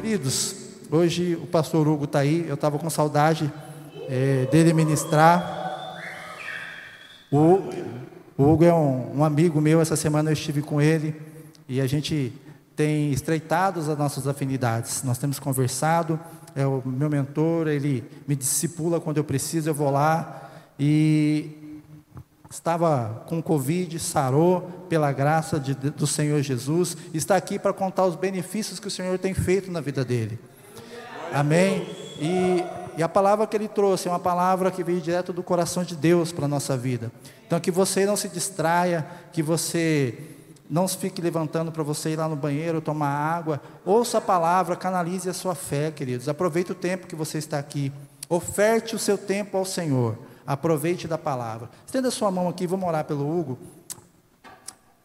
Queridos, 0.00 0.56
hoje 0.90 1.34
o 1.34 1.46
pastor 1.46 1.86
Hugo 1.86 2.04
está 2.04 2.20
aí, 2.20 2.46
eu 2.48 2.54
estava 2.54 2.78
com 2.78 2.88
saudade 2.88 3.52
é, 4.08 4.46
dele 4.50 4.72
ministrar. 4.72 6.00
O, 7.30 7.60
o 8.38 8.50
Hugo 8.50 8.64
é 8.64 8.72
um, 8.72 9.18
um, 9.18 9.24
amigo 9.26 9.60
meu, 9.60 9.78
essa 9.78 9.96
semana 9.96 10.30
eu 10.30 10.32
estive 10.32 10.62
com 10.62 10.80
ele 10.80 11.14
e 11.68 11.82
a 11.82 11.86
gente 11.86 12.32
tem 12.74 13.12
estreitado 13.12 13.78
as 13.78 13.88
nossas 13.88 14.26
afinidades. 14.26 15.02
Nós 15.02 15.18
temos 15.18 15.38
conversado, 15.38 16.18
é 16.56 16.66
o 16.66 16.82
meu 16.86 17.10
mentor, 17.10 17.68
ele 17.68 18.02
me 18.26 18.34
discipula 18.34 18.98
quando 19.02 19.18
eu 19.18 19.24
preciso, 19.24 19.68
eu 19.68 19.74
vou 19.74 19.90
lá 19.90 20.50
e 20.78 21.59
estava 22.50 23.22
com 23.26 23.40
Covid, 23.40 23.96
sarou 24.00 24.62
pela 24.88 25.12
graça 25.12 25.58
de, 25.60 25.72
do 25.72 26.06
Senhor 26.06 26.42
Jesus, 26.42 26.96
está 27.14 27.36
aqui 27.36 27.60
para 27.60 27.72
contar 27.72 28.04
os 28.06 28.16
benefícios 28.16 28.80
que 28.80 28.88
o 28.88 28.90
Senhor 28.90 29.16
tem 29.18 29.32
feito 29.32 29.70
na 29.70 29.80
vida 29.80 30.04
dele. 30.04 30.36
Amém? 31.32 31.86
E, 32.18 32.64
e 32.98 33.02
a 33.02 33.08
palavra 33.08 33.46
que 33.46 33.56
ele 33.56 33.68
trouxe 33.68 34.08
é 34.08 34.10
uma 34.10 34.18
palavra 34.18 34.68
que 34.72 34.82
veio 34.82 35.00
direto 35.00 35.32
do 35.32 35.44
coração 35.44 35.84
de 35.84 35.94
Deus 35.94 36.32
para 36.32 36.46
a 36.46 36.48
nossa 36.48 36.76
vida. 36.76 37.12
Então, 37.46 37.60
que 37.60 37.70
você 37.70 38.04
não 38.04 38.16
se 38.16 38.28
distraia, 38.28 39.06
que 39.32 39.42
você 39.44 40.18
não 40.68 40.88
fique 40.88 41.22
levantando 41.22 41.70
para 41.70 41.84
você 41.84 42.10
ir 42.10 42.16
lá 42.16 42.28
no 42.28 42.36
banheiro 42.36 42.80
tomar 42.80 43.10
água. 43.10 43.60
Ouça 43.84 44.18
a 44.18 44.20
palavra, 44.20 44.74
canalize 44.74 45.28
a 45.28 45.34
sua 45.34 45.54
fé, 45.54 45.92
queridos. 45.92 46.28
Aproveite 46.28 46.72
o 46.72 46.76
tempo 46.76 47.06
que 47.06 47.16
você 47.16 47.38
está 47.38 47.58
aqui. 47.58 47.92
Oferte 48.28 48.96
o 48.96 48.98
seu 48.98 49.16
tempo 49.16 49.56
ao 49.56 49.64
Senhor. 49.64 50.16
Aproveite 50.50 51.06
da 51.06 51.16
palavra. 51.16 51.70
Estenda 51.86 52.10
sua 52.10 52.28
mão 52.28 52.48
aqui, 52.48 52.66
vamos 52.66 52.88
orar 52.88 53.04
pelo 53.04 53.22
Hugo. 53.22 53.56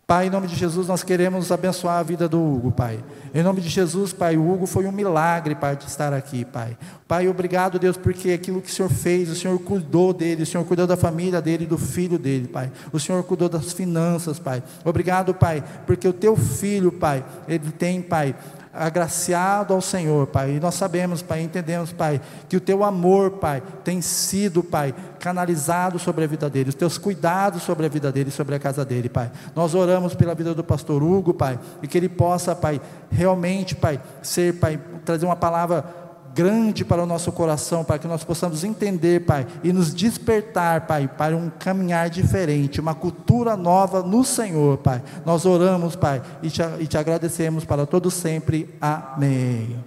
Pai, 0.08 0.26
em 0.26 0.30
nome 0.32 0.48
de 0.48 0.56
Jesus, 0.56 0.88
nós 0.88 1.04
queremos 1.04 1.52
abençoar 1.52 2.00
a 2.00 2.04
vida 2.04 2.28
do 2.28 2.42
Hugo, 2.42 2.72
Pai. 2.72 3.04
Em 3.32 3.44
nome 3.44 3.62
de 3.62 3.70
Jesus, 3.70 4.12
Pai, 4.12 4.38
o 4.38 4.52
Hugo 4.52 4.66
foi 4.66 4.88
um 4.88 4.92
milagre, 4.92 5.54
Pai, 5.54 5.76
de 5.76 5.86
estar 5.86 6.14
aqui, 6.14 6.44
Pai. 6.46 6.76
Pai, 7.08 7.28
obrigado, 7.28 7.78
Deus, 7.78 7.96
porque 7.96 8.32
aquilo 8.32 8.60
que 8.60 8.72
o 8.72 8.74
Senhor 8.74 8.90
fez, 8.90 9.30
o 9.30 9.36
Senhor 9.36 9.60
cuidou 9.60 10.14
dele, 10.14 10.42
o 10.42 10.46
Senhor 10.48 10.64
cuidou 10.66 10.88
da 10.88 10.98
família 10.98 11.40
dele, 11.40 11.68
do 11.68 11.78
filho 11.78 12.18
dele, 12.18 12.48
Pai. 12.48 12.72
O 12.92 13.00
Senhor 13.00 13.24
cuidou 13.24 13.48
das 13.48 13.72
finanças, 13.72 14.40
Pai. 14.40 14.64
Obrigado, 14.84 15.32
Pai, 15.32 15.64
porque 15.86 16.08
o 16.08 16.14
teu 16.14 16.36
filho, 16.36 16.92
Pai, 16.92 17.24
ele 17.48 17.72
tem, 17.72 18.02
Pai, 18.02 18.36
agraciado 18.78 19.74
ao 19.74 19.82
Senhor, 19.82 20.28
Pai. 20.28 20.56
E 20.56 20.60
nós 20.60 20.76
sabemos, 20.76 21.22
Pai, 21.22 21.42
entendemos, 21.42 21.92
Pai, 21.92 22.22
que 22.50 22.58
o 22.58 22.62
teu 22.62 22.84
amor, 22.84 23.32
Pai, 23.32 23.64
tem 23.84 24.02
sido, 24.02 24.64
Pai, 24.64 24.94
canalizado 25.20 25.98
sobre 25.98 26.24
a 26.24 26.28
vida 26.28 26.50
dele, 26.50 26.70
os 26.70 26.76
teus 26.76 26.98
cuidados 26.98 27.64
sobre 27.64 27.86
a 27.86 27.90
vida 27.90 28.12
dele, 28.12 28.32
sobre 28.32 28.56
a 28.56 28.60
casa 28.60 28.86
dele, 28.86 29.10
Pai. 29.10 29.32
Nós 29.56 29.74
oramos 29.74 30.14
pela 30.14 30.36
vida 30.36 30.54
do 30.54 30.64
pastor 30.64 31.02
Hugo, 31.02 31.34
Pai, 31.34 31.60
e 31.82 31.88
que 31.88 31.98
ele 31.98 32.10
possa, 32.10 32.56
Pai, 32.56 32.82
realmente, 33.10 33.76
Pai, 33.76 34.00
ser, 34.22 34.54
Pai, 34.60 34.80
trazer 35.04 35.26
uma 35.26 35.36
palavra 35.36 36.05
grande 36.36 36.84
para 36.84 37.02
o 37.02 37.06
nosso 37.06 37.32
coração, 37.32 37.86
para 37.86 37.98
que 37.98 38.08
nós 38.08 38.26
possamos 38.26 38.66
entender, 38.66 39.22
Pai, 39.22 39.48
e 39.64 39.72
nos 39.72 39.94
despertar, 39.94 40.82
Pai, 40.82 41.08
para 41.08 41.36
um 41.36 41.50
caminhar 41.50 42.10
diferente, 42.10 42.82
uma 42.82 42.94
cultura 42.94 43.56
nova 43.56 44.04
no 44.04 44.22
Senhor, 44.26 44.78
Pai. 44.80 45.02
Nós 45.26 45.46
oramos, 45.46 45.96
Pai, 45.96 46.22
e 46.44 46.50
te, 46.50 46.62
e 46.82 46.88
te 46.88 46.98
agradecemos 46.98 47.64
para 47.64 47.86
todo 47.86 48.12
sempre. 48.12 48.70
Amém. 48.82 49.80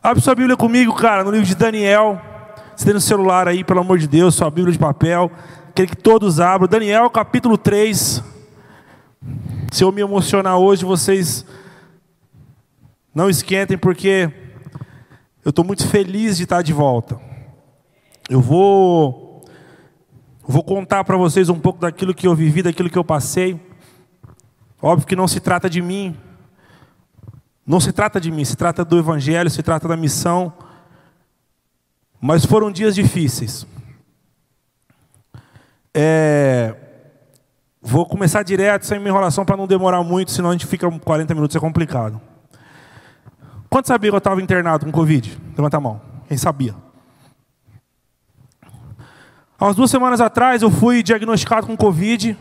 Abre 0.00 0.22
sua 0.22 0.36
Bíblia 0.36 0.56
comigo, 0.56 0.94
cara, 0.94 1.24
no 1.24 1.32
livro 1.32 1.46
de 1.46 1.56
Daniel. 1.56 2.20
Você 2.76 2.84
tem 2.84 2.94
no 2.94 3.00
celular 3.00 3.48
aí, 3.48 3.64
pelo 3.64 3.80
amor 3.80 3.98
de 3.98 4.06
Deus, 4.06 4.36
sua 4.36 4.48
Bíblia 4.48 4.72
de 4.72 4.78
papel. 4.78 5.28
Queria 5.74 5.88
que 5.88 5.96
todos 5.96 6.38
abram. 6.38 6.68
Daniel, 6.68 7.10
capítulo 7.10 7.58
3. 7.58 8.22
Se 9.72 9.82
eu 9.82 9.90
me 9.90 10.00
emocionar 10.00 10.58
hoje, 10.58 10.84
vocês 10.84 11.44
não 13.12 13.28
esquentem, 13.28 13.76
porque 13.76 14.45
eu 15.46 15.50
estou 15.50 15.64
muito 15.64 15.86
feliz 15.86 16.36
de 16.36 16.42
estar 16.42 16.60
de 16.60 16.72
volta. 16.72 17.20
Eu 18.28 18.40
vou, 18.40 19.44
vou 20.42 20.64
contar 20.64 21.04
para 21.04 21.16
vocês 21.16 21.48
um 21.48 21.60
pouco 21.60 21.78
daquilo 21.78 22.12
que 22.12 22.26
eu 22.26 22.34
vivi, 22.34 22.62
daquilo 22.62 22.90
que 22.90 22.98
eu 22.98 23.04
passei. 23.04 23.56
Óbvio 24.82 25.06
que 25.06 25.14
não 25.14 25.28
se 25.28 25.38
trata 25.38 25.70
de 25.70 25.80
mim. 25.80 26.16
Não 27.64 27.78
se 27.78 27.92
trata 27.92 28.20
de 28.20 28.32
mim, 28.32 28.44
se 28.44 28.56
trata 28.56 28.84
do 28.84 28.98
Evangelho, 28.98 29.48
se 29.48 29.62
trata 29.62 29.86
da 29.86 29.96
missão. 29.96 30.52
Mas 32.20 32.44
foram 32.44 32.68
dias 32.68 32.96
difíceis. 32.96 33.64
É, 35.94 36.74
vou 37.80 38.04
começar 38.04 38.42
direto, 38.42 38.84
sem 38.84 39.00
enrolação, 39.00 39.44
para 39.44 39.56
não 39.56 39.68
demorar 39.68 40.02
muito, 40.02 40.32
senão 40.32 40.50
a 40.50 40.52
gente 40.54 40.66
fica 40.66 40.90
40 40.90 41.32
minutos, 41.36 41.54
é 41.54 41.60
complicado. 41.60 42.20
Quantos 43.68 43.88
sabiam 43.88 44.10
que 44.12 44.16
eu 44.16 44.18
estava 44.18 44.40
internado 44.40 44.86
com 44.86 44.92
Covid? 44.92 45.38
Levanta 45.56 45.76
a 45.76 45.80
mão. 45.80 46.00
Quem 46.28 46.36
sabia? 46.36 46.74
Há 49.58 49.64
umas 49.64 49.76
duas 49.76 49.90
semanas 49.90 50.20
atrás 50.20 50.62
eu 50.62 50.70
fui 50.70 51.02
diagnosticado 51.02 51.66
com 51.66 51.76
Covid. 51.76 52.36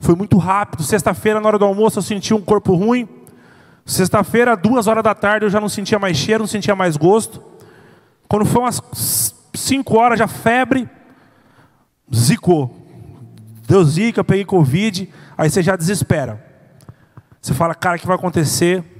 Foi 0.00 0.14
muito 0.14 0.38
rápido. 0.38 0.82
Sexta-feira, 0.82 1.40
na 1.40 1.48
hora 1.48 1.58
do 1.58 1.64
almoço, 1.64 1.98
eu 1.98 2.02
senti 2.02 2.32
um 2.32 2.40
corpo 2.40 2.74
ruim. 2.74 3.08
Sexta-feira, 3.84 4.56
duas 4.56 4.86
horas 4.86 5.02
da 5.02 5.14
tarde, 5.14 5.44
eu 5.46 5.50
já 5.50 5.60
não 5.60 5.68
sentia 5.68 5.98
mais 5.98 6.16
cheiro, 6.16 6.42
não 6.42 6.48
sentia 6.48 6.74
mais 6.74 6.96
gosto. 6.96 7.42
Quando 8.28 8.46
foi 8.46 8.62
umas 8.62 8.80
cinco 9.54 9.98
horas, 9.98 10.18
já 10.18 10.26
febre, 10.26 10.88
zicou. 12.14 12.74
Deu 13.66 13.84
zica, 13.84 14.22
peguei 14.24 14.44
Covid. 14.44 15.12
Aí 15.36 15.50
você 15.50 15.62
já 15.62 15.76
desespera. 15.76 16.42
Você 17.40 17.52
fala, 17.52 17.74
cara, 17.74 17.96
o 17.96 18.00
que 18.00 18.06
vai 18.06 18.16
acontecer? 18.16 18.93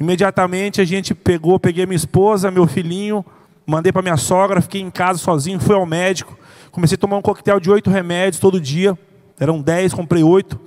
Imediatamente 0.00 0.80
a 0.80 0.84
gente 0.84 1.14
pegou, 1.14 1.60
peguei 1.60 1.84
minha 1.84 1.94
esposa, 1.94 2.50
meu 2.50 2.66
filhinho, 2.66 3.22
mandei 3.66 3.92
para 3.92 4.00
minha 4.00 4.16
sogra, 4.16 4.62
fiquei 4.62 4.80
em 4.80 4.90
casa 4.90 5.18
sozinho, 5.18 5.60
fui 5.60 5.74
ao 5.74 5.84
médico, 5.84 6.38
comecei 6.70 6.94
a 6.94 6.98
tomar 6.98 7.18
um 7.18 7.22
coquetel 7.22 7.60
de 7.60 7.70
oito 7.70 7.90
remédios 7.90 8.40
todo 8.40 8.58
dia, 8.58 8.98
eram 9.38 9.60
dez, 9.60 9.92
comprei 9.92 10.22
oito. 10.22 10.58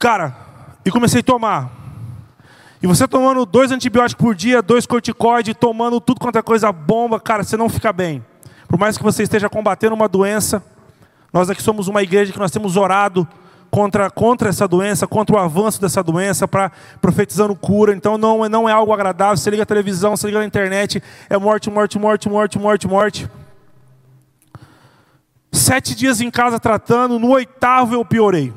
Cara, 0.00 0.34
e 0.84 0.90
comecei 0.90 1.20
a 1.20 1.22
tomar. 1.22 1.70
E 2.82 2.88
você 2.88 3.06
tomando 3.06 3.46
dois 3.46 3.70
antibióticos 3.70 4.20
por 4.20 4.34
dia, 4.34 4.60
dois 4.60 4.84
corticoides, 4.84 5.54
tomando 5.54 6.00
tudo 6.00 6.18
quanto 6.18 6.38
é 6.38 6.42
coisa 6.42 6.72
bomba, 6.72 7.20
cara, 7.20 7.44
você 7.44 7.56
não 7.56 7.68
fica 7.68 7.92
bem. 7.92 8.24
Por 8.66 8.76
mais 8.76 8.98
que 8.98 9.04
você 9.04 9.22
esteja 9.22 9.48
combatendo 9.48 9.94
uma 9.94 10.08
doença, 10.08 10.60
nós 11.32 11.48
aqui 11.48 11.62
somos 11.62 11.86
uma 11.86 12.02
igreja 12.02 12.32
que 12.32 12.38
nós 12.40 12.50
temos 12.50 12.76
orado 12.76 13.28
contra, 13.72 14.10
contra 14.10 14.50
essa 14.50 14.68
doença, 14.68 15.06
contra 15.06 15.34
o 15.34 15.38
avanço 15.38 15.80
dessa 15.80 16.02
doença, 16.02 16.46
para 16.46 16.70
profetizando 17.00 17.56
cura. 17.56 17.94
Então 17.94 18.18
não, 18.18 18.46
não 18.46 18.68
é 18.68 18.72
algo 18.72 18.92
agradável. 18.92 19.34
Você 19.38 19.48
liga 19.48 19.62
a 19.62 19.66
televisão, 19.66 20.14
você 20.14 20.26
liga 20.26 20.40
na 20.40 20.44
internet, 20.44 21.02
é 21.28 21.38
morte, 21.38 21.70
morte, 21.70 21.98
morte, 21.98 22.28
morte, 22.28 22.58
morte, 22.58 22.86
morte. 22.86 23.30
Sete 25.50 25.94
dias 25.94 26.20
em 26.20 26.30
casa 26.30 26.60
tratando, 26.60 27.18
no 27.18 27.30
oitavo 27.30 27.94
eu 27.94 28.04
piorei. 28.04 28.52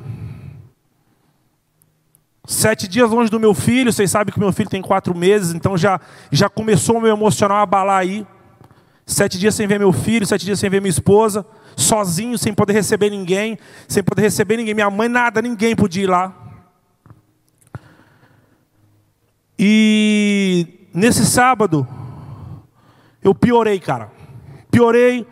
Sete 2.46 2.86
dias 2.86 3.10
longe 3.10 3.30
do 3.30 3.40
meu 3.40 3.54
filho, 3.54 3.92
vocês 3.92 4.10
sabem 4.10 4.32
que 4.32 4.38
meu 4.38 4.52
filho 4.52 4.68
tem 4.68 4.82
quatro 4.82 5.16
meses, 5.16 5.54
então 5.54 5.78
já, 5.78 5.98
já 6.30 6.48
começou 6.48 6.98
o 6.98 7.00
meu 7.00 7.10
emocional 7.10 7.58
a 7.58 7.62
abalar 7.62 8.00
aí. 8.00 8.26
Sete 9.06 9.38
dias 9.38 9.54
sem 9.54 9.66
ver 9.66 9.78
meu 9.78 9.92
filho, 9.92 10.26
sete 10.26 10.44
dias 10.44 10.60
sem 10.60 10.68
ver 10.68 10.82
minha 10.82 10.90
esposa 10.90 11.46
sozinho, 11.76 12.38
sem 12.38 12.54
poder 12.54 12.72
receber 12.72 13.10
ninguém, 13.10 13.58
sem 13.86 14.02
poder 14.02 14.22
receber 14.22 14.56
ninguém. 14.56 14.74
Minha 14.74 14.90
mãe, 14.90 15.08
nada, 15.08 15.42
ninguém 15.42 15.76
podia 15.76 16.04
ir 16.04 16.06
lá. 16.06 16.34
E 19.58 20.88
nesse 20.92 21.24
sábado, 21.26 21.86
eu 23.22 23.34
piorei, 23.34 23.78
cara. 23.78 24.10
Piorei 24.70 25.26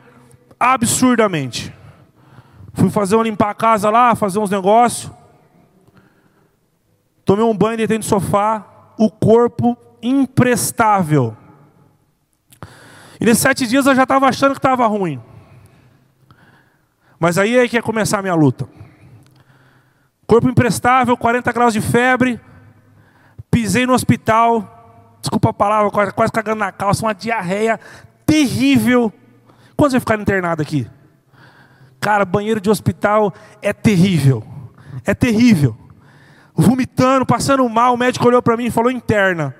absurdamente. 0.60 1.72
Fui 2.74 2.90
fazer 2.90 3.16
um 3.16 3.22
limpar 3.22 3.50
a 3.50 3.54
casa 3.54 3.90
lá, 3.90 4.14
fazer 4.14 4.38
uns 4.38 4.50
negócios. 4.50 5.10
Tomei 7.24 7.44
um 7.44 7.56
banho, 7.56 7.78
deitei 7.78 7.96
no 7.96 8.04
sofá. 8.04 8.66
O 8.98 9.10
corpo 9.10 9.76
imprestável. 10.02 11.36
E 13.20 13.24
nesses 13.24 13.42
sete 13.42 13.66
dias 13.66 13.86
eu 13.86 13.94
já 13.94 14.02
estava 14.02 14.26
achando 14.28 14.52
que 14.52 14.58
estava 14.58 14.86
ruim. 14.86 15.20
Mas 17.18 17.38
aí 17.38 17.56
é 17.56 17.68
que 17.68 17.76
ia 17.76 17.82
começar 17.82 18.18
a 18.18 18.22
minha 18.22 18.34
luta. 18.34 18.68
Corpo 20.26 20.48
imprestável, 20.48 21.16
40 21.16 21.52
graus 21.52 21.72
de 21.72 21.80
febre. 21.80 22.40
Pisei 23.50 23.86
no 23.86 23.92
hospital. 23.92 25.16
Desculpa 25.20 25.50
a 25.50 25.52
palavra, 25.52 25.90
quase, 25.90 26.12
quase 26.12 26.32
cagando 26.32 26.58
na 26.58 26.72
calça. 26.72 27.04
Uma 27.04 27.14
diarreia 27.14 27.78
terrível. 28.26 29.12
Quando 29.76 29.92
você 29.92 30.00
ficar 30.00 30.18
internado 30.18 30.62
aqui? 30.62 30.88
Cara, 32.00 32.24
banheiro 32.24 32.60
de 32.60 32.70
hospital 32.70 33.32
é 33.62 33.72
terrível. 33.72 34.44
É 35.04 35.14
terrível. 35.14 35.76
Vomitando, 36.54 37.26
passando 37.26 37.68
mal. 37.68 37.94
O 37.94 37.96
médico 37.96 38.26
olhou 38.26 38.42
para 38.42 38.56
mim 38.56 38.66
e 38.66 38.70
falou 38.70 38.90
interna. 38.90 39.54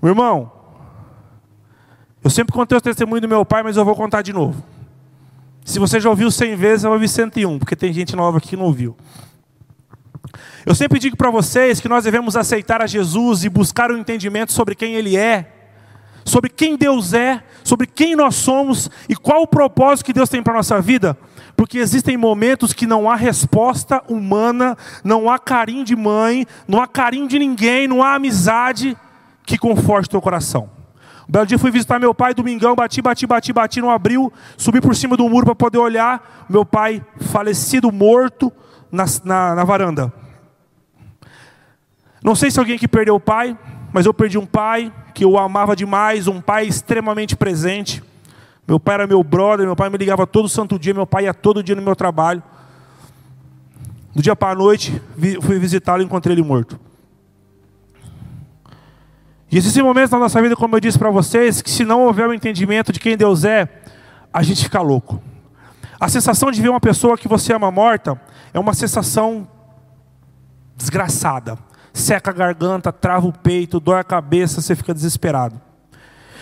Meu 0.00 0.12
irmão, 0.12 0.50
eu 2.22 2.30
sempre 2.30 2.52
contei 2.52 2.76
o 2.76 2.80
testemunho 2.80 3.20
do 3.20 3.28
meu 3.28 3.44
pai, 3.44 3.62
mas 3.62 3.76
eu 3.76 3.84
vou 3.84 3.94
contar 3.94 4.22
de 4.22 4.32
novo. 4.32 4.62
Se 5.64 5.78
você 5.78 6.00
já 6.00 6.10
ouviu 6.10 6.30
100 6.30 6.56
vezes, 6.56 6.82
vai 6.82 6.92
ouvir 6.92 7.08
101, 7.08 7.58
porque 7.58 7.76
tem 7.76 7.92
gente 7.92 8.16
nova 8.16 8.38
aqui 8.38 8.48
que 8.48 8.56
não 8.56 8.64
ouviu. 8.64 8.96
Eu 10.64 10.74
sempre 10.74 10.98
digo 10.98 11.16
para 11.16 11.30
vocês 11.30 11.80
que 11.80 11.88
nós 11.88 12.04
devemos 12.04 12.36
aceitar 12.36 12.82
a 12.82 12.86
Jesus 12.86 13.44
e 13.44 13.48
buscar 13.48 13.90
o 13.90 13.94
um 13.94 13.98
entendimento 13.98 14.52
sobre 14.52 14.74
quem 14.74 14.94
Ele 14.94 15.16
é, 15.16 15.50
sobre 16.24 16.50
quem 16.50 16.76
Deus 16.76 17.12
é, 17.14 17.42
sobre 17.64 17.86
quem 17.86 18.14
nós 18.14 18.34
somos 18.34 18.90
e 19.08 19.16
qual 19.16 19.42
o 19.42 19.46
propósito 19.46 20.06
que 20.06 20.12
Deus 20.12 20.28
tem 20.28 20.42
para 20.42 20.52
a 20.52 20.56
nossa 20.56 20.80
vida, 20.80 21.16
porque 21.56 21.78
existem 21.78 22.16
momentos 22.16 22.72
que 22.72 22.86
não 22.86 23.10
há 23.10 23.14
resposta 23.14 24.02
humana, 24.08 24.76
não 25.02 25.30
há 25.30 25.38
carinho 25.38 25.84
de 25.84 25.96
mãe, 25.96 26.46
não 26.66 26.80
há 26.82 26.86
carinho 26.86 27.28
de 27.28 27.38
ninguém, 27.38 27.88
não 27.88 28.02
há 28.02 28.14
amizade 28.14 28.96
que 29.44 29.58
conforte 29.58 30.06
o 30.06 30.10
teu 30.10 30.20
coração. 30.20 30.79
Belo 31.30 31.46
dia 31.46 31.60
fui 31.60 31.70
visitar 31.70 32.00
meu 32.00 32.12
pai, 32.12 32.34
domingão, 32.34 32.74
bati, 32.74 33.00
bati, 33.00 33.24
bati, 33.24 33.52
bati, 33.52 33.80
não 33.80 33.88
abriu, 33.88 34.32
subi 34.56 34.80
por 34.80 34.96
cima 34.96 35.16
do 35.16 35.28
muro 35.28 35.46
para 35.46 35.54
poder 35.54 35.78
olhar, 35.78 36.44
meu 36.50 36.64
pai 36.64 37.04
falecido, 37.20 37.92
morto, 37.92 38.52
na, 38.90 39.04
na, 39.22 39.54
na 39.54 39.62
varanda. 39.62 40.12
Não 42.20 42.34
sei 42.34 42.50
se 42.50 42.58
alguém 42.58 42.74
aqui 42.74 42.88
perdeu 42.88 43.14
o 43.14 43.20
pai, 43.20 43.56
mas 43.92 44.06
eu 44.06 44.12
perdi 44.12 44.38
um 44.38 44.44
pai 44.44 44.92
que 45.14 45.24
eu 45.24 45.38
amava 45.38 45.76
demais, 45.76 46.26
um 46.26 46.40
pai 46.40 46.66
extremamente 46.66 47.36
presente. 47.36 48.02
Meu 48.66 48.80
pai 48.80 48.94
era 48.96 49.06
meu 49.06 49.22
brother, 49.22 49.64
meu 49.64 49.76
pai 49.76 49.88
me 49.88 49.98
ligava 49.98 50.26
todo 50.26 50.48
santo 50.48 50.80
dia, 50.80 50.92
meu 50.92 51.06
pai 51.06 51.26
ia 51.26 51.34
todo 51.34 51.62
dia 51.62 51.76
no 51.76 51.82
meu 51.82 51.94
trabalho. 51.94 52.42
Do 54.12 54.20
dia 54.20 54.34
para 54.34 54.50
a 54.50 54.54
noite, 54.56 55.00
fui 55.42 55.60
visitá-lo 55.60 56.02
e 56.02 56.04
encontrei 56.04 56.34
ele 56.34 56.42
morto. 56.42 56.89
E 59.50 59.58
existem 59.58 59.82
momentos 59.82 60.10
na 60.10 60.18
nossa 60.18 60.40
vida, 60.40 60.54
como 60.54 60.76
eu 60.76 60.80
disse 60.80 60.98
para 60.98 61.10
vocês, 61.10 61.60
que 61.60 61.70
se 61.70 61.84
não 61.84 62.04
houver 62.04 62.26
o 62.26 62.30
um 62.30 62.34
entendimento 62.34 62.92
de 62.92 63.00
quem 63.00 63.16
Deus 63.16 63.44
é, 63.44 63.68
a 64.32 64.42
gente 64.42 64.62
fica 64.62 64.80
louco. 64.80 65.22
A 65.98 66.08
sensação 66.08 66.50
de 66.50 66.62
ver 66.62 66.68
uma 66.68 66.80
pessoa 66.80 67.18
que 67.18 67.28
você 67.28 67.52
ama 67.52 67.70
morta 67.70 68.20
é 68.54 68.58
uma 68.58 68.74
sensação 68.74 69.48
desgraçada 70.76 71.58
seca 71.92 72.30
a 72.30 72.34
garganta, 72.34 72.92
trava 72.92 73.26
o 73.26 73.32
peito, 73.32 73.80
dói 73.80 74.00
a 74.00 74.04
cabeça, 74.04 74.60
você 74.60 74.74
fica 74.74 74.94
desesperado. 74.94 75.60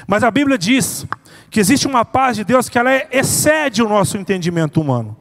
Mas 0.06 0.22
a 0.22 0.30
Bíblia 0.30 0.56
diz 0.56 1.06
que 1.50 1.60
existe 1.60 1.86
uma 1.86 2.04
paz 2.04 2.36
de 2.36 2.44
Deus 2.44 2.68
que 2.68 2.78
ela 2.78 2.90
excede 3.10 3.82
o 3.82 3.88
nosso 3.88 4.16
entendimento 4.16 4.80
humano. 4.80 5.16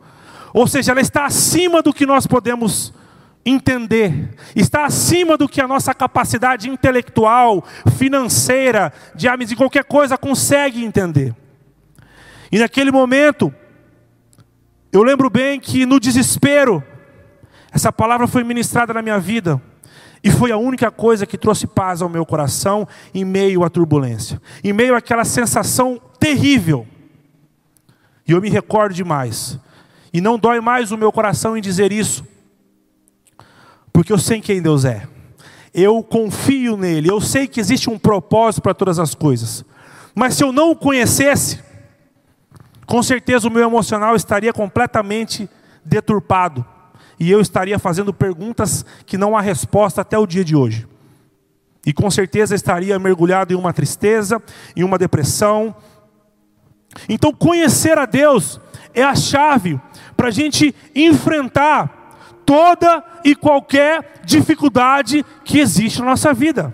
Ou 0.54 0.68
seja, 0.68 0.92
ela 0.92 1.02
está 1.02 1.26
acima 1.26 1.82
do 1.82 1.94
que 1.94 2.06
nós 2.06 2.26
podemos 2.26 2.94
entender, 3.50 4.30
está 4.56 4.86
acima 4.86 5.38
do 5.38 5.48
que 5.48 5.62
a 5.62 5.68
nossa 5.68 5.94
capacidade 5.94 6.70
intelectual, 6.70 7.64
financeira, 7.98 8.92
de 9.16 9.28
de 9.46 9.56
qualquer 9.56 9.86
coisa 9.86 10.18
consegue 10.18 10.84
entender. 10.84 11.34
E 12.52 12.60
naquele 12.60 12.92
momento, 12.92 13.54
eu 14.92 15.04
lembro 15.04 15.30
bem 15.30 15.60
que 15.60 15.86
no 15.86 16.00
desespero, 16.00 16.84
essa 17.72 17.92
palavra 17.92 18.28
foi 18.28 18.44
ministrada 18.44 18.94
na 18.94 19.02
minha 19.02 19.20
vida. 19.20 19.62
E 20.24 20.32
foi 20.32 20.52
a 20.52 20.58
única 20.58 20.90
coisa 20.90 21.26
que 21.26 21.38
trouxe 21.38 21.68
paz 21.68 22.02
ao 22.02 22.10
meu 22.10 22.26
coração 22.26 22.88
em 23.14 23.24
meio 23.24 23.64
à 23.64 23.70
turbulência, 23.70 24.42
em 24.64 24.74
meio 24.74 24.96
àquela 24.96 25.24
sensação 25.24 26.02
terrível. 26.20 26.88
E 28.28 28.32
eu 28.32 28.42
me 28.42 28.50
recordo 28.50 28.94
demais. 28.94 29.60
E 30.12 30.20
não 30.20 30.40
dói 30.40 30.60
mais 30.60 30.92
o 30.92 30.98
meu 30.98 31.12
coração 31.12 31.56
em 31.56 31.62
dizer 31.62 31.92
isso, 31.92 32.26
porque 33.98 34.14
eu 34.14 34.20
sei 34.20 34.40
quem 34.40 34.62
Deus 34.62 34.86
é. 34.86 35.08
Eu 35.74 36.04
confio 36.04 36.78
nele, 36.78 37.10
eu 37.10 37.20
sei 37.20 37.48
que 37.48 37.60
existe 37.60 37.90
um 37.90 37.98
propósito 37.98 38.62
para 38.62 38.76
todas 38.76 39.00
as 39.00 39.16
coisas. 39.16 39.66
Mas 40.14 40.36
se 40.36 40.44
eu 40.44 40.52
não 40.52 40.70
o 40.70 40.76
conhecesse, 40.76 41.60
com 42.86 43.02
certeza 43.02 43.48
o 43.48 43.52
meu 43.52 43.64
emocional 43.64 44.16
estaria 44.16 44.54
completamente 44.54 45.50
deturpado 45.84 46.64
e 47.20 47.32
eu 47.32 47.42
estaria 47.42 47.80
fazendo 47.80 48.14
perguntas 48.14 48.86
que 49.04 49.18
não 49.18 49.36
há 49.36 49.42
resposta 49.42 50.02
até 50.02 50.16
o 50.16 50.28
dia 50.28 50.46
de 50.46 50.56
hoje. 50.56 50.88
E 51.84 51.92
com 51.92 52.12
certeza 52.12 52.54
estaria 52.54 53.00
mergulhado 53.00 53.52
em 53.52 53.58
uma 53.58 53.74
tristeza, 53.74 54.40
em 54.76 54.84
uma 54.84 55.00
depressão. 55.00 55.76
Então, 57.10 57.34
conhecer 57.34 57.98
a 57.98 58.06
Deus 58.06 58.62
é 58.94 59.02
a 59.02 59.16
chave 59.16 59.82
para 60.16 60.28
a 60.28 60.32
gente 60.32 60.76
enfrentar 60.94 61.97
toda 62.48 63.04
e 63.26 63.36
qualquer 63.36 64.22
dificuldade 64.24 65.24
que 65.44 65.60
existe 65.60 66.00
na 66.00 66.06
nossa 66.06 66.34
vida. 66.34 66.74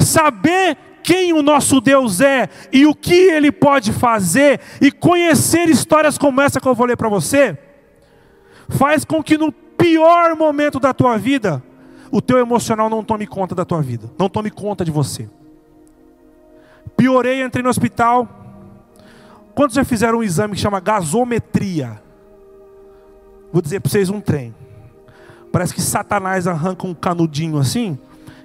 Saber 0.00 0.76
quem 1.04 1.32
o 1.32 1.40
nosso 1.40 1.80
Deus 1.80 2.20
é 2.20 2.48
e 2.72 2.84
o 2.84 2.94
que 2.94 3.14
Ele 3.14 3.52
pode 3.52 3.92
fazer, 3.92 4.60
e 4.80 4.90
conhecer 4.90 5.68
histórias 5.68 6.18
como 6.18 6.40
essa 6.40 6.60
que 6.60 6.66
eu 6.66 6.74
vou 6.74 6.86
ler 6.86 6.96
para 6.96 7.08
você 7.08 7.56
faz 8.68 9.04
com 9.04 9.22
que 9.22 9.36
no 9.38 9.52
pior 9.52 10.36
momento 10.36 10.78
da 10.78 10.92
tua 10.92 11.16
vida, 11.16 11.62
o 12.10 12.20
teu 12.20 12.38
emocional 12.38 12.90
não 12.90 13.04
tome 13.04 13.26
conta 13.26 13.54
da 13.54 13.64
tua 13.64 13.80
vida, 13.80 14.10
não 14.18 14.28
tome 14.28 14.50
conta 14.50 14.84
de 14.84 14.90
você. 14.90 15.28
Piorei, 16.96 17.42
entrei 17.42 17.62
no 17.62 17.70
hospital. 17.70 18.28
Quantos 19.54 19.74
já 19.74 19.84
fizeram 19.84 20.18
um 20.18 20.22
exame 20.22 20.54
que 20.54 20.60
chama 20.60 20.80
gasometria? 20.80 22.00
Vou 23.52 23.60
dizer 23.60 23.80
para 23.80 23.90
vocês 23.90 24.10
um 24.10 24.20
trem. 24.20 24.54
Parece 25.52 25.74
que 25.74 25.82
Satanás 25.82 26.46
arranca 26.46 26.86
um 26.86 26.94
canudinho 26.94 27.58
assim, 27.58 27.98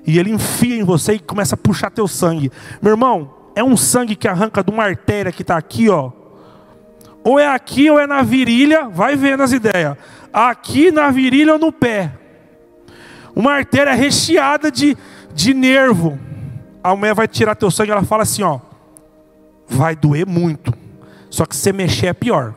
e 0.05 0.17
ele 0.17 0.31
enfia 0.31 0.75
em 0.75 0.83
você 0.83 1.13
e 1.13 1.19
começa 1.19 1.55
a 1.55 1.57
puxar 1.57 1.91
teu 1.91 2.07
sangue. 2.07 2.51
Meu 2.81 2.91
irmão, 2.91 3.31
é 3.55 3.63
um 3.63 3.77
sangue 3.77 4.15
que 4.15 4.27
arranca 4.27 4.63
de 4.63 4.71
uma 4.71 4.83
artéria 4.83 5.31
que 5.31 5.41
está 5.41 5.57
aqui, 5.57 5.89
ó, 5.89 6.11
ou 7.25 7.39
é 7.39 7.47
aqui 7.47 7.89
ou 7.89 7.99
é 7.99 8.05
na 8.05 8.21
virilha, 8.21 8.87
vai 8.87 9.15
vendo 9.15 9.41
as 9.41 9.51
ideias. 9.51 9.97
Aqui 10.31 10.91
na 10.91 11.09
virilha 11.09 11.53
ou 11.53 11.59
no 11.59 11.71
pé. 11.71 12.11
Uma 13.35 13.53
artéria 13.53 13.95
recheada 13.95 14.71
de, 14.71 14.95
de 15.33 15.51
nervo. 15.51 16.19
A 16.83 16.95
mulher 16.95 17.15
vai 17.15 17.27
tirar 17.27 17.55
teu 17.55 17.71
sangue, 17.71 17.91
ela 17.91 18.03
fala 18.03 18.21
assim, 18.21 18.43
ó, 18.43 18.59
vai 19.67 19.95
doer 19.95 20.27
muito. 20.27 20.71
Só 21.31 21.47
que 21.47 21.55
se 21.55 21.73
mexer 21.73 22.07
é 22.07 22.13
pior. 22.13 22.53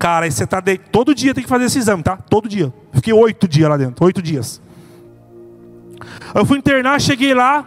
Cara, 0.00 0.24
aí 0.24 0.32
você 0.32 0.46
tá 0.46 0.60
de... 0.60 0.78
todo 0.78 1.14
dia 1.14 1.34
tem 1.34 1.44
que 1.44 1.48
fazer 1.48 1.66
esse 1.66 1.78
exame, 1.78 2.02
tá? 2.02 2.16
Todo 2.16 2.48
dia. 2.48 2.72
Fiquei 2.90 3.12
oito 3.12 3.46
dias 3.46 3.68
lá 3.68 3.76
dentro, 3.76 4.02
oito 4.06 4.22
dias. 4.22 4.58
Eu 6.34 6.46
fui 6.46 6.56
internar, 6.56 6.98
cheguei 6.98 7.34
lá, 7.34 7.66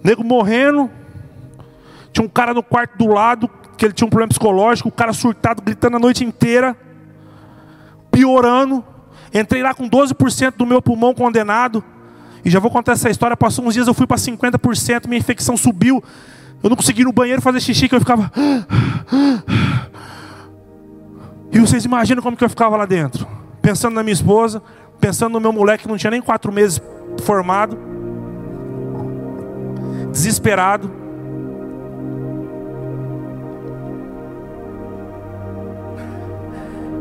nego 0.00 0.22
morrendo, 0.22 0.88
tinha 2.12 2.24
um 2.24 2.28
cara 2.28 2.54
no 2.54 2.62
quarto 2.62 2.96
do 2.96 3.08
lado, 3.08 3.50
que 3.76 3.84
ele 3.84 3.92
tinha 3.92 4.06
um 4.06 4.08
problema 4.08 4.28
psicológico, 4.28 4.90
o 4.90 4.92
cara 4.92 5.12
surtado, 5.12 5.60
gritando 5.60 5.96
a 5.96 5.98
noite 5.98 6.24
inteira, 6.24 6.76
piorando. 8.12 8.84
Entrei 9.34 9.60
lá 9.60 9.74
com 9.74 9.90
12% 9.90 10.52
do 10.56 10.64
meu 10.64 10.80
pulmão 10.80 11.12
condenado. 11.12 11.82
E 12.44 12.50
já 12.50 12.60
vou 12.60 12.70
contar 12.70 12.92
essa 12.92 13.10
história. 13.10 13.36
Passou 13.36 13.66
uns 13.66 13.74
dias, 13.74 13.88
eu 13.88 13.94
fui 13.94 14.06
para 14.06 14.18
50%, 14.18 15.08
minha 15.08 15.18
infecção 15.18 15.56
subiu. 15.56 16.00
Eu 16.62 16.70
não 16.70 16.76
consegui 16.76 17.00
ir 17.00 17.06
no 17.06 17.12
banheiro 17.12 17.42
fazer 17.42 17.60
xixi, 17.60 17.88
que 17.88 17.96
eu 17.96 18.00
ficava. 18.00 18.30
E 21.54 21.60
vocês 21.60 21.84
imaginam 21.84 22.20
como 22.20 22.36
que 22.36 22.42
eu 22.42 22.48
ficava 22.50 22.76
lá 22.76 22.84
dentro? 22.84 23.28
Pensando 23.62 23.94
na 23.94 24.02
minha 24.02 24.12
esposa, 24.12 24.60
pensando 25.00 25.34
no 25.34 25.40
meu 25.40 25.52
moleque 25.52 25.84
que 25.84 25.88
não 25.88 25.96
tinha 25.96 26.10
nem 26.10 26.20
quatro 26.20 26.52
meses 26.52 26.82
formado, 27.22 27.78
desesperado. 30.10 30.90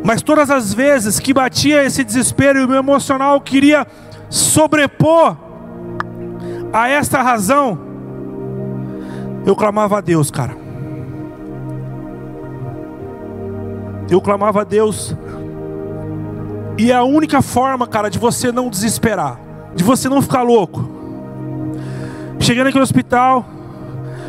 Mas 0.03 0.21
todas 0.21 0.51
as 0.51 0.71
vezes 0.71 1.19
que 1.19 1.33
batia 1.33 1.83
esse 1.83 2.03
desespero 2.03 2.59
e 2.59 2.63
o 2.63 2.67
meu 2.67 2.77
emocional 2.77 3.41
queria 3.41 3.87
sobrepor 4.29 5.35
a 6.71 6.87
esta 6.89 7.23
razão, 7.23 7.79
eu 9.47 9.55
clamava 9.55 9.97
a 9.97 10.01
Deus, 10.01 10.29
cara. 10.29 10.62
Eu 14.09 14.21
clamava 14.21 14.61
a 14.61 14.63
Deus. 14.63 15.15
E 16.77 16.91
é 16.91 16.95
a 16.95 17.03
única 17.03 17.41
forma, 17.41 17.87
cara, 17.87 18.09
de 18.09 18.17
você 18.17 18.51
não 18.51 18.69
desesperar, 18.69 19.39
de 19.75 19.83
você 19.83 20.09
não 20.09 20.21
ficar 20.21 20.41
louco. 20.41 20.89
Chegando 22.39 22.67
aqui 22.67 22.77
no 22.77 22.83
hospital, 22.83 23.45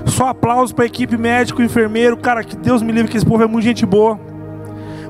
só 0.07 0.29
aplausos 0.29 0.73
para 0.73 0.85
a 0.85 0.87
equipe 0.87 1.17
médico, 1.17 1.63
enfermeiro, 1.63 2.17
cara, 2.17 2.45
que 2.45 2.57
Deus 2.57 2.83
me 2.83 2.93
livre 2.93 3.11
que 3.11 3.17
esse 3.17 3.27
povo 3.27 3.43
é 3.43 3.47
muito 3.47 3.65
gente 3.65 3.85
boa 3.87 4.19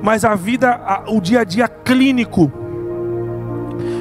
mas 0.05 0.23
a 0.23 0.35
vida, 0.35 0.79
o 1.07 1.19
dia 1.19 1.39
a 1.39 1.43
dia 1.43 1.67
clínico 1.67 2.51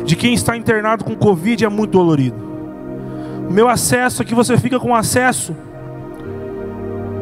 de 0.04 0.14
quem 0.14 0.34
está 0.34 0.54
internado 0.54 1.02
com 1.02 1.16
Covid 1.16 1.64
é 1.64 1.68
muito 1.70 1.92
dolorido. 1.92 2.36
Meu 3.50 3.70
acesso 3.70 4.20
aqui, 4.20 4.34
você 4.34 4.58
fica 4.58 4.78
com 4.78 4.94
acesso. 4.94 5.56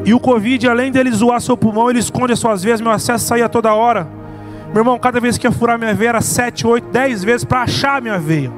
E 0.04 0.12
o 0.12 0.18
Covid, 0.18 0.68
além 0.68 0.90
dele 0.90 1.12
zoar 1.12 1.40
seu 1.40 1.56
pulmão, 1.56 1.88
ele 1.88 2.00
esconde 2.00 2.32
as 2.32 2.38
suas 2.38 2.62
veias. 2.62 2.80
Meu 2.80 2.90
acesso 2.90 3.24
saía 3.24 3.48
toda 3.48 3.72
hora. 3.72 4.08
Meu 4.68 4.80
irmão, 4.80 4.98
cada 4.98 5.20
vez 5.20 5.38
que 5.38 5.46
ia 5.46 5.52
furar 5.52 5.78
minha 5.78 5.94
veia, 5.94 6.10
era 6.10 6.20
7, 6.20 6.66
8, 6.66 6.88
10 6.90 7.24
vezes 7.24 7.44
para 7.44 7.62
achar 7.62 8.02
minha 8.02 8.18
veia. 8.18 8.50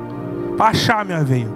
Para 0.56 0.66
achar 0.70 1.04
minha 1.04 1.22
veia. 1.22 1.48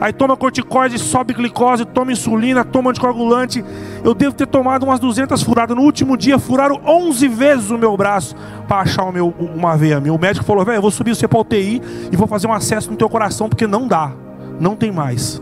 Aí 0.00 0.14
toma 0.14 0.34
corticoide, 0.34 0.98
sobe 0.98 1.34
glicose, 1.34 1.84
toma 1.84 2.10
insulina, 2.10 2.64
toma 2.64 2.90
anticoagulante. 2.90 3.62
Eu 4.02 4.14
devo 4.14 4.34
ter 4.34 4.46
tomado 4.46 4.84
umas 4.84 4.98
200 4.98 5.42
furadas. 5.42 5.76
No 5.76 5.82
último 5.82 6.16
dia, 6.16 6.38
furaram 6.38 6.80
11 6.86 7.28
vezes 7.28 7.70
o 7.70 7.76
meu 7.76 7.94
braço 7.98 8.34
para 8.66 8.80
achar 8.80 9.04
o 9.04 9.12
meu, 9.12 9.34
uma 9.38 9.76
veia 9.76 10.00
minha. 10.00 10.14
O 10.14 10.18
médico 10.18 10.44
falou: 10.46 10.64
velho, 10.64 10.78
eu 10.78 10.82
vou 10.82 10.90
subir 10.90 11.14
você 11.14 11.28
para 11.28 11.38
UTI 11.38 11.82
e 12.10 12.16
vou 12.16 12.26
fazer 12.26 12.46
um 12.46 12.52
acesso 12.52 12.90
no 12.90 12.96
teu 12.96 13.10
coração, 13.10 13.48
porque 13.48 13.66
não 13.66 13.86
dá. 13.86 14.10
Não 14.58 14.74
tem 14.74 14.90
mais. 14.90 15.40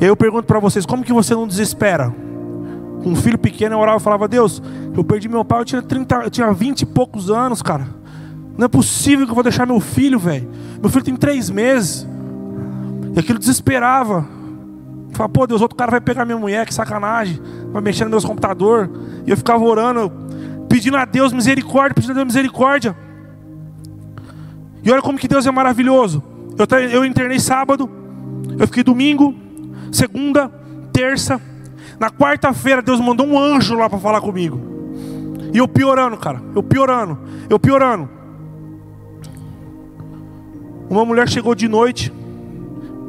E 0.00 0.04
aí 0.04 0.10
eu 0.10 0.16
pergunto 0.16 0.44
para 0.44 0.58
vocês: 0.58 0.86
como 0.86 1.04
que 1.04 1.12
você 1.12 1.34
não 1.34 1.46
desespera? 1.46 2.14
Com 3.02 3.10
um 3.10 3.16
filho 3.16 3.38
pequeno, 3.38 3.74
eu 3.74 3.78
orava 3.78 3.98
e 3.98 4.00
falava: 4.00 4.28
Deus, 4.28 4.62
eu 4.96 5.04
perdi 5.04 5.28
meu 5.28 5.44
pai, 5.44 5.60
eu 5.60 5.64
tinha, 5.64 5.82
30, 5.82 6.14
eu 6.16 6.30
tinha 6.30 6.52
20 6.52 6.82
e 6.82 6.86
poucos 6.86 7.30
anos, 7.30 7.62
cara. 7.62 7.86
Não 8.56 8.64
é 8.64 8.68
possível 8.68 9.24
que 9.24 9.30
eu 9.30 9.34
vou 9.34 9.44
deixar 9.44 9.66
meu 9.66 9.78
filho, 9.78 10.18
velho. 10.18 10.48
Meu 10.80 10.90
filho 10.90 11.04
tem 11.04 11.16
três 11.16 11.48
meses. 11.48 12.06
E 13.14 13.18
aquilo 13.20 13.38
desesperava. 13.38 14.26
Falava, 15.12 15.32
pô, 15.32 15.46
Deus, 15.46 15.60
outro 15.60 15.76
cara 15.76 15.92
vai 15.92 16.00
pegar 16.00 16.24
minha 16.24 16.38
mulher, 16.38 16.66
que 16.66 16.74
sacanagem. 16.74 17.40
Vai 17.72 17.80
mexer 17.80 18.04
no 18.04 18.10
meus 18.10 18.24
computador. 18.24 18.90
E 19.24 19.30
eu 19.30 19.36
ficava 19.36 19.62
orando, 19.64 20.12
pedindo 20.68 20.96
a 20.96 21.04
Deus 21.04 21.32
misericórdia, 21.32 21.94
pedindo 21.94 22.10
a 22.10 22.14
Deus 22.14 22.26
misericórdia. 22.26 22.96
E 24.82 24.90
olha 24.90 25.02
como 25.02 25.18
que 25.18 25.28
Deus 25.28 25.46
é 25.46 25.50
maravilhoso. 25.50 26.22
Eu, 26.56 26.78
eu 26.88 27.04
internei 27.04 27.38
sábado, 27.38 27.88
eu 28.58 28.66
fiquei 28.66 28.82
domingo, 28.82 29.34
segunda, 29.92 30.48
terça. 30.92 31.40
Na 31.98 32.10
quarta-feira, 32.10 32.80
Deus 32.80 33.00
mandou 33.00 33.26
um 33.26 33.38
anjo 33.38 33.76
lá 33.76 33.88
para 33.88 33.98
falar 33.98 34.20
comigo. 34.20 34.60
E 35.52 35.58
eu 35.58 35.66
piorando, 35.66 36.16
cara. 36.16 36.40
Eu 36.54 36.62
piorando. 36.62 37.18
Eu 37.48 37.58
piorando. 37.58 38.08
Uma 40.88 41.04
mulher 41.04 41.28
chegou 41.28 41.54
de 41.54 41.68
noite 41.68 42.12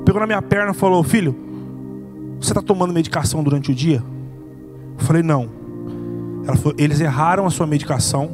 pegou 0.09 0.19
na 0.19 0.25
minha 0.25 0.41
perna 0.41 0.71
e 0.71 0.73
falou: 0.73 1.03
Filho, 1.03 1.35
você 2.39 2.51
está 2.51 2.63
tomando 2.63 2.91
medicação 2.91 3.43
durante 3.43 3.71
o 3.71 3.75
dia? 3.75 4.03
Eu 4.97 5.05
falei: 5.05 5.21
Não. 5.21 5.47
Ela 6.47 6.57
falou: 6.57 6.73
Eles 6.79 6.99
erraram 6.99 7.45
a 7.45 7.51
sua 7.51 7.67
medicação. 7.67 8.31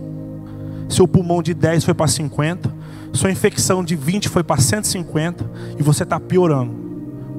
Seu 0.87 1.05
pulmão 1.05 1.41
de 1.43 1.53
10 1.53 1.83
foi 1.83 1.93
para 1.93 2.07
50. 2.07 2.73
Sua 3.11 3.29
infecção 3.29 3.83
de 3.83 3.95
20 3.95 4.29
foi 4.29 4.41
para 4.41 4.61
150. 4.61 5.51
E 5.77 5.83
você 5.83 6.03
está 6.03 6.17
piorando 6.17 6.94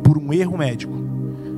por 0.07 0.19
um 0.19 0.33
erro 0.33 0.57
médico 0.57 1.17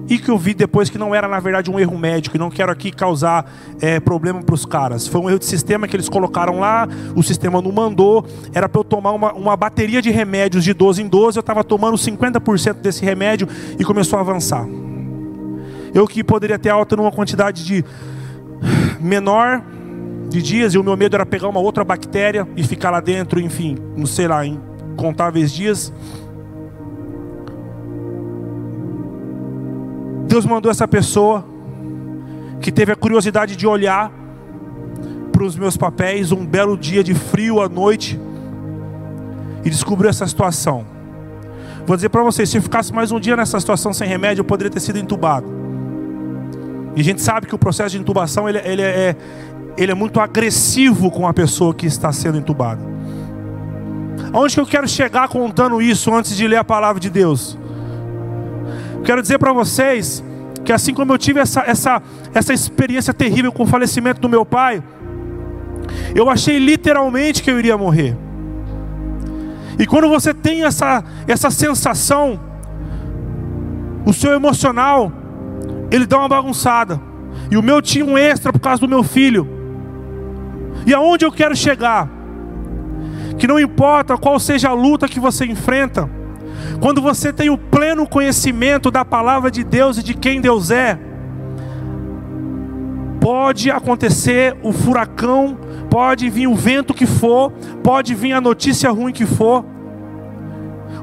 e 0.09 0.19
que 0.19 0.31
eu 0.31 0.38
vi 0.38 0.55
depois 0.55 0.88
que 0.88 0.97
não 0.97 1.14
era 1.14 1.28
na 1.28 1.38
verdade 1.38 1.71
um 1.71 1.78
erro 1.78 1.99
médico, 1.99 2.37
e 2.37 2.38
não 2.38 2.50
quero 2.50 2.73
aqui 2.73 2.90
causar 2.90 3.45
é, 3.81 4.00
problema 4.00 4.43
para 4.43 4.55
os 4.55 4.64
caras. 4.64 5.07
Foi 5.07 5.21
um 5.21 5.28
erro 5.28 5.38
de 5.38 5.45
sistema 5.45 5.87
que 5.87 5.95
eles 5.95 6.09
colocaram 6.09 6.59
lá, 6.59 6.88
o 7.14 7.23
sistema 7.23 7.61
não 7.61 7.71
mandou, 7.71 8.25
era 8.55 8.69
para 8.69 8.81
eu 8.81 8.85
tomar 8.85 9.12
uma, 9.12 9.33
uma 9.35 9.57
bateria 9.57 10.00
de 10.00 10.11
remédios 10.11 10.64
de 10.64 10.73
12 10.73 11.02
em 11.02 11.09
12, 11.09 11.38
eu 11.38 11.40
estava 11.40 11.62
tomando 11.62 11.97
50% 11.97 12.75
desse 12.81 13.05
remédio 13.05 13.47
e 13.78 13.85
começou 13.85 14.19
a 14.19 14.23
avançar. 14.23 14.67
Eu 15.93 16.07
que 16.07 16.25
poderia 16.25 16.59
ter 16.59 16.71
alta 16.71 16.97
numa 16.97 17.12
quantidade 17.12 17.64
de 17.64 17.85
menor 18.99 19.62
de 20.28 20.43
dias, 20.43 20.75
e 20.75 20.78
o 20.78 20.85
meu 20.85 20.97
medo 20.97 21.17
era 21.17 21.26
pegar 21.26 21.49
uma 21.49 21.61
outra 21.61 21.85
bactéria 21.85 22.49
e 22.57 22.62
ficar 22.62 22.90
lá 22.90 23.00
dentro, 23.00 23.40
enfim, 23.40 23.76
não 23.97 24.07
sei 24.07 24.26
lá, 24.26 24.45
em 24.45 24.59
contáveis 24.97 25.52
dias. 25.52 25.93
Deus 30.28 30.44
mandou 30.44 30.70
essa 30.70 30.87
pessoa 30.87 31.42
que 32.61 32.70
teve 32.70 32.92
a 32.92 32.97
curiosidade 32.97 33.56
de 33.56 33.66
olhar 33.66 34.12
para 35.32 35.42
os 35.42 35.56
meus 35.56 35.75
papéis 35.75 36.32
um 36.32 36.44
belo 36.44 36.76
dia 36.76 37.02
de 37.02 37.14
frio 37.14 37.62
à 37.62 37.68
noite 37.68 38.20
e 39.64 39.70
descobriu 39.70 40.11
essa 40.11 40.26
situação. 40.26 40.85
Vou 41.87 41.97
dizer 41.97 42.11
para 42.11 42.23
vocês, 42.23 42.50
se 42.50 42.58
eu 42.58 42.62
ficasse 42.62 42.92
mais 42.92 43.11
um 43.11 43.18
dia 43.18 43.35
nessa 43.37 43.58
situação 43.58 43.94
sem 43.94 44.06
remédio, 44.06 44.42
eu 44.42 44.44
poderia 44.44 44.70
ter 44.70 44.80
sido 44.80 44.99
entubado. 44.99 45.47
E 46.94 47.00
a 47.00 47.04
gente 47.04 47.23
sabe 47.23 47.47
que 47.47 47.54
o 47.54 47.58
processo 47.58 47.90
de 47.90 47.99
intubação 47.99 48.47
ele, 48.47 48.58
ele, 48.58 48.82
é, 48.82 49.16
ele 49.78 49.92
é 49.92 49.94
muito 49.94 50.20
agressivo 50.20 51.11
com 51.11 51.26
a 51.26 51.32
pessoa 51.32 51.73
que 51.73 51.87
está 51.87 52.12
sendo 52.12 52.37
entubada. 52.37 52.82
Aonde 54.30 54.54
que 54.54 54.61
eu 54.61 54.66
quero 54.66 54.87
chegar 54.87 55.26
contando 55.28 55.80
isso 55.80 56.12
antes 56.14 56.37
de 56.37 56.47
ler 56.47 56.56
a 56.56 56.64
palavra 56.64 57.00
de 57.00 57.08
Deus? 57.08 57.56
Quero 59.05 59.23
dizer 59.23 59.38
para 59.38 59.52
vocês 59.52 60.23
que 60.64 60.73
assim 60.73 60.93
como 60.93 61.12
eu 61.12 61.19
tive 61.19 61.40
essa, 61.40 61.62
essa, 61.62 62.02
essa 62.35 62.52
experiência 62.52 63.14
terrível 63.14 63.52
com 63.52 63.62
o 63.62 63.67
falecimento 63.67 64.21
do 64.21 64.28
meu 64.28 64.45
pai, 64.45 64.83
eu 66.14 66.28
achei 66.28 66.59
literalmente 66.59 67.43
que 67.43 67.50
eu 67.50 67.59
iria 67.59 67.76
morrer. 67.76 68.17
E 69.78 69.87
quando 69.87 70.09
você 70.09 70.35
tem 70.35 70.64
essa, 70.64 71.05
essa 71.26 71.50
sensação, 71.50 72.40
o 74.05 74.12
seu 74.12 74.33
emocional, 74.33 75.12
ele 75.90 76.07
dá 76.07 76.19
uma 76.19 76.28
bagunçada. 76.28 77.00
E 77.50 77.57
o 77.57 77.62
meu 77.62 77.81
tinha 77.81 78.05
um 78.05 78.19
extra 78.19 78.52
por 78.52 78.61
causa 78.61 78.81
do 78.81 78.88
meu 78.88 79.02
filho. 79.02 79.49
E 80.87 80.93
aonde 80.93 81.25
eu 81.25 81.33
quero 81.33 81.55
chegar? 81.55 82.11
Que 83.38 83.47
não 83.47 83.61
importa 83.61 84.17
qual 84.17 84.38
seja 84.40 84.71
a 84.71 84.73
luta 84.73 85.09
que 85.09 85.21
você 85.21 85.45
enfrenta, 85.47 86.11
quando 86.80 87.02
você 87.02 87.32
tem 87.32 87.50
o 87.50 87.58
pleno 87.58 88.06
conhecimento 88.06 88.90
da 88.90 89.04
palavra 89.04 89.50
de 89.50 89.64
Deus 89.64 89.99
e 89.99 90.02
de 90.02 90.14
quem 90.14 90.40
Deus 90.40 90.70
é, 90.70 90.99
pode 93.20 93.70
acontecer 93.70 94.56
o 94.62 94.73
furacão, 94.73 95.58
pode 95.90 96.30
vir 96.30 96.47
o 96.47 96.54
vento 96.54 96.94
que 96.94 97.06
for, 97.06 97.52
pode 97.82 98.14
vir 98.14 98.32
a 98.32 98.40
notícia 98.40 98.90
ruim 98.90 99.12
que 99.12 99.26
for. 99.26 99.64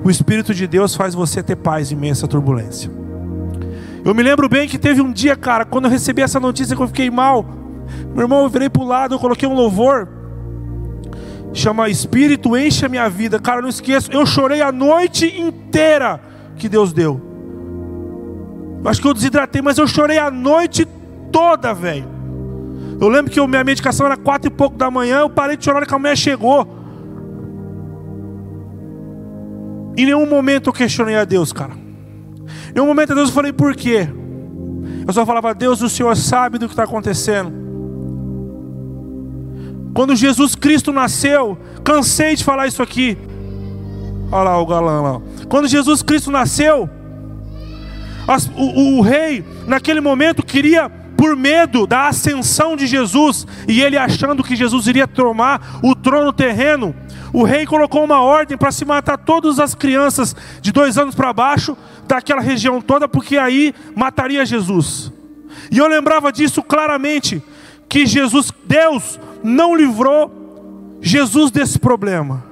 O 0.03 0.10
Espírito 0.10 0.53
de 0.53 0.65
Deus 0.67 0.96
faz 0.96 1.13
você 1.13 1.44
ter 1.44 1.55
paz 1.55 1.91
em 1.91 1.96
meio 1.96 2.12
a 2.12 2.13
essa 2.13 2.27
turbulência. 2.27 2.89
Eu 4.03 4.13
me 4.13 4.22
lembro 4.24 4.48
bem 4.48 4.67
que 4.67 4.77
teve 4.77 5.01
um 5.01 5.12
dia, 5.12 5.36
cara, 5.36 5.65
quando 5.65 5.86
eu 5.86 5.91
recebi 5.91 6.22
essa 6.22 6.39
notícia 6.39 6.75
que 6.75 6.82
eu 6.82 6.88
fiquei 6.88 7.10
mal. 7.10 7.46
Meu 8.13 8.24
irmão, 8.24 8.44
eu 8.44 8.50
virei 8.50 8.70
para 8.70 8.82
o 8.82 8.86
lado, 8.86 9.15
eu 9.15 9.20
coloquei 9.20 9.50
um 9.50 9.53
louvor 9.53 10.08
chama 11.56 11.90
Espírito 11.90 12.56
enche 12.56 12.86
a 12.86 12.90
minha 12.90 13.10
vida. 13.10 13.40
Cara, 13.40 13.62
não 13.62 13.70
esqueço, 13.70 14.12
eu 14.12 14.26
chorei 14.26 14.62
a 14.62 14.72
noite 14.72 15.26
inteira 15.40 16.20
que 16.58 16.70
Deus 16.70 16.94
deu. 16.94 17.22
Acho 18.86 19.02
que 19.02 19.08
eu 19.08 19.14
desidratei, 19.14 19.62
mas 19.62 19.78
eu 19.78 19.88
chorei 19.88 20.20
a 20.20 20.30
noite 20.30 20.88
toda, 21.32 21.74
velho. 21.74 22.08
Eu 23.02 23.10
lembro 23.10 23.32
que 23.32 23.48
minha 23.48 23.64
medicação 23.64 24.06
era 24.06 24.16
quatro 24.16 24.48
e 24.48 24.52
pouco 24.52 24.78
da 24.78 24.92
manhã, 24.92 25.22
eu 25.22 25.30
parei 25.30 25.58
de 25.58 25.66
chorar 25.66 25.82
quando 25.82 25.94
a 25.96 26.00
mulher 26.00 26.18
chegou. 26.18 26.68
Em 29.98 30.06
nenhum 30.06 30.28
momento 30.28 30.70
eu 30.70 30.74
questionei 30.74 31.16
a 31.16 31.26
Deus, 31.26 31.52
cara. 31.52 31.74
Em 31.74 32.74
nenhum 32.76 32.86
momento 32.88 33.14
a 33.14 33.16
Deus 33.16 33.30
eu 33.30 33.34
falei 33.34 33.52
por 33.52 33.76
quê. 33.76 34.08
Eu 35.08 35.14
só 35.14 35.26
falava, 35.26 35.54
Deus, 35.54 35.82
o 35.82 35.90
Senhor 35.90 36.16
sabe 36.16 36.58
do 36.58 36.68
que 36.68 36.74
está 36.74 36.84
acontecendo. 36.84 37.65
Quando 39.96 40.14
Jesus 40.14 40.56
Cristo 40.56 40.92
nasceu, 40.92 41.58
cansei 41.82 42.36
de 42.36 42.44
falar 42.44 42.68
isso 42.68 42.84
aqui. 42.84 43.18
Olha 44.30 44.44
lá 44.44 44.62
o 44.62 44.66
galã 44.66 45.02
lá. 45.02 45.22
Quando 45.48 45.70
Jesus 45.70 46.02
Cristo 46.04 46.30
nasceu, 46.30 46.90
as, 48.28 48.46
o, 48.58 48.98
o 48.98 49.02
rei, 49.02 49.42
naquele 49.66 50.02
momento, 50.02 50.46
queria, 50.46 50.90
por 50.90 51.38
medo 51.38 51.88
da 51.88 52.10
ascensão 52.10 52.75
de 52.75 52.86
Jesus, 52.86 53.48
e 53.70 53.82
ele 53.82 53.98
achando 53.98 54.44
que 54.44 54.54
Jesus 54.54 54.86
iria 54.86 55.08
tomar 55.08 55.80
o 55.82 55.96
trono 55.96 56.34
terreno, 56.34 56.94
o 57.32 57.44
rei 57.44 57.66
colocou 57.66 58.04
uma 58.04 58.20
ordem 58.20 58.58
para 58.58 58.74
se 58.74 58.84
matar 58.84 59.18
todas 59.18 59.60
as 59.60 59.74
crianças 59.74 60.36
de 60.60 60.74
dois 60.74 60.98
anos 60.98 61.16
para 61.16 61.32
baixo, 61.32 61.78
daquela 62.06 62.42
região 62.42 62.82
toda, 62.82 63.08
porque 63.08 63.38
aí 63.38 63.74
mataria 63.96 64.46
Jesus. 64.46 65.10
E 65.72 65.78
eu 65.78 65.88
lembrava 65.88 66.34
disso 66.34 66.62
claramente, 66.62 67.42
que 67.88 68.06
Jesus, 68.06 68.52
Deus, 68.66 69.18
não 69.46 69.75
livrou 69.75 70.98
Jesus 71.00 71.52
desse 71.52 71.78
problema. 71.78 72.44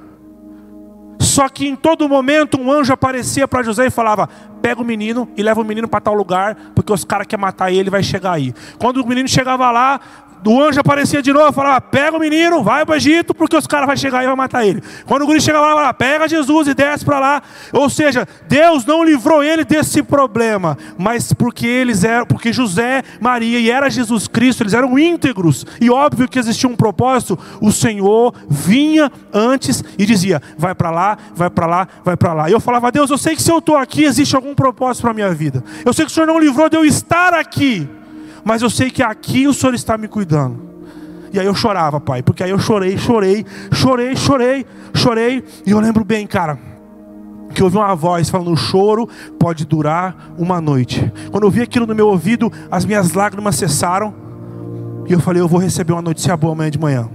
Só 1.18 1.48
que 1.48 1.66
em 1.66 1.74
todo 1.74 2.08
momento 2.08 2.60
um 2.60 2.70
anjo 2.70 2.92
aparecia 2.92 3.48
para 3.48 3.62
José 3.62 3.86
e 3.86 3.90
falava: 3.90 4.28
pega 4.62 4.80
o 4.80 4.84
menino 4.84 5.28
e 5.36 5.42
leva 5.42 5.60
o 5.60 5.64
menino 5.64 5.88
para 5.88 6.00
tal 6.00 6.14
lugar, 6.14 6.56
porque 6.74 6.92
os 6.92 7.04
caras 7.04 7.26
querem 7.26 7.42
matar 7.42 7.72
ele, 7.72 7.90
vai 7.90 8.02
chegar 8.02 8.32
aí. 8.32 8.54
Quando 8.78 8.98
o 8.98 9.06
menino 9.06 9.26
chegava 9.26 9.70
lá, 9.70 10.00
o 10.46 10.62
anjo 10.62 10.80
aparecia 10.80 11.22
de 11.22 11.32
novo 11.32 11.52
falava: 11.52 11.80
pega 11.80 12.16
o 12.16 12.20
menino, 12.20 12.62
vai 12.62 12.84
para 12.84 12.94
o 12.94 12.96
Egito, 12.96 13.34
porque 13.34 13.56
os 13.56 13.66
caras 13.66 13.86
vão 13.86 13.96
chegar 13.96 14.22
e 14.22 14.26
vão 14.26 14.36
matar 14.36 14.66
ele. 14.66 14.82
Quando 15.06 15.22
o 15.22 15.26
guri 15.26 15.40
chegava 15.40 15.66
lá, 15.66 15.74
falava, 15.74 15.94
pega 15.94 16.28
Jesus 16.28 16.68
e 16.68 16.74
desce 16.74 17.04
para 17.04 17.18
lá. 17.18 17.42
Ou 17.72 17.88
seja, 17.88 18.26
Deus 18.48 18.84
não 18.84 19.02
livrou 19.02 19.42
ele 19.42 19.64
desse 19.64 20.02
problema, 20.02 20.76
mas 20.98 21.32
porque 21.32 21.66
eles 21.66 22.04
eram, 22.04 22.26
porque 22.26 22.52
José, 22.52 23.02
Maria 23.20 23.58
e 23.58 23.70
era 23.70 23.90
Jesus 23.90 24.28
Cristo, 24.28 24.62
eles 24.62 24.74
eram 24.74 24.98
íntegros. 24.98 25.66
E 25.80 25.90
óbvio 25.90 26.28
que 26.28 26.38
existia 26.38 26.68
um 26.68 26.76
propósito, 26.76 27.38
o 27.60 27.72
Senhor 27.72 28.34
vinha 28.48 29.10
antes 29.32 29.82
e 29.98 30.04
dizia: 30.04 30.42
vai 30.56 30.74
para 30.74 30.90
lá, 30.90 31.18
vai 31.34 31.50
para 31.50 31.66
lá, 31.66 31.88
vai 32.04 32.16
para 32.16 32.32
lá. 32.32 32.48
E 32.48 32.52
eu 32.52 32.60
falava: 32.60 32.92
Deus, 32.92 33.10
eu 33.10 33.18
sei 33.18 33.34
que 33.34 33.42
se 33.42 33.50
eu 33.50 33.58
estou 33.58 33.76
aqui, 33.76 34.04
existe 34.04 34.36
algum 34.36 34.54
propósito 34.54 35.02
para 35.02 35.10
a 35.10 35.14
minha 35.14 35.32
vida. 35.32 35.62
Eu 35.84 35.92
sei 35.92 36.04
que 36.04 36.10
o 36.10 36.14
Senhor 36.14 36.26
não 36.26 36.38
livrou 36.38 36.68
de 36.68 36.76
eu 36.76 36.84
estar 36.84 37.34
aqui 37.34 37.88
mas 38.44 38.62
eu 38.62 38.70
sei 38.70 38.90
que 38.90 39.02
aqui 39.02 39.46
o 39.48 39.54
Senhor 39.54 39.74
está 39.74 39.96
me 39.96 40.08
cuidando. 40.08 40.74
E 41.32 41.40
aí 41.40 41.46
eu 41.46 41.54
chorava, 41.54 42.00
pai, 42.00 42.22
porque 42.22 42.44
aí 42.44 42.50
eu 42.50 42.58
chorei, 42.58 42.96
chorei, 42.96 43.44
chorei, 43.72 44.14
chorei, 44.14 44.66
chorei. 44.94 45.44
E 45.66 45.70
eu 45.72 45.80
lembro 45.80 46.04
bem, 46.04 46.26
cara, 46.26 46.58
que 47.54 47.62
eu 47.62 47.66
ouvi 47.66 47.76
uma 47.76 47.94
voz 47.94 48.28
falando: 48.28 48.52
o 48.52 48.56
choro 48.56 49.08
pode 49.38 49.64
durar 49.64 50.32
uma 50.38 50.60
noite. 50.60 51.12
Quando 51.30 51.44
eu 51.44 51.50
vi 51.50 51.62
aquilo 51.62 51.86
no 51.86 51.94
meu 51.94 52.08
ouvido, 52.08 52.52
as 52.70 52.84
minhas 52.84 53.14
lágrimas 53.14 53.56
cessaram. 53.56 54.14
E 55.08 55.12
eu 55.12 55.20
falei: 55.20 55.40
eu 55.40 55.48
vou 55.48 55.58
receber 55.58 55.92
uma 55.92 56.02
notícia 56.02 56.36
boa 56.36 56.52
amanhã 56.52 56.70
de 56.70 56.78
manhã. 56.78 57.08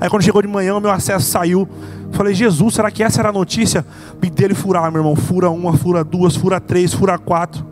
Aí 0.00 0.08
quando 0.08 0.22
chegou 0.22 0.42
de 0.42 0.48
manhã, 0.48 0.74
o 0.74 0.80
meu 0.80 0.90
acesso 0.90 1.26
saiu. 1.26 1.68
Falei, 2.12 2.34
Jesus, 2.34 2.74
será 2.74 2.90
que 2.90 3.02
essa 3.02 3.20
era 3.20 3.28
a 3.28 3.32
notícia? 3.32 3.84
E 4.22 4.30
dele 4.30 4.54
furar, 4.54 4.90
meu 4.90 5.00
irmão. 5.00 5.14
Fura 5.14 5.50
uma, 5.50 5.74
fura 5.74 6.02
duas, 6.02 6.34
fura 6.34 6.60
três, 6.60 6.92
fura 6.92 7.18
quatro. 7.18 7.64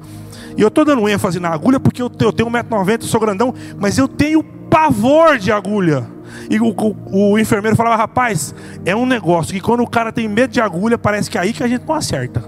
E 0.56 0.62
eu 0.62 0.68
estou 0.68 0.84
dando 0.84 1.08
ênfase 1.08 1.38
na 1.38 1.50
agulha 1.50 1.78
porque 1.78 2.00
eu 2.00 2.08
tenho 2.08 2.50
1,90m, 2.50 3.02
sou 3.02 3.20
grandão, 3.20 3.54
mas 3.78 3.98
eu 3.98 4.08
tenho 4.08 4.42
pavor 4.42 5.38
de 5.38 5.52
agulha. 5.52 6.06
E 6.50 6.58
o, 6.58 6.68
o, 6.68 7.32
o, 7.32 7.38
enfermeiro 7.38 7.76
falava, 7.76 7.96
rapaz, 7.96 8.54
é 8.84 8.94
um 8.94 9.06
negócio 9.06 9.52
que 9.52 9.60
quando 9.60 9.82
o 9.82 9.86
cara 9.86 10.12
tem 10.12 10.28
medo 10.28 10.52
de 10.52 10.60
agulha, 10.60 10.96
parece 10.96 11.30
que 11.30 11.36
é 11.36 11.40
aí 11.42 11.52
que 11.52 11.62
a 11.62 11.68
gente 11.68 11.84
não 11.86 11.94
acerta. 11.94 12.42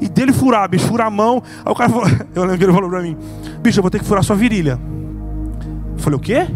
E 0.00 0.08
dele 0.08 0.32
furar, 0.32 0.68
bicho, 0.68 0.86
furar 0.86 1.06
a 1.06 1.10
mão. 1.10 1.42
Aí 1.64 1.72
o 1.72 1.74
cara 1.74 1.90
falou, 1.90 2.08
eu 2.34 2.42
lembro 2.42 2.58
que 2.58 2.64
ele 2.64 2.72
falou 2.72 2.90
para 2.90 3.02
mim, 3.02 3.16
bicho, 3.60 3.78
eu 3.78 3.82
vou 3.82 3.90
ter 3.90 3.98
que 3.98 4.04
furar 4.04 4.24
sua 4.24 4.36
virilha. 4.36 4.78
Eu 5.92 5.98
falei, 5.98 6.16
o 6.16 6.20
quê? 6.20 6.46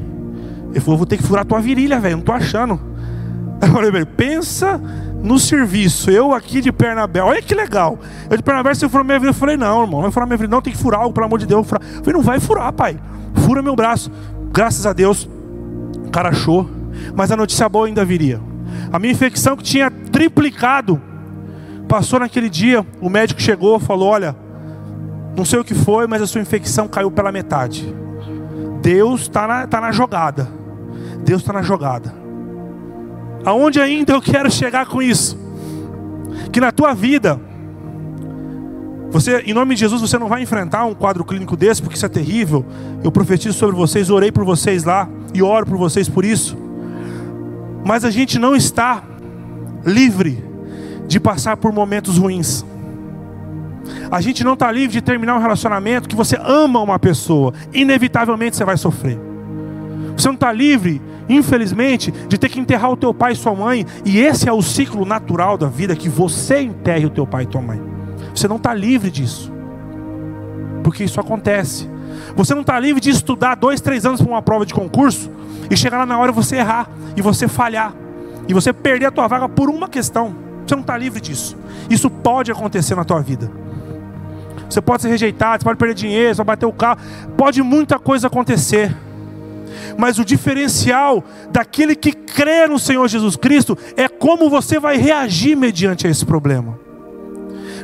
Ele 0.70 0.80
falou, 0.80 0.96
vou 0.96 1.06
ter 1.06 1.16
que 1.16 1.22
furar 1.22 1.44
tua 1.44 1.60
virilha, 1.60 2.00
velho, 2.00 2.16
não 2.16 2.24
tô 2.24 2.32
achando. 2.32 2.80
Eu 3.62 3.68
falei, 3.68 4.04
pensa 4.04 4.80
no 5.24 5.38
serviço, 5.38 6.10
eu 6.10 6.34
aqui 6.34 6.60
de 6.60 6.70
perna 6.70 7.02
aberta, 7.02 7.26
olha 7.26 7.40
que 7.40 7.54
legal. 7.54 7.98
Eu 8.28 8.36
de 8.36 8.42
perna 8.42 8.60
aberta, 8.60 8.80
você 8.80 8.88
furou 8.90 9.02
minha 9.02 9.18
virilha. 9.18 9.30
Eu 9.30 9.34
falei, 9.38 9.56
não, 9.56 9.82
irmão, 9.82 10.02
vai 10.02 10.10
furar 10.10 10.28
minha 10.28 10.36
virilha, 10.36 10.54
não, 10.54 10.60
tem 10.60 10.70
que 10.70 10.78
furar 10.78 11.00
algo, 11.00 11.14
pelo 11.14 11.24
amor 11.24 11.38
de 11.38 11.46
Deus. 11.46 11.66
Eu 11.66 11.78
falei, 11.80 12.12
não 12.12 12.20
vai 12.20 12.38
furar, 12.38 12.70
pai. 12.74 13.00
Fura 13.46 13.62
meu 13.62 13.74
braço. 13.74 14.12
Graças 14.52 14.84
a 14.84 14.92
Deus, 14.92 15.28
o 16.06 16.10
cara 16.10 16.28
achou. 16.28 16.68
Mas 17.16 17.32
a 17.32 17.36
notícia 17.36 17.66
boa 17.70 17.86
ainda 17.86 18.04
viria. 18.04 18.38
A 18.92 18.98
minha 18.98 19.12
infecção 19.12 19.56
que 19.56 19.62
tinha 19.62 19.90
triplicado, 19.90 21.00
passou 21.88 22.20
naquele 22.20 22.50
dia, 22.50 22.86
o 23.00 23.08
médico 23.08 23.40
chegou, 23.40 23.80
falou: 23.80 24.10
Olha, 24.10 24.36
não 25.34 25.44
sei 25.44 25.58
o 25.58 25.64
que 25.64 25.74
foi, 25.74 26.06
mas 26.06 26.20
a 26.20 26.26
sua 26.26 26.42
infecção 26.42 26.86
caiu 26.86 27.10
pela 27.10 27.32
metade. 27.32 27.94
Deus 28.82 29.22
está 29.22 29.46
na, 29.48 29.66
tá 29.66 29.80
na 29.80 29.90
jogada. 29.90 30.46
Deus 31.24 31.40
está 31.40 31.54
na 31.54 31.62
jogada. 31.62 32.23
Aonde 33.44 33.80
ainda 33.80 34.12
eu 34.12 34.22
quero 34.22 34.50
chegar 34.50 34.86
com 34.86 35.02
isso? 35.02 35.38
Que 36.50 36.60
na 36.60 36.72
tua 36.72 36.94
vida, 36.94 37.40
você, 39.10 39.40
em 39.46 39.52
nome 39.52 39.74
de 39.74 39.80
Jesus, 39.80 40.00
você 40.00 40.18
não 40.18 40.28
vai 40.28 40.42
enfrentar 40.42 40.84
um 40.86 40.94
quadro 40.94 41.24
clínico 41.24 41.56
desse, 41.56 41.80
porque 41.82 41.96
isso 41.96 42.06
é 42.06 42.08
terrível. 42.08 42.64
Eu 43.02 43.12
profetizo 43.12 43.56
sobre 43.56 43.76
vocês, 43.76 44.10
orei 44.10 44.32
por 44.32 44.44
vocês 44.44 44.84
lá 44.84 45.08
e 45.32 45.42
oro 45.42 45.66
por 45.66 45.76
vocês 45.76 46.08
por 46.08 46.24
isso. 46.24 46.56
Mas 47.84 48.04
a 48.04 48.10
gente 48.10 48.38
não 48.38 48.56
está 48.56 49.04
livre 49.84 50.42
de 51.06 51.20
passar 51.20 51.56
por 51.56 51.72
momentos 51.72 52.16
ruins. 52.16 52.64
A 54.10 54.20
gente 54.20 54.42
não 54.42 54.54
está 54.54 54.72
livre 54.72 54.92
de 54.92 55.02
terminar 55.02 55.36
um 55.36 55.40
relacionamento 55.40 56.08
que 56.08 56.16
você 56.16 56.38
ama 56.42 56.80
uma 56.80 56.98
pessoa. 56.98 57.52
Inevitavelmente 57.72 58.56
você 58.56 58.64
vai 58.64 58.76
sofrer. 58.76 59.18
Você 60.16 60.28
não 60.28 60.34
está 60.34 60.50
livre, 60.52 61.02
infelizmente, 61.28 62.10
de 62.10 62.38
ter 62.38 62.48
que 62.48 62.60
enterrar 62.60 62.90
o 62.90 62.96
teu 62.96 63.12
pai 63.14 63.32
e 63.32 63.36
sua 63.36 63.54
mãe. 63.54 63.86
E 64.04 64.18
esse 64.18 64.48
é 64.48 64.52
o 64.52 64.62
ciclo 64.62 65.04
natural 65.04 65.56
da 65.56 65.68
vida, 65.68 65.96
que 65.96 66.08
você 66.08 66.60
enterre 66.60 67.06
o 67.06 67.10
teu 67.10 67.26
pai 67.26 67.44
e 67.44 67.46
tua 67.46 67.62
mãe. 67.62 67.80
Você 68.34 68.48
não 68.48 68.56
está 68.56 68.74
livre 68.74 69.10
disso. 69.10 69.52
Porque 70.82 71.04
isso 71.04 71.20
acontece. 71.20 71.88
Você 72.36 72.54
não 72.54 72.62
está 72.62 72.78
livre 72.78 73.00
de 73.00 73.10
estudar 73.10 73.54
dois, 73.54 73.80
três 73.80 74.04
anos 74.04 74.20
para 74.20 74.30
uma 74.30 74.42
prova 74.42 74.66
de 74.66 74.74
concurso 74.74 75.30
e 75.70 75.76
chegar 75.76 75.98
lá 75.98 76.06
na 76.06 76.18
hora 76.18 76.32
você 76.32 76.56
errar 76.56 76.88
e 77.16 77.22
você 77.22 77.48
falhar 77.48 77.94
e 78.46 78.54
você 78.54 78.72
perder 78.72 79.06
a 79.06 79.10
tua 79.10 79.26
vaga 79.26 79.48
por 79.48 79.70
uma 79.70 79.88
questão. 79.88 80.34
Você 80.66 80.74
não 80.74 80.82
está 80.82 80.96
livre 80.96 81.20
disso. 81.20 81.56
Isso 81.88 82.10
pode 82.10 82.50
acontecer 82.50 82.94
na 82.94 83.04
tua 83.04 83.20
vida. 83.20 83.50
Você 84.68 84.80
pode 84.80 85.02
ser 85.02 85.08
rejeitado, 85.08 85.62
você 85.62 85.64
pode 85.64 85.78
perder 85.78 85.94
dinheiro, 85.94 86.34
você 86.34 86.44
pode 86.44 86.46
bater 86.46 86.66
o 86.66 86.72
carro, 86.72 86.98
pode 87.36 87.62
muita 87.62 87.98
coisa 87.98 88.26
acontecer. 88.26 88.94
Mas 89.96 90.18
o 90.18 90.24
diferencial 90.24 91.24
daquele 91.50 91.94
que 91.94 92.12
crê 92.12 92.66
no 92.66 92.78
Senhor 92.78 93.06
Jesus 93.08 93.36
Cristo 93.36 93.76
é 93.96 94.08
como 94.08 94.50
você 94.50 94.78
vai 94.78 94.96
reagir 94.96 95.56
mediante 95.56 96.06
a 96.06 96.10
esse 96.10 96.24
problema. 96.24 96.78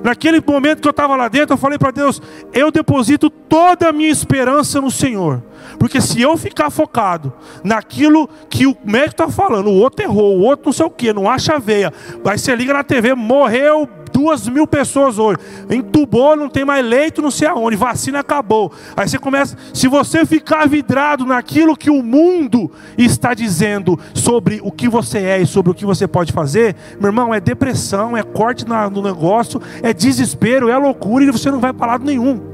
Naquele 0.02 0.40
momento 0.40 0.80
que 0.80 0.88
eu 0.88 0.92
estava 0.92 1.14
lá 1.14 1.28
dentro, 1.28 1.54
eu 1.54 1.58
falei 1.58 1.78
para 1.78 1.90
Deus: 1.90 2.20
eu 2.52 2.70
deposito 2.70 3.28
toda 3.28 3.88
a 3.88 3.92
minha 3.92 4.10
esperança 4.10 4.80
no 4.80 4.90
Senhor. 4.90 5.42
Porque 5.78 6.00
se 6.00 6.20
eu 6.20 6.36
ficar 6.36 6.70
focado 6.70 7.32
naquilo 7.62 8.28
que 8.48 8.66
o 8.66 8.76
médico 8.84 9.22
está 9.22 9.28
falando, 9.28 9.68
o 9.68 9.74
outro 9.74 10.04
errou, 10.04 10.38
o 10.38 10.42
outro 10.42 10.66
não 10.66 10.72
sei 10.72 10.86
o 10.86 10.90
que, 10.90 11.12
não 11.12 11.28
acha 11.28 11.58
veia, 11.58 11.92
aí 12.24 12.38
você 12.38 12.54
liga 12.54 12.72
na 12.72 12.82
TV, 12.82 13.14
morreu 13.14 13.88
duas 14.12 14.48
mil 14.48 14.66
pessoas 14.66 15.18
hoje, 15.18 15.38
entubou, 15.70 16.36
não 16.36 16.48
tem 16.48 16.64
mais 16.64 16.84
leito, 16.84 17.22
não 17.22 17.30
sei 17.30 17.48
aonde, 17.48 17.76
vacina 17.76 18.20
acabou. 18.20 18.72
Aí 18.96 19.08
você 19.08 19.18
começa, 19.18 19.56
se 19.72 19.88
você 19.88 20.24
ficar 20.26 20.68
vidrado 20.68 21.24
naquilo 21.24 21.76
que 21.76 21.90
o 21.90 22.02
mundo 22.02 22.70
está 22.96 23.34
dizendo 23.34 23.98
sobre 24.14 24.60
o 24.62 24.70
que 24.70 24.88
você 24.88 25.18
é 25.18 25.40
e 25.40 25.46
sobre 25.46 25.72
o 25.72 25.74
que 25.74 25.86
você 25.86 26.06
pode 26.06 26.32
fazer, 26.32 26.76
meu 26.98 27.08
irmão, 27.08 27.34
é 27.34 27.40
depressão, 27.40 28.16
é 28.16 28.22
corte 28.22 28.64
no 28.68 29.02
negócio, 29.02 29.60
é 29.82 29.92
desespero, 29.92 30.68
é 30.68 30.76
loucura 30.76 31.24
e 31.24 31.30
você 31.30 31.50
não 31.50 31.60
vai 31.60 31.72
para 31.72 31.92
lado 31.92 32.04
nenhum. 32.04 32.50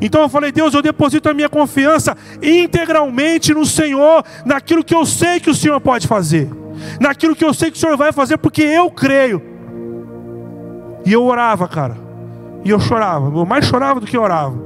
Então 0.00 0.22
eu 0.22 0.28
falei, 0.28 0.50
Deus, 0.50 0.74
eu 0.74 0.82
deposito 0.82 1.28
a 1.28 1.34
minha 1.34 1.48
confiança 1.48 2.16
integralmente 2.42 3.54
no 3.54 3.64
Senhor, 3.64 4.24
naquilo 4.44 4.82
que 4.82 4.94
eu 4.94 5.06
sei 5.06 5.38
que 5.38 5.50
o 5.50 5.54
Senhor 5.54 5.80
pode 5.80 6.08
fazer, 6.08 6.50
naquilo 7.00 7.36
que 7.36 7.44
eu 7.44 7.54
sei 7.54 7.70
que 7.70 7.76
o 7.76 7.80
Senhor 7.80 7.96
vai 7.96 8.12
fazer, 8.12 8.36
porque 8.38 8.62
eu 8.62 8.90
creio. 8.90 9.51
E 11.04 11.12
eu 11.12 11.24
orava, 11.24 11.66
cara, 11.66 11.96
e 12.64 12.70
eu 12.70 12.78
chorava, 12.78 13.26
eu 13.26 13.44
mais 13.44 13.64
chorava 13.64 14.00
do 14.00 14.06
que 14.06 14.16
orava, 14.16 14.56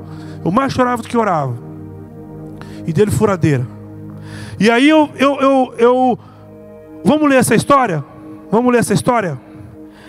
eu 0.44 0.50
mais 0.50 0.72
chorava 0.72 1.02
do 1.02 1.08
que 1.08 1.16
orava, 1.16 1.54
e 2.86 2.92
dele 2.92 3.10
furadeira. 3.10 3.66
E 4.58 4.70
aí 4.70 4.88
eu, 4.88 5.08
eu, 5.16 5.36
eu, 5.40 5.74
eu, 5.78 6.18
vamos 7.04 7.28
ler 7.28 7.36
essa 7.36 7.54
história? 7.54 8.04
Vamos 8.50 8.72
ler 8.72 8.78
essa 8.78 8.94
história? 8.94 9.38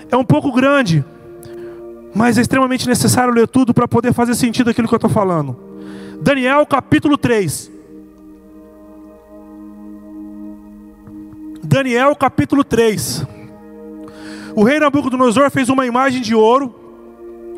É 0.09 0.15
um 0.15 0.23
pouco 0.23 0.51
grande. 0.51 1.03
Mas 2.15 2.37
é 2.37 2.41
extremamente 2.41 2.87
necessário 2.87 3.33
ler 3.33 3.47
tudo 3.47 3.73
para 3.73 3.87
poder 3.87 4.13
fazer 4.13 4.35
sentido 4.35 4.69
aquilo 4.69 4.87
que 4.87 4.93
eu 4.93 4.97
estou 4.97 5.09
falando. 5.09 5.55
Daniel 6.21 6.65
capítulo 6.65 7.17
3. 7.17 7.71
Daniel 11.63 12.15
capítulo 12.15 12.63
3. 12.63 13.25
O 14.57 14.63
rei 14.63 14.79
Nabucodonosor 14.79 15.51
fez 15.51 15.69
uma 15.69 15.85
imagem 15.85 16.19
de 16.19 16.33
ouro 16.33 16.73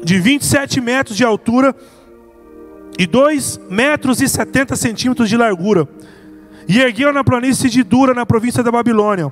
de 0.04 0.20
27 0.20 0.82
metros 0.82 1.16
de 1.16 1.24
altura 1.24 1.74
e 2.98 3.08
2 3.08 3.58
metros 3.70 4.20
e 4.20 4.28
70 4.28 4.76
centímetros 4.76 5.30
de 5.30 5.38
largura. 5.38 5.88
E 6.68 6.78
ergueu 6.78 7.14
na 7.14 7.24
planície 7.24 7.70
de 7.70 7.84
Dura, 7.84 8.14
na 8.14 8.26
província 8.26 8.62
da 8.62 8.70
Babilônia. 8.70 9.32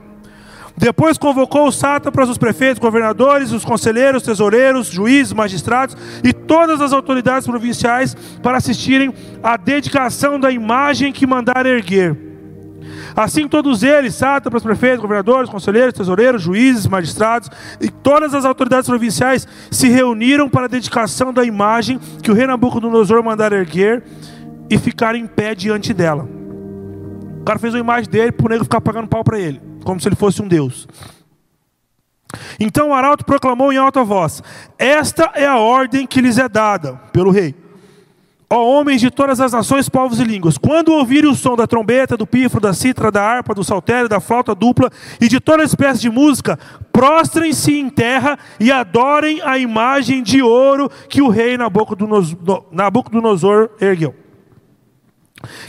Depois 0.77 1.17
convocou 1.17 1.67
os 1.67 1.75
sátrapas, 1.75 2.29
os 2.29 2.37
prefeitos, 2.37 2.79
governadores, 2.79 3.51
os 3.51 3.65
conselheiros, 3.65 4.23
tesoureiros, 4.23 4.87
juízes, 4.87 5.33
magistrados 5.33 5.97
e 6.23 6.31
todas 6.31 6.79
as 6.79 6.93
autoridades 6.93 7.45
provinciais 7.45 8.15
para 8.41 8.59
assistirem 8.59 9.13
à 9.43 9.57
dedicação 9.57 10.39
da 10.39 10.49
imagem 10.49 11.11
que 11.11 11.27
mandara 11.27 11.67
erguer. 11.67 12.26
Assim 13.15 13.47
todos 13.47 13.83
eles, 13.83 14.15
sátrapas, 14.15 14.63
prefeitos, 14.63 15.01
governadores, 15.01 15.49
conselheiros, 15.49 15.93
tesoureiros, 15.93 16.41
juízes, 16.41 16.87
magistrados 16.87 17.49
e 17.81 17.89
todas 17.89 18.33
as 18.33 18.45
autoridades 18.45 18.89
provinciais 18.89 19.47
se 19.71 19.89
reuniram 19.89 20.47
para 20.49 20.65
a 20.65 20.69
dedicação 20.69 21.33
da 21.33 21.43
imagem 21.43 21.99
que 22.21 22.31
o 22.31 22.33
rei 22.33 22.47
Nabucodonosor 22.47 23.23
mandara 23.23 23.57
erguer 23.57 24.03
e 24.69 24.77
ficaram 24.77 25.17
em 25.17 25.27
pé 25.27 25.55
diante 25.55 25.93
dela. 25.93 26.27
O 27.41 27.43
cara 27.43 27.59
fez 27.59 27.73
uma 27.73 27.79
imagem 27.79 28.09
dele 28.09 28.31
para 28.31 28.45
o 28.45 28.49
negro 28.49 28.65
ficar 28.65 28.81
pagando 28.81 29.07
pau 29.07 29.23
para 29.23 29.39
ele 29.39 29.67
como 29.87 30.01
se 30.01 30.09
ele 30.09 30.17
fosse 30.17 30.41
um 30.41 30.47
Deus. 30.49 30.85
Então 32.59 32.89
o 32.89 32.93
arauto 32.93 33.23
proclamou 33.23 33.71
em 33.71 33.77
alta 33.77 34.03
voz: 34.03 34.43
Esta 34.77 35.31
é 35.33 35.47
a 35.47 35.57
ordem 35.57 36.05
que 36.05 36.19
lhes 36.19 36.37
é 36.37 36.49
dada 36.49 36.95
pelo 37.13 37.31
rei. 37.31 37.55
Ó 38.49 38.65
homens 38.65 39.01
de 39.01 39.11
todas 39.11 39.41
as 39.41 39.51
nações, 39.51 39.89
povos 39.89 40.21
e 40.21 40.23
línguas, 40.23 40.57
quando 40.57 40.93
ouvirem 40.93 41.29
o 41.29 41.35
som 41.35 41.57
da 41.57 41.67
trombeta, 41.67 42.15
do 42.15 42.25
pífaro, 42.25 42.61
da 42.61 42.73
citra, 42.73 43.11
da 43.11 43.21
harpa, 43.21 43.53
do 43.53 43.61
saltério, 43.61 44.07
da 44.07 44.21
flauta 44.21 44.55
dupla 44.55 44.89
e 45.19 45.27
de 45.27 45.41
toda 45.41 45.63
espécie 45.63 45.99
de 45.99 46.09
música, 46.09 46.57
prostrem-se 46.93 47.77
em 47.77 47.89
terra 47.89 48.39
e 48.57 48.71
adorem 48.71 49.41
a 49.41 49.57
imagem 49.57 50.23
de 50.23 50.41
ouro 50.41 50.89
que 51.09 51.21
o 51.21 51.27
rei 51.27 51.57
Nabucodonosor 51.57 53.71
ergueu. 53.81 54.15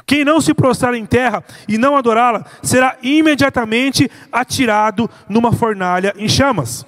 Quem 0.07 0.25
não 0.25 0.41
se 0.41 0.55
prostrar 0.55 0.95
em 0.95 1.05
terra 1.05 1.43
e 1.67 1.77
não 1.77 1.97
adorá-la 1.97 2.47
será 2.62 2.97
imediatamente 3.03 4.09
atirado 4.31 5.11
numa 5.29 5.53
fornalha 5.53 6.14
em 6.17 6.29
chamas. 6.29 6.87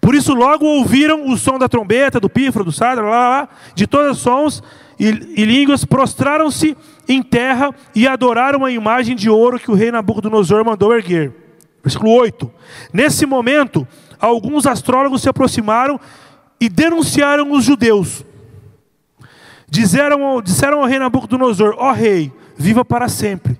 Por 0.00 0.14
isso, 0.14 0.34
logo 0.34 0.64
ouviram 0.64 1.28
o 1.28 1.36
som 1.36 1.58
da 1.58 1.68
trombeta, 1.68 2.20
do 2.20 2.30
pífaro, 2.30 2.64
do 2.64 2.72
lá, 3.02 3.48
de 3.74 3.86
todos 3.86 4.16
os 4.16 4.22
sons 4.22 4.62
e, 4.98 5.06
e 5.36 5.44
línguas, 5.44 5.84
prostraram-se 5.84 6.76
em 7.08 7.22
terra 7.22 7.74
e 7.94 8.06
adoraram 8.06 8.64
a 8.64 8.70
imagem 8.70 9.16
de 9.16 9.28
ouro 9.28 9.58
que 9.58 9.70
o 9.70 9.74
rei 9.74 9.90
Nabucodonosor 9.90 10.64
mandou 10.64 10.94
erguer. 10.94 11.32
Versículo 11.82 12.12
8: 12.12 12.50
Nesse 12.92 13.26
momento, 13.26 13.86
alguns 14.18 14.66
astrólogos 14.66 15.22
se 15.22 15.28
aproximaram 15.28 16.00
e 16.60 16.68
denunciaram 16.68 17.52
os 17.52 17.64
judeus. 17.64 18.24
Disseram, 19.68 20.40
disseram 20.40 20.80
ao 20.80 20.86
rei 20.86 20.98
Nabucodonosor: 20.98 21.74
Ó 21.78 21.92
rei, 21.92 22.32
viva 22.56 22.84
para 22.84 23.08
sempre. 23.08 23.58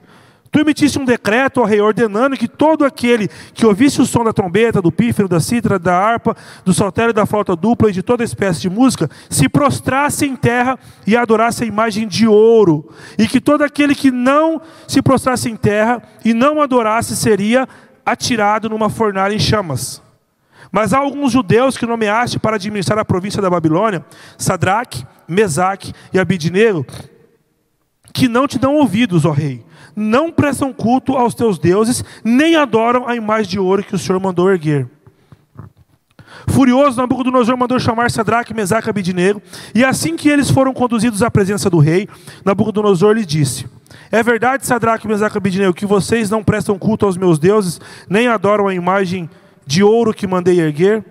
Tu 0.54 0.60
emitiste 0.60 1.00
um 1.00 1.04
decreto, 1.04 1.60
ó 1.60 1.64
rei, 1.64 1.80
ordenando 1.80 2.36
que 2.36 2.46
todo 2.46 2.84
aquele 2.84 3.26
que 3.52 3.66
ouvisse 3.66 4.00
o 4.00 4.06
som 4.06 4.22
da 4.22 4.32
trombeta, 4.32 4.80
do 4.80 4.92
pífero, 4.92 5.26
da 5.26 5.40
cítara, 5.40 5.80
da 5.80 5.98
harpa, 5.98 6.36
do 6.64 6.72
saltério, 6.72 7.12
da 7.12 7.26
flauta 7.26 7.56
dupla 7.56 7.90
e 7.90 7.92
de 7.92 8.04
toda 8.04 8.22
espécie 8.22 8.60
de 8.60 8.70
música, 8.70 9.10
se 9.28 9.48
prostrasse 9.48 10.24
em 10.24 10.36
terra 10.36 10.78
e 11.04 11.16
adorasse 11.16 11.64
a 11.64 11.66
imagem 11.66 12.06
de 12.06 12.28
ouro. 12.28 12.88
E 13.18 13.26
que 13.26 13.40
todo 13.40 13.64
aquele 13.64 13.96
que 13.96 14.12
não 14.12 14.62
se 14.86 15.02
prostrasse 15.02 15.50
em 15.50 15.56
terra 15.56 16.00
e 16.24 16.32
não 16.32 16.62
adorasse 16.62 17.16
seria 17.16 17.68
atirado 18.06 18.68
numa 18.68 18.88
fornalha 18.88 19.34
em 19.34 19.40
chamas. 19.40 20.00
Mas 20.70 20.92
há 20.92 20.98
alguns 20.98 21.32
judeus 21.32 21.76
que 21.76 21.84
nomeaste 21.84 22.38
para 22.38 22.54
administrar 22.54 23.00
a 23.00 23.04
província 23.04 23.42
da 23.42 23.50
Babilônia, 23.50 24.04
Sadraque, 24.38 25.04
Mesaque 25.26 25.92
e 26.12 26.18
Abidnego, 26.20 26.86
que 28.12 28.28
não 28.28 28.46
te 28.46 28.56
dão 28.56 28.76
ouvidos, 28.76 29.24
ó 29.24 29.32
rei 29.32 29.64
não 29.96 30.30
prestam 30.30 30.72
culto 30.72 31.16
aos 31.16 31.34
teus 31.34 31.58
deuses, 31.58 32.04
nem 32.24 32.56
adoram 32.56 33.08
a 33.08 33.14
imagem 33.14 33.50
de 33.50 33.58
ouro 33.58 33.82
que 33.82 33.94
o 33.94 33.98
Senhor 33.98 34.20
mandou 34.20 34.50
erguer. 34.50 34.88
Furioso, 36.48 36.98
Nabucodonosor 36.98 37.56
mandou 37.56 37.78
chamar 37.78 38.10
Sadraque, 38.10 38.54
Mesaque 38.54 38.88
e 38.88 38.92
e 39.74 39.84
assim 39.84 40.16
que 40.16 40.28
eles 40.28 40.50
foram 40.50 40.74
conduzidos 40.74 41.22
à 41.22 41.30
presença 41.30 41.70
do 41.70 41.78
rei, 41.78 42.08
Nabucodonosor 42.44 43.12
lhe 43.12 43.24
disse: 43.24 43.66
É 44.10 44.22
verdade, 44.22 44.66
Sadraque, 44.66 45.08
Mesaque 45.08 45.38
e 45.38 45.72
que 45.72 45.86
vocês 45.86 46.28
não 46.28 46.44
prestam 46.44 46.78
culto 46.78 47.06
aos 47.06 47.16
meus 47.16 47.38
deuses, 47.38 47.80
nem 48.08 48.28
adoram 48.28 48.68
a 48.68 48.74
imagem 48.74 49.28
de 49.66 49.82
ouro 49.82 50.12
que 50.12 50.26
mandei 50.26 50.60
erguer? 50.60 51.04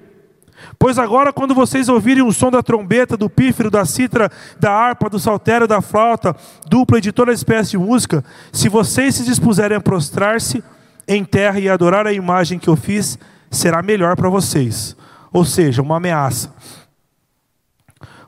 Pois 0.78 0.98
agora, 1.00 1.32
quando 1.32 1.56
vocês 1.56 1.90
ouvirem 1.90 2.24
o 2.24 2.32
som 2.32 2.52
da 2.52 2.62
trombeta, 2.62 3.16
do 3.16 3.30
pífero, 3.30 3.70
da 3.72 3.86
citra, 3.86 4.32
da 4.60 4.72
harpa, 4.72 5.10
do 5.10 5.20
saltério, 5.20 5.68
da 5.68 5.82
flauta, 5.82 6.36
dupla 6.68 6.98
e 6.98 7.02
de 7.02 7.12
toda 7.12 7.32
espécie 7.32 7.72
de 7.72 7.78
música, 7.78 8.24
se 8.52 8.70
vocês 8.70 9.16
se 9.16 9.24
dispuserem 9.24 9.78
a 9.78 9.82
prostrar-se 9.82 10.64
em 11.08 11.24
terra 11.24 11.60
e 11.60 11.70
adorar 11.70 12.08
a 12.08 12.14
imagem 12.14 12.60
que 12.60 12.68
eu 12.68 12.76
fiz, 12.76 13.18
será 13.50 13.82
melhor 13.82 14.16
para 14.16 14.30
vocês. 14.30 14.96
Ou 15.32 15.46
seja, 15.46 15.82
uma 15.82 15.98
ameaça. 15.98 16.54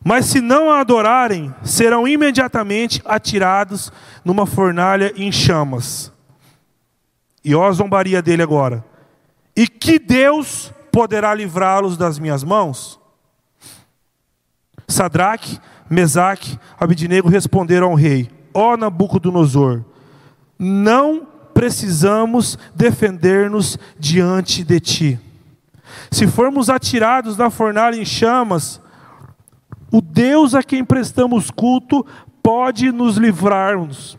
Mas 0.03 0.25
se 0.25 0.39
não 0.39 0.69
a 0.69 0.81
adorarem, 0.81 1.53
serão 1.63 2.07
imediatamente 2.07 3.01
atirados 3.05 3.91
numa 4.23 4.45
fornalha 4.45 5.11
em 5.15 5.31
chamas. 5.31 6.11
E 7.43 7.55
ó 7.55 7.67
a 7.67 7.71
zombaria 7.71 8.21
dele 8.21 8.43
agora. 8.43 8.85
E 9.55 9.67
que 9.67 9.97
Deus 9.97 10.71
poderá 10.95 11.33
livrá-los 11.33 11.97
das 11.97 12.17
minhas 12.17 12.41
mãos? 12.41 12.97
Sadraque, 14.87 15.59
Mesaque, 15.89 16.57
Abidnego 16.79 17.27
responderam 17.27 17.89
ao 17.89 17.95
rei: 17.95 18.31
Ó 18.53 18.77
Nabucodonosor, 18.77 19.83
não 20.57 21.27
precisamos 21.53 22.57
defender-nos 22.73 23.77
diante 23.99 24.63
de 24.63 24.79
ti. 24.79 25.19
Se 26.09 26.27
formos 26.27 26.69
atirados 26.69 27.35
na 27.35 27.49
fornalha 27.49 27.97
em 27.97 28.05
chamas, 28.05 28.79
o 29.91 29.99
Deus 29.99 30.55
a 30.55 30.63
quem 30.63 30.85
prestamos 30.85 31.51
culto 31.51 32.05
pode 32.41 32.93
nos 32.93 33.17
livrar-nos 33.17 34.17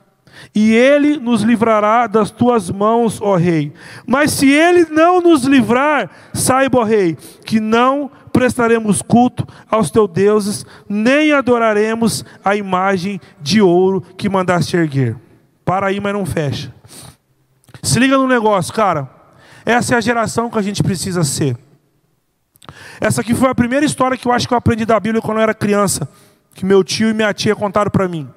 e 0.55 0.75
ele 0.75 1.19
nos 1.19 1.43
livrará 1.43 2.07
das 2.07 2.31
tuas 2.31 2.71
mãos, 2.71 3.21
ó 3.21 3.37
rei. 3.37 3.73
Mas 4.07 4.33
se 4.33 4.51
ele 4.51 4.87
não 4.91 5.21
nos 5.21 5.45
livrar, 5.45 6.11
saiba, 6.33 6.79
ó 6.79 6.83
rei, 6.83 7.17
que 7.45 7.61
não 7.61 8.11
prestaremos 8.33 9.01
culto 9.01 9.47
aos 9.71 9.91
teus 9.91 10.11
deuses, 10.11 10.67
nem 10.89 11.33
adoraremos 11.33 12.25
a 12.45 12.55
imagem 12.55 13.21
de 13.41 13.63
ouro 13.63 14.03
que 14.17 14.29
mandaste 14.29 14.77
erguer. 14.77 15.17
Para 15.65 15.89
aí, 15.89 16.01
mas 16.01 16.13
não 16.13 16.27
fecha. 16.27 16.73
Se 17.83 17.99
liga 17.99 18.17
no 18.17 18.29
negócio, 18.29 18.73
cara. 18.75 19.11
Essa 19.65 19.95
é 19.95 19.99
a 19.99 20.01
geração 20.01 20.49
que 20.51 20.59
a 20.59 20.63
gente 20.63 20.83
precisa 20.83 21.25
ser. 21.25 21.57
Essa 23.01 23.21
aqui 23.21 23.35
foi 23.35 23.49
a 23.49 23.55
primeira 23.55 23.85
história 23.85 24.17
que 24.17 24.27
eu 24.27 24.33
acho 24.33 24.47
que 24.47 24.55
eu 24.55 24.59
aprendi 24.59 24.85
da 24.85 24.99
Bíblia 24.99 25.21
quando 25.23 25.39
eu 25.39 25.43
era 25.43 25.55
criança, 25.55 26.09
que 26.55 26.65
meu 26.65 26.85
tio 26.85 27.11
e 27.11 27.15
minha 27.15 27.33
tia 27.33 27.55
contaram 27.55 27.91
para 27.91 28.07
mim. 28.07 28.29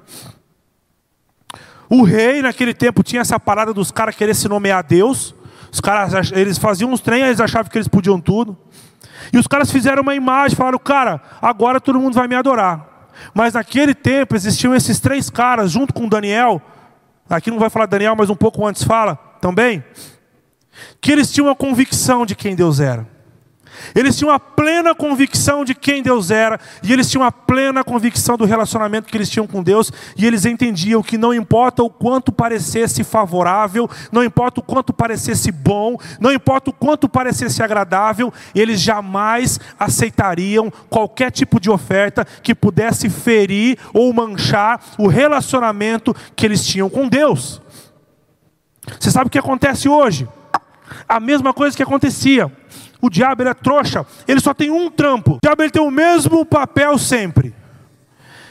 O 1.89 2.03
rei, 2.03 2.41
naquele 2.41 2.73
tempo, 2.73 3.01
tinha 3.01 3.21
essa 3.21 3.39
parada 3.39 3.73
dos 3.73 3.89
caras 3.89 4.15
querer 4.15 4.35
se 4.35 4.47
nomear 4.47 4.83
Deus. 4.83 5.33
Os 5.71 5.79
caras, 5.79 6.31
eles 6.31 6.57
faziam 6.57 6.91
uns 6.91 7.01
trem, 7.01 7.23
eles 7.23 7.41
achavam 7.41 7.69
que 7.69 7.77
eles 7.77 7.87
podiam 7.87 8.19
tudo. 8.21 8.55
E 9.33 9.37
os 9.37 9.47
caras 9.47 9.71
fizeram 9.71 10.01
uma 10.01 10.15
imagem, 10.15 10.55
falaram, 10.55 10.79
cara, 10.79 11.21
agora 11.41 11.81
todo 11.81 11.99
mundo 11.99 12.13
vai 12.13 12.27
me 12.27 12.35
adorar. 12.35 13.09
Mas 13.33 13.53
naquele 13.53 13.93
tempo 13.93 14.35
existiam 14.35 14.73
esses 14.73 14.99
três 14.99 15.29
caras, 15.29 15.71
junto 15.71 15.93
com 15.93 16.07
Daniel. 16.07 16.61
Aqui 17.29 17.51
não 17.51 17.59
vai 17.59 17.69
falar 17.69 17.85
Daniel, 17.85 18.15
mas 18.15 18.29
um 18.29 18.35
pouco 18.35 18.65
antes 18.65 18.83
fala 18.83 19.15
também. 19.41 19.83
Que 21.01 21.11
eles 21.11 21.31
tinham 21.31 21.49
a 21.49 21.55
convicção 21.55 22.25
de 22.25 22.35
quem 22.35 22.55
Deus 22.55 22.79
era. 22.79 23.05
Eles 23.95 24.17
tinham 24.17 24.31
a 24.31 24.39
plena 24.39 24.93
convicção 24.95 25.63
de 25.63 25.73
quem 25.73 26.01
Deus 26.01 26.31
era, 26.31 26.59
e 26.83 26.91
eles 26.93 27.09
tinham 27.09 27.23
a 27.23 27.31
plena 27.31 27.83
convicção 27.83 28.37
do 28.37 28.45
relacionamento 28.45 29.07
que 29.07 29.17
eles 29.17 29.29
tinham 29.29 29.47
com 29.47 29.63
Deus, 29.63 29.91
e 30.17 30.25
eles 30.25 30.45
entendiam 30.45 31.01
que 31.01 31.17
não 31.17 31.33
importa 31.33 31.83
o 31.83 31.89
quanto 31.89 32.31
parecesse 32.31 33.03
favorável, 33.03 33.89
não 34.11 34.23
importa 34.23 34.59
o 34.59 34.63
quanto 34.63 34.93
parecesse 34.93 35.51
bom, 35.51 35.97
não 36.19 36.31
importa 36.31 36.69
o 36.69 36.73
quanto 36.73 37.09
parecesse 37.09 37.61
agradável, 37.61 38.33
eles 38.53 38.79
jamais 38.81 39.59
aceitariam 39.79 40.71
qualquer 40.89 41.31
tipo 41.31 41.59
de 41.59 41.69
oferta 41.69 42.25
que 42.43 42.55
pudesse 42.55 43.09
ferir 43.09 43.77
ou 43.93 44.11
manchar 44.13 44.81
o 44.97 45.07
relacionamento 45.07 46.15
que 46.35 46.45
eles 46.45 46.65
tinham 46.65 46.89
com 46.89 47.07
Deus. 47.07 47.61
Você 48.99 49.11
sabe 49.11 49.27
o 49.27 49.29
que 49.29 49.37
acontece 49.37 49.87
hoje? 49.87 50.27
A 51.07 51.19
mesma 51.19 51.53
coisa 51.53 51.75
que 51.75 51.83
acontecia. 51.83 52.51
O 53.01 53.09
diabo 53.09 53.41
ele 53.41 53.49
é 53.49 53.53
trouxa, 53.53 54.05
ele 54.27 54.39
só 54.39 54.53
tem 54.53 54.69
um 54.69 54.89
trampo. 54.89 55.35
O 55.35 55.39
diabo 55.41 55.61
ele 55.61 55.71
tem 55.71 55.81
o 55.81 55.91
mesmo 55.91 56.45
papel 56.45 56.97
sempre. 56.97 57.55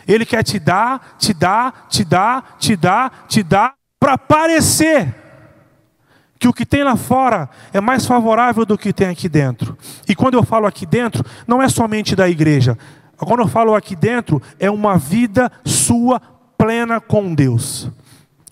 Ele 0.06 0.24
quer 0.24 0.42
te 0.42 0.58
dar, 0.58 1.16
te 1.18 1.34
dar, 1.34 1.87
te 1.88 2.04
dar, 2.04 2.56
te 2.58 2.76
dar, 2.76 3.26
te 3.28 3.42
dar, 3.42 3.74
para 4.00 4.16
parecer 4.16 5.14
que 6.38 6.48
o 6.48 6.52
que 6.52 6.64
tem 6.64 6.82
lá 6.82 6.96
fora 6.96 7.50
é 7.72 7.80
mais 7.80 8.06
favorável 8.06 8.64
do 8.64 8.78
que 8.78 8.92
tem 8.92 9.08
aqui 9.08 9.28
dentro. 9.28 9.76
E 10.08 10.14
quando 10.14 10.34
eu 10.34 10.42
falo 10.42 10.66
aqui 10.66 10.87
dentro, 10.87 11.24
não 11.46 11.61
é 11.61 11.68
somente 11.68 12.14
da 12.14 12.28
igreja. 12.28 12.78
Quando 13.16 13.40
eu 13.40 13.48
falo 13.48 13.74
aqui 13.74 13.96
dentro, 13.96 14.40
é 14.58 14.70
uma 14.70 14.96
vida 14.96 15.50
sua 15.64 16.20
plena 16.56 17.00
com 17.00 17.34
Deus. 17.34 17.90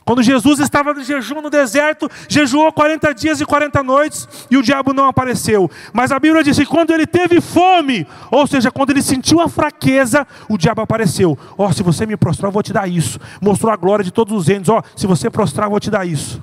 Quando 0.06 0.22
Jesus 0.22 0.60
estava 0.60 0.94
de 0.94 1.02
jejum 1.02 1.42
no 1.42 1.50
deserto, 1.50 2.08
jejuou 2.28 2.72
40 2.72 3.12
dias 3.12 3.40
e 3.40 3.44
40 3.44 3.82
noites 3.82 4.28
e 4.48 4.56
o 4.56 4.62
diabo 4.62 4.92
não 4.92 5.06
apareceu. 5.06 5.68
Mas 5.92 6.12
a 6.12 6.20
Bíblia 6.20 6.44
diz 6.44 6.56
que 6.56 6.64
quando 6.64 6.92
ele 6.92 7.08
teve 7.08 7.40
fome, 7.40 8.06
ou 8.30 8.46
seja, 8.46 8.70
quando 8.70 8.90
ele 8.90 9.02
sentiu 9.02 9.40
a 9.40 9.48
fraqueza, 9.48 10.24
o 10.48 10.56
diabo 10.56 10.80
apareceu. 10.80 11.36
Ó, 11.58 11.66
oh, 11.66 11.72
se 11.72 11.82
você 11.82 12.06
me 12.06 12.16
prostrar, 12.16 12.48
eu 12.48 12.52
vou 12.52 12.62
te 12.62 12.72
dar 12.72 12.88
isso. 12.88 13.18
Mostrou 13.42 13.72
a 13.72 13.76
glória 13.76 14.04
de 14.04 14.12
todos 14.12 14.32
os 14.32 14.46
reinos. 14.46 14.68
Ó, 14.68 14.78
oh, 14.78 14.82
se 14.96 15.08
você 15.08 15.28
prostrar, 15.28 15.66
eu 15.66 15.70
vou 15.70 15.80
te 15.80 15.90
dar 15.90 16.06
isso. 16.06 16.40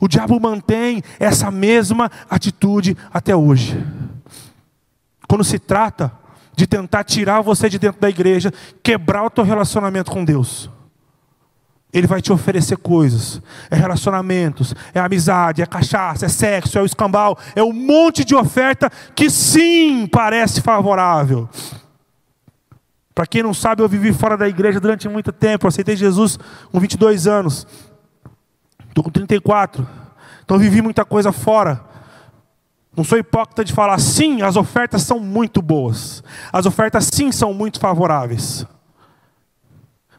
O 0.00 0.08
diabo 0.08 0.40
mantém 0.40 1.02
essa 1.18 1.50
mesma 1.50 2.10
atitude 2.30 2.96
até 3.12 3.36
hoje. 3.36 3.78
Quando 5.28 5.44
se 5.44 5.58
trata 5.58 6.10
de 6.56 6.66
tentar 6.66 7.04
tirar 7.04 7.42
você 7.42 7.68
de 7.68 7.78
dentro 7.78 8.00
da 8.00 8.08
igreja, 8.08 8.50
quebrar 8.82 9.22
o 9.26 9.30
teu 9.30 9.44
relacionamento 9.44 10.10
com 10.10 10.24
Deus. 10.24 10.70
Ele 11.92 12.06
vai 12.06 12.20
te 12.22 12.32
oferecer 12.32 12.76
coisas. 12.76 13.42
É 13.70 13.76
relacionamentos, 13.76 14.74
é 14.94 15.00
amizade, 15.00 15.62
é 15.62 15.66
cachaça, 15.66 16.26
é 16.26 16.28
sexo, 16.28 16.78
é 16.78 16.82
o 16.82 16.86
escambau, 16.86 17.36
é 17.54 17.62
um 17.62 17.72
monte 17.72 18.24
de 18.24 18.34
oferta 18.34 18.90
que 19.14 19.28
sim 19.28 20.06
parece 20.06 20.60
favorável. 20.60 21.48
Para 23.14 23.26
quem 23.26 23.42
não 23.42 23.52
sabe, 23.52 23.82
eu 23.82 23.88
vivi 23.88 24.12
fora 24.12 24.36
da 24.36 24.48
igreja 24.48 24.80
durante 24.80 25.08
muito 25.08 25.32
tempo. 25.32 25.66
Eu 25.66 25.68
aceitei 25.68 25.96
Jesus 25.96 26.38
com 26.70 26.78
22 26.78 27.26
anos. 27.26 27.66
Estou 28.88 29.04
com 29.04 29.10
34. 29.10 29.86
Então 30.44 30.58
vivi 30.58 30.80
muita 30.80 31.04
coisa 31.04 31.32
fora. 31.32 31.84
Não 32.96 33.04
sou 33.04 33.18
hipócrita 33.18 33.64
de 33.64 33.72
falar, 33.72 33.98
sim, 33.98 34.42
as 34.42 34.56
ofertas 34.56 35.02
são 35.02 35.20
muito 35.20 35.60
boas. 35.60 36.24
As 36.52 36.66
ofertas 36.66 37.08
sim 37.12 37.30
são 37.30 37.54
muito 37.54 37.78
favoráveis. 37.78 38.66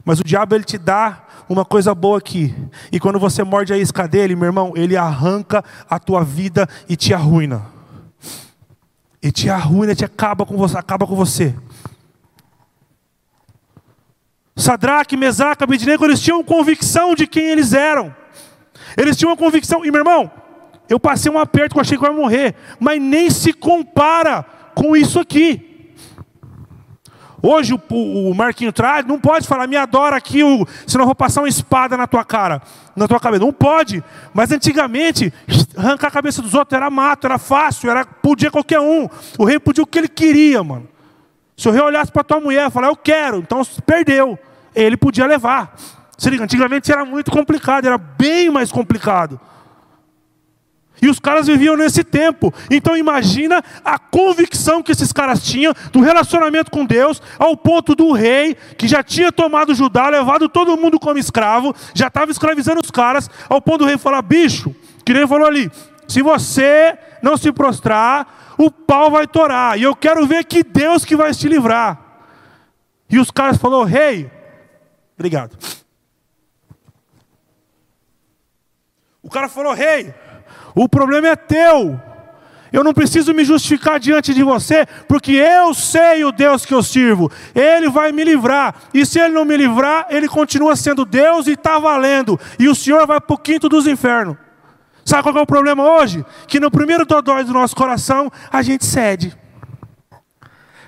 Mas 0.06 0.20
o 0.20 0.24
diabo 0.24 0.56
ele 0.56 0.64
te 0.64 0.78
dá 0.78 1.24
uma 1.50 1.66
coisa 1.66 1.94
boa 1.94 2.18
aqui. 2.18 2.56
E 2.92 3.00
quando 3.00 3.20
você 3.20 3.44
morde 3.44 3.74
a 3.74 3.78
isca 3.78 4.08
dele, 4.08 4.36
meu 4.36 4.46
irmão, 4.46 4.74
ele 4.76 4.96
arranca 4.98 5.64
a 5.90 6.00
tua 6.00 6.24
vida 6.24 6.68
e 6.88 6.96
te 6.96 7.14
arruina. 7.14 7.66
E 9.22 9.32
te 9.32 9.50
arruina, 9.50 9.94
te 9.94 10.06
acaba 10.06 10.46
com 10.46 10.58
você, 10.58 10.78
acaba 10.78 11.06
com 11.06 11.16
você. 11.16 11.56
Sadraque, 14.56 15.18
Mesaque, 15.18 15.64
Abednego, 15.64 16.06
eles 16.06 16.22
tinham 16.22 16.44
convicção 16.44 17.16
de 17.16 17.26
quem 17.28 17.46
eles 17.46 17.74
eram. 17.74 18.16
Eles 18.98 19.16
tinham 19.16 19.32
uma 19.32 19.38
convicção, 19.38 19.86
e 19.86 19.92
meu 19.92 20.02
irmão, 20.02 20.32
Eu 20.92 21.00
passei 21.00 21.32
um 21.32 21.40
aperto 21.40 21.74
que 21.74 21.80
eu 21.80 21.82
achei 21.82 21.98
que 21.98 22.04
eu 22.04 22.12
ia 22.12 22.18
morrer, 22.18 22.54
mas 22.78 23.02
nem 23.02 23.30
se 23.30 23.54
compara 23.54 24.44
com 24.76 24.94
isso 24.94 25.22
aqui. 25.22 25.71
Hoje 27.42 27.74
o, 27.74 27.82
o, 27.90 28.30
o 28.30 28.36
Marquinho 28.36 28.72
traz, 28.72 29.06
não 29.06 29.20
pode 29.20 29.48
falar, 29.48 29.68
me 29.68 29.76
adora 29.76 30.16
aqui, 30.16 30.44
o, 30.44 30.68
senão 30.86 31.04
eu 31.04 31.08
vou 31.08 31.16
passar 31.16 31.42
uma 31.42 31.50
espada 31.50 31.98
na 31.98 32.06
tua 32.06 32.24
cara, 32.24 32.62
na 32.96 33.08
tua 33.08 33.20
cabeça. 33.20 33.44
Não 33.44 33.52
pode. 33.52 34.04
Mas 34.34 34.52
antigamente, 34.52 35.34
arrancar 35.76 36.08
a 36.08 36.12
cabeça 36.12 36.42
dos 36.42 36.54
outros 36.54 36.76
era 36.76 36.90
mato, 36.90 37.26
era 37.26 37.38
fácil, 37.38 37.90
era, 37.90 38.06
podia 38.06 38.52
qualquer 38.52 38.80
um. 38.80 39.10
O 39.40 39.46
rei 39.46 39.60
podia 39.60 39.84
o 39.84 39.88
que 39.88 39.98
ele 39.98 40.08
queria, 40.08 40.64
mano. 40.64 40.88
Se 41.58 41.68
o 41.68 41.72
rei 41.72 41.82
olhasse 41.82 42.12
para 42.12 42.24
tua 42.24 42.40
mulher 42.40 42.68
e 42.68 42.72
falar, 42.72 42.88
eu 42.88 42.96
quero, 42.96 43.38
então 43.38 43.62
perdeu. 43.86 44.38
Ele 44.76 44.96
podia 44.96 45.26
levar. 45.26 45.76
Se 46.18 46.30
liga, 46.30 46.44
antigamente 46.44 46.92
era 46.92 47.04
muito 47.04 47.32
complicado, 47.32 47.86
era 47.86 47.98
bem 47.98 48.50
mais 48.50 48.72
complicado. 48.72 49.40
E 51.02 51.10
os 51.10 51.20
caras 51.20 51.48
viviam 51.48 51.76
nesse 51.76 52.04
tempo. 52.04 52.54
Então 52.70 52.96
imagina 52.96 53.64
a 53.84 53.98
convicção 53.98 54.84
que 54.84 54.92
esses 54.92 55.12
caras 55.12 55.44
tinham 55.44 55.74
do 55.92 56.02
relacionamento 56.02 56.70
com 56.70 56.86
Deus, 56.86 57.22
ao 57.40 57.58
ponto 57.58 57.96
do 57.96 58.12
rei, 58.12 58.56
que 58.78 58.88
já 58.88 59.02
tinha 59.02 59.32
tomado 59.32 59.74
Judá, 59.74 60.10
levado 60.10 60.48
todo 60.48 60.78
mundo 60.78 61.00
como 61.00 61.18
escravo, 61.18 61.76
já 61.94 62.08
estava 62.08 62.32
escravizando 62.32 62.82
os 62.82 62.92
caras, 62.92 63.30
ao 63.50 63.62
ponto 63.62 63.80
do 63.80 63.86
rei 63.86 63.98
falar: 63.98 64.22
bicho, 64.22 64.76
que 65.04 65.14
nem 65.14 65.28
falou 65.28 65.48
ali, 65.48 65.72
se 66.08 66.22
você 66.22 66.98
não 67.22 67.38
se 67.38 67.52
prostrar, 67.52 68.56
o 68.58 68.70
pau 68.70 69.10
vai 69.10 69.26
torar. 69.26 69.80
E 69.80 69.84
eu 69.84 69.96
quero 69.96 70.28
ver 70.28 70.46
que 70.46 70.64
Deus 70.64 71.04
que 71.04 71.16
vai 71.16 71.34
te 71.34 71.48
livrar. 71.48 72.00
E 73.10 73.18
os 73.18 73.32
caras 73.32 73.58
falaram: 73.58 73.86
rei, 73.86 74.30
obrigado. 75.16 75.58
O 79.24 79.30
cara 79.30 79.48
falou: 79.50 79.74
rei, 79.74 80.14
o 80.76 80.88
problema 80.88 81.28
é 81.28 81.36
teu. 81.36 82.00
Eu 82.72 82.86
não 82.86 82.94
preciso 82.94 83.34
me 83.34 83.44
justificar 83.44 84.00
diante 84.00 84.34
de 84.34 84.44
você, 84.44 84.86
porque 85.08 85.34
eu 85.34 85.74
sei 85.74 86.24
o 86.24 86.32
Deus 86.32 86.66
que 86.66 86.74
eu 86.74 86.82
sirvo. 86.82 87.30
Ele 87.54 87.90
vai 87.90 88.14
me 88.14 88.24
livrar. 88.24 88.76
E 88.94 89.06
se 89.06 89.20
ele 89.20 89.34
não 89.34 89.44
me 89.44 89.58
livrar, 89.58 90.08
ele 90.10 90.28
continua 90.28 90.76
sendo 90.78 91.04
Deus 91.04 91.48
e 91.48 91.52
está 91.52 91.78
valendo. 91.78 92.40
E 92.58 92.70
o 92.70 92.76
Senhor 92.76 93.06
vai 93.06 93.20
para 93.20 93.34
o 93.34 93.38
quinto 93.38 93.68
dos 93.68 93.88
infernos. 93.88 94.38
Sabe 95.04 95.24
qual 95.24 95.38
é 95.38 95.42
o 95.42 95.46
problema 95.46 95.84
hoje? 95.84 96.24
Que 96.48 96.60
no 96.60 96.72
primeiro 96.72 97.06
dodói 97.06 97.44
do 97.44 97.52
nosso 97.52 97.76
coração, 97.76 98.32
a 98.50 98.62
gente 98.62 98.86
cede. 98.86 99.38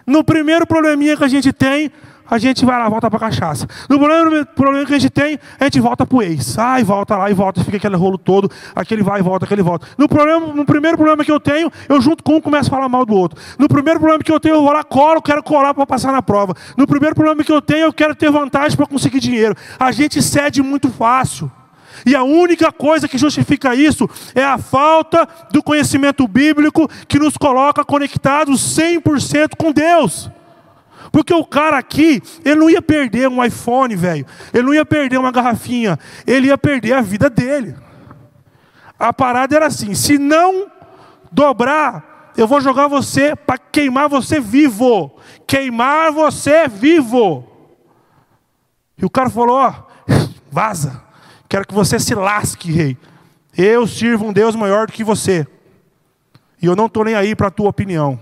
No 0.07 0.23
primeiro 0.23 0.65
probleminha 0.65 1.17
que 1.17 1.23
a 1.23 1.27
gente 1.27 1.51
tem, 1.51 1.91
a 2.29 2.37
gente 2.37 2.65
vai 2.65 2.77
lá, 2.79 2.89
volta 2.89 3.09
para 3.09 3.19
cachaça. 3.19 3.67
No 3.89 3.97
problema, 3.99 4.45
problema 4.45 4.85
que 4.85 4.93
a 4.93 4.99
gente 4.99 5.11
tem, 5.11 5.39
a 5.59 5.63
gente 5.65 5.79
volta 5.79 6.05
para 6.05 6.17
o 6.17 6.21
ex. 6.21 6.57
Ai, 6.57 6.83
volta 6.83 7.15
lá 7.17 7.29
e 7.29 7.33
volta, 7.33 7.63
fica 7.63 7.77
aquele 7.77 7.95
rolo 7.95 8.17
todo, 8.17 8.49
aquele 8.75 9.03
vai 9.03 9.19
e 9.19 9.23
volta, 9.23 9.45
aquele 9.45 9.61
volta. 9.61 9.87
No, 9.97 10.07
problema, 10.07 10.47
no 10.47 10.65
primeiro 10.65 10.97
problema 10.97 11.23
que 11.23 11.31
eu 11.31 11.39
tenho, 11.39 11.71
eu 11.87 12.01
junto 12.01 12.23
com 12.23 12.35
um 12.35 12.41
começo 12.41 12.69
a 12.69 12.75
falar 12.75 12.89
mal 12.89 13.05
do 13.05 13.13
outro. 13.13 13.39
No 13.57 13.67
primeiro 13.67 13.99
problema 13.99 14.23
que 14.23 14.31
eu 14.31 14.39
tenho, 14.39 14.55
eu 14.55 14.61
vou 14.61 14.71
lá, 14.71 14.83
colo, 14.83 15.21
quero 15.21 15.43
colar 15.43 15.73
para 15.73 15.85
passar 15.85 16.11
na 16.11 16.21
prova. 16.21 16.55
No 16.77 16.87
primeiro 16.87 17.15
problema 17.15 17.43
que 17.43 17.51
eu 17.51 17.61
tenho, 17.61 17.85
eu 17.85 17.93
quero 17.93 18.15
ter 18.15 18.31
vantagem 18.31 18.75
para 18.75 18.85
conseguir 18.85 19.19
dinheiro. 19.19 19.55
A 19.79 19.91
gente 19.91 20.21
cede 20.21 20.61
muito 20.61 20.89
fácil. 20.89 21.51
E 22.05 22.15
a 22.15 22.23
única 22.23 22.71
coisa 22.71 23.07
que 23.07 23.17
justifica 23.17 23.75
isso 23.75 24.09
é 24.33 24.43
a 24.43 24.57
falta 24.57 25.27
do 25.51 25.61
conhecimento 25.61 26.27
bíblico 26.27 26.89
que 27.07 27.19
nos 27.19 27.37
coloca 27.37 27.85
conectados 27.85 28.75
100% 28.77 29.55
com 29.57 29.71
Deus. 29.71 30.29
Porque 31.13 31.31
o 31.31 31.45
cara 31.45 31.77
aqui, 31.77 32.23
ele 32.43 32.55
não 32.55 32.67
ia 32.67 32.81
perder 32.81 33.29
um 33.29 33.45
iPhone, 33.45 33.95
velho. 33.95 34.25
Ele 34.51 34.63
não 34.63 34.73
ia 34.73 34.83
perder 34.83 35.19
uma 35.19 35.31
garrafinha. 35.31 35.99
Ele 36.25 36.47
ia 36.47 36.57
perder 36.57 36.93
a 36.93 37.01
vida 37.01 37.29
dele. 37.29 37.75
A 38.97 39.13
parada 39.13 39.55
era 39.55 39.67
assim: 39.67 39.93
se 39.93 40.17
não 40.17 40.71
dobrar, 41.31 42.33
eu 42.35 42.47
vou 42.47 42.59
jogar 42.59 42.87
você 42.87 43.35
para 43.35 43.59
queimar 43.59 44.09
você 44.09 44.39
vivo. 44.39 45.15
Queimar 45.45 46.11
você 46.11 46.67
vivo. 46.67 47.47
E 48.97 49.05
o 49.05 49.09
cara 49.09 49.29
falou: 49.29 49.57
ó, 49.57 49.71
vaza. 50.51 50.99
Quero 51.47 51.67
que 51.67 51.75
você 51.75 51.99
se 51.99 52.15
lasque, 52.15 52.71
rei. 52.71 52.97
Eu 53.55 53.85
sirvo 53.85 54.25
um 54.25 54.33
Deus 54.33 54.55
maior 54.55 54.87
do 54.87 54.93
que 54.93 55.03
você. 55.03 55.45
E 56.59 56.65
eu 56.65 56.75
não 56.75 56.87
estou 56.87 57.05
nem 57.05 57.13
aí 57.13 57.35
para 57.35 57.49
a 57.49 57.51
tua 57.51 57.69
opinião. 57.69 58.19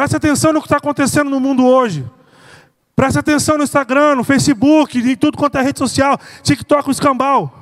Preste 0.00 0.16
atenção 0.16 0.50
no 0.50 0.62
que 0.62 0.66
está 0.66 0.78
acontecendo 0.78 1.28
no 1.28 1.38
mundo 1.38 1.66
hoje. 1.66 2.10
Preste 2.96 3.18
atenção 3.18 3.58
no 3.58 3.64
Instagram, 3.64 4.14
no 4.14 4.24
Facebook, 4.24 4.98
em 4.98 5.14
tudo 5.14 5.36
quanto 5.36 5.58
é 5.58 5.62
rede 5.62 5.78
social, 5.78 6.18
TikTok, 6.42 6.88
o 6.88 6.90
escambau. 6.90 7.52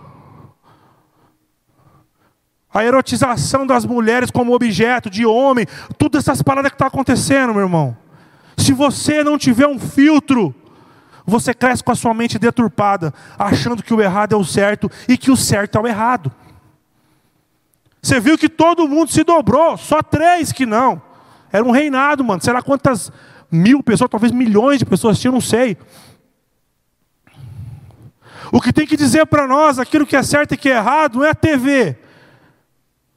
A 2.73 2.85
erotização 2.85 3.67
das 3.67 3.85
mulheres 3.85 4.31
como 4.31 4.55
objeto, 4.55 5.11
de 5.11 5.27
homem, 5.27 5.67
todas 5.99 6.23
essas 6.23 6.41
paradas 6.41 6.71
que 6.71 6.77
estão 6.77 6.89
tá 6.89 6.95
acontecendo, 6.95 7.53
meu 7.53 7.65
irmão. 7.65 7.97
Se 8.57 8.73
você 8.73 9.25
não 9.25 9.37
tiver 9.37 9.67
um 9.67 9.81
filtro, 9.81 10.55
você 11.27 11.53
cresce 11.53 11.83
com 11.83 11.91
a 11.91 11.97
sua 11.97 12.15
mente 12.15 12.39
deturpada, 12.39 13.13
achando 13.37 13.83
que 13.83 13.93
o 13.93 14.01
errado 14.01 14.35
é 14.35 14.39
o 14.39 14.45
certo 14.45 14.89
e 15.09 15.19
que 15.19 15.33
o 15.33 15.37
certo 15.37 15.77
é 15.77 15.81
o 15.81 15.89
errado. 15.89 16.31
Você 18.01 18.21
viu 18.21 18.39
que 18.39 18.49
todo 18.49 18.87
mundo 18.87 19.11
se 19.11 19.25
dobrou, 19.25 19.77
só 19.77 20.01
três 20.05 20.53
que 20.53 20.65
não. 20.65 21.08
Era 21.53 21.65
um 21.65 21.71
reinado, 21.71 22.25
mano. 22.25 22.43
Sei 22.43 22.53
lá 22.53 22.63
quantas 22.63 23.11
mil 23.51 23.83
pessoas, 23.83 24.11
talvez 24.11 24.33
milhões 24.33 24.79
de 24.79 24.85
pessoas 24.85 25.19
tinham, 25.19 25.33
não 25.33 25.41
sei. 25.41 25.77
O 28.53 28.61
que 28.61 28.73
tem 28.73 28.87
que 28.87 28.97
dizer 28.97 29.27
para 29.27 29.47
nós 29.47 29.79
aquilo 29.79 30.07
que 30.07 30.17
é 30.17 30.23
certo 30.23 30.55
e 30.55 30.57
que 30.57 30.69
é 30.69 30.77
errado 30.77 31.19
não 31.19 31.25
é 31.25 31.31
a 31.31 31.35
TV. 31.35 31.97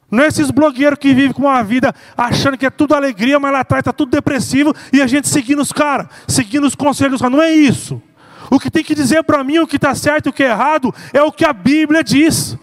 Não 0.09 0.23
é 0.23 0.27
esses 0.27 0.51
blogueiros 0.51 0.99
que 0.99 1.13
vivem 1.13 1.31
com 1.31 1.43
uma 1.43 1.63
vida 1.63 1.95
achando 2.17 2.57
que 2.57 2.65
é 2.65 2.69
tudo 2.69 2.93
alegria, 2.93 3.39
mas 3.39 3.53
lá 3.53 3.61
atrás 3.61 3.79
está 3.81 3.93
tudo 3.93 4.11
depressivo 4.11 4.73
e 4.91 5.01
a 5.01 5.07
gente 5.07 5.29
seguindo 5.29 5.61
os 5.61 5.71
caras, 5.71 6.07
seguindo 6.27 6.67
os 6.67 6.75
conselhos 6.75 7.13
dos 7.13 7.21
caras. 7.21 7.37
Não 7.37 7.41
é 7.41 7.51
isso. 7.51 8.01
O 8.49 8.59
que 8.59 8.69
tem 8.69 8.83
que 8.83 8.93
dizer 8.93 9.23
para 9.23 9.41
mim 9.41 9.59
o 9.59 9.67
que 9.67 9.77
está 9.77 9.95
certo 9.95 10.25
e 10.25 10.29
o 10.29 10.33
que 10.33 10.43
é 10.43 10.49
errado 10.49 10.93
é 11.13 11.21
o 11.23 11.31
que 11.31 11.45
a 11.45 11.53
Bíblia 11.53 12.03
diz. 12.03 12.57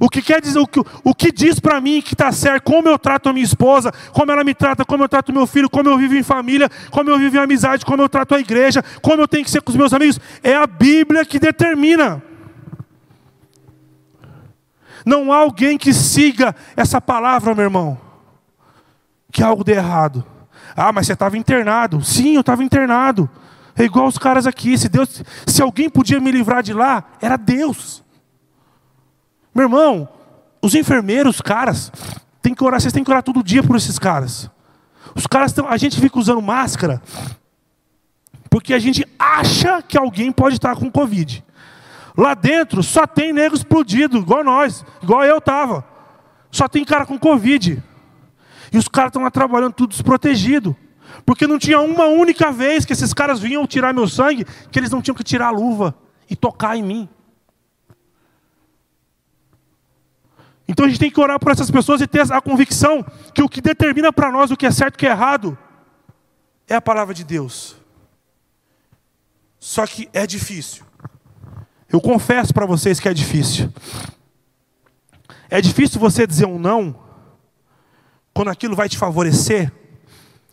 O 0.00 0.08
que 0.08 0.22
quer 0.22 0.40
dizer, 0.40 0.58
o 0.58 0.66
que, 0.66 0.80
o 1.04 1.14
que 1.14 1.32
diz 1.32 1.58
para 1.60 1.80
mim 1.80 2.00
que 2.00 2.14
está 2.14 2.30
certo, 2.32 2.64
como 2.64 2.88
eu 2.88 2.98
trato 2.98 3.28
a 3.28 3.32
minha 3.32 3.44
esposa, 3.44 3.92
como 4.12 4.30
ela 4.30 4.44
me 4.44 4.54
trata, 4.54 4.84
como 4.84 5.04
eu 5.04 5.08
trato 5.08 5.32
meu 5.32 5.46
filho, 5.46 5.70
como 5.70 5.88
eu 5.88 5.98
vivo 5.98 6.14
em 6.14 6.22
família, 6.22 6.70
como 6.90 7.10
eu 7.10 7.18
vivo 7.18 7.36
em 7.36 7.40
amizade, 7.40 7.84
como 7.84 8.02
eu 8.02 8.08
trato 8.08 8.34
a 8.34 8.40
igreja, 8.40 8.82
como 9.02 9.22
eu 9.22 9.28
tenho 9.28 9.44
que 9.44 9.50
ser 9.50 9.62
com 9.62 9.70
os 9.70 9.76
meus 9.76 9.92
amigos, 9.92 10.20
é 10.42 10.54
a 10.54 10.66
Bíblia 10.66 11.24
que 11.24 11.38
determina. 11.38 12.22
Não 15.04 15.32
há 15.32 15.36
alguém 15.36 15.78
que 15.78 15.94
siga 15.94 16.54
essa 16.76 17.00
palavra, 17.00 17.54
meu 17.54 17.64
irmão, 17.64 17.98
que 19.30 19.42
algo 19.42 19.62
de 19.62 19.72
errado. 19.72 20.24
Ah, 20.76 20.92
mas 20.92 21.06
você 21.06 21.12
estava 21.14 21.38
internado. 21.38 22.04
Sim, 22.04 22.34
eu 22.34 22.40
estava 22.40 22.62
internado. 22.62 23.30
É 23.76 23.84
igual 23.84 24.06
os 24.06 24.18
caras 24.18 24.46
aqui. 24.46 24.76
Se 24.76 24.88
Deus, 24.88 25.22
se 25.46 25.62
alguém 25.62 25.88
podia 25.88 26.20
me 26.20 26.30
livrar 26.30 26.62
de 26.62 26.72
lá, 26.72 27.04
era 27.20 27.36
Deus. 27.36 28.04
Meu 29.56 29.64
irmão, 29.64 30.06
os 30.60 30.74
enfermeiros, 30.74 31.36
os 31.36 31.40
caras, 31.40 31.90
tem 32.42 32.54
que 32.54 32.62
orar, 32.62 32.78
vocês 32.78 32.92
têm 32.92 33.02
que 33.02 33.10
orar 33.10 33.22
todo 33.22 33.42
dia 33.42 33.62
por 33.62 33.74
esses 33.74 33.98
caras. 33.98 34.50
Os 35.14 35.26
caras 35.26 35.50
estão, 35.50 35.66
a 35.66 35.78
gente 35.78 35.98
fica 35.98 36.18
usando 36.18 36.42
máscara 36.42 37.00
porque 38.50 38.74
a 38.74 38.78
gente 38.78 39.06
acha 39.18 39.80
que 39.80 39.96
alguém 39.96 40.30
pode 40.30 40.56
estar 40.56 40.76
com 40.76 40.90
Covid. 40.90 41.42
Lá 42.16 42.34
dentro 42.34 42.82
só 42.82 43.06
tem 43.06 43.32
negro 43.32 43.56
explodido, 43.56 44.18
igual 44.18 44.44
nós, 44.44 44.84
igual 45.02 45.24
eu 45.24 45.38
estava. 45.38 45.84
Só 46.50 46.68
tem 46.68 46.84
cara 46.84 47.06
com 47.06 47.18
Covid. 47.18 47.82
E 48.70 48.76
os 48.76 48.88
caras 48.88 49.08
estão 49.08 49.22
lá 49.22 49.30
trabalhando 49.30 49.72
tudo 49.72 49.90
desprotegido. 49.90 50.76
Porque 51.24 51.46
não 51.46 51.58
tinha 51.58 51.80
uma 51.80 52.04
única 52.04 52.52
vez 52.52 52.84
que 52.84 52.92
esses 52.92 53.14
caras 53.14 53.40
vinham 53.40 53.66
tirar 53.66 53.94
meu 53.94 54.06
sangue, 54.06 54.46
que 54.70 54.78
eles 54.78 54.90
não 54.90 55.00
tinham 55.00 55.14
que 55.14 55.24
tirar 55.24 55.48
a 55.48 55.50
luva 55.50 55.94
e 56.28 56.36
tocar 56.36 56.76
em 56.76 56.82
mim. 56.82 57.08
Então 60.68 60.84
a 60.84 60.88
gente 60.88 60.98
tem 60.98 61.10
que 61.10 61.20
orar 61.20 61.38
por 61.38 61.52
essas 61.52 61.70
pessoas 61.70 62.00
e 62.00 62.06
ter 62.06 62.30
a 62.32 62.40
convicção 62.40 63.04
que 63.32 63.42
o 63.42 63.48
que 63.48 63.60
determina 63.60 64.12
para 64.12 64.32
nós 64.32 64.50
o 64.50 64.56
que 64.56 64.66
é 64.66 64.70
certo 64.70 64.94
e 64.94 64.96
o 64.96 64.98
que 64.98 65.06
é 65.06 65.10
errado 65.10 65.56
é 66.66 66.74
a 66.74 66.82
palavra 66.82 67.14
de 67.14 67.24
Deus. 67.24 67.76
Só 69.60 69.86
que 69.86 70.08
é 70.12 70.26
difícil. 70.26 70.84
Eu 71.88 72.00
confesso 72.00 72.52
para 72.52 72.66
vocês 72.66 72.98
que 72.98 73.08
é 73.08 73.14
difícil. 73.14 73.72
É 75.48 75.60
difícil 75.60 76.00
você 76.00 76.26
dizer 76.26 76.46
um 76.46 76.58
não 76.58 76.98
quando 78.34 78.48
aquilo 78.48 78.74
vai 78.74 78.88
te 78.88 78.98
favorecer 78.98 79.72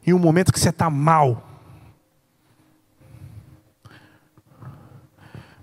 em 0.06 0.14
um 0.14 0.20
momento 0.20 0.54
que 0.54 0.60
você 0.60 0.70
está 0.70 0.90
mal. 0.90 1.50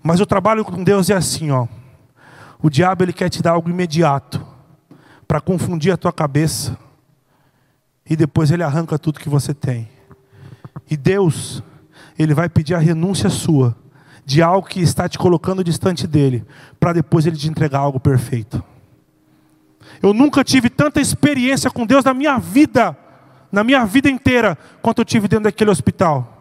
Mas 0.03 0.21
o 0.21 0.27
trabalho 0.27 0.65
com 0.65 0.83
Deus 0.83 1.09
é 1.11 1.15
assim, 1.15 1.51
ó. 1.51 1.67
O 2.63 2.69
diabo 2.69 3.03
ele 3.03 3.13
quer 3.13 3.29
te 3.29 3.43
dar 3.43 3.53
algo 3.53 3.71
imediato 3.71 4.45
para 5.27 5.41
confundir 5.41 5.93
a 5.93 5.97
tua 5.97 6.13
cabeça 6.13 6.77
e 8.09 8.17
depois 8.17 8.51
ele 8.51 8.63
arranca 8.63 8.99
tudo 8.99 9.21
que 9.21 9.29
você 9.29 9.55
tem. 9.55 9.89
E 10.91 10.97
Deus, 10.97 11.63
ele 12.19 12.35
vai 12.35 12.49
pedir 12.49 12.75
a 12.75 12.79
renúncia 12.79 13.31
sua 13.31 13.77
de 14.25 14.43
algo 14.43 14.69
que 14.69 14.81
está 14.81 15.09
te 15.09 15.19
colocando 15.19 15.65
distante 15.65 16.07
dele, 16.07 16.45
para 16.79 16.93
depois 16.93 17.27
ele 17.27 17.37
te 17.37 17.49
entregar 17.49 17.79
algo 17.79 17.99
perfeito. 17.99 18.63
Eu 20.03 20.13
nunca 20.13 20.45
tive 20.45 20.71
tanta 20.71 21.01
experiência 21.01 21.71
com 21.71 21.87
Deus 21.87 22.05
na 22.05 22.15
minha 22.15 22.39
vida, 22.39 22.97
na 23.51 23.65
minha 23.65 23.85
vida 23.85 24.09
inteira, 24.09 24.57
quanto 24.81 25.01
eu 25.01 25.05
tive 25.05 25.27
dentro 25.27 25.45
daquele 25.45 25.71
hospital. 25.71 26.37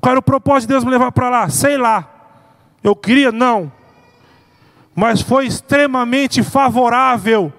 Qual 0.00 0.10
era 0.10 0.20
o 0.20 0.22
propósito 0.22 0.68
de 0.68 0.74
Deus 0.74 0.84
me 0.84 0.90
levar 0.90 1.12
para 1.12 1.30
lá? 1.30 1.48
Sei 1.48 1.76
lá. 1.76 2.21
Eu 2.82 2.96
queria? 2.96 3.30
Não. 3.30 3.72
Mas 4.94 5.20
foi 5.20 5.46
extremamente 5.46 6.42
favorável 6.42 7.52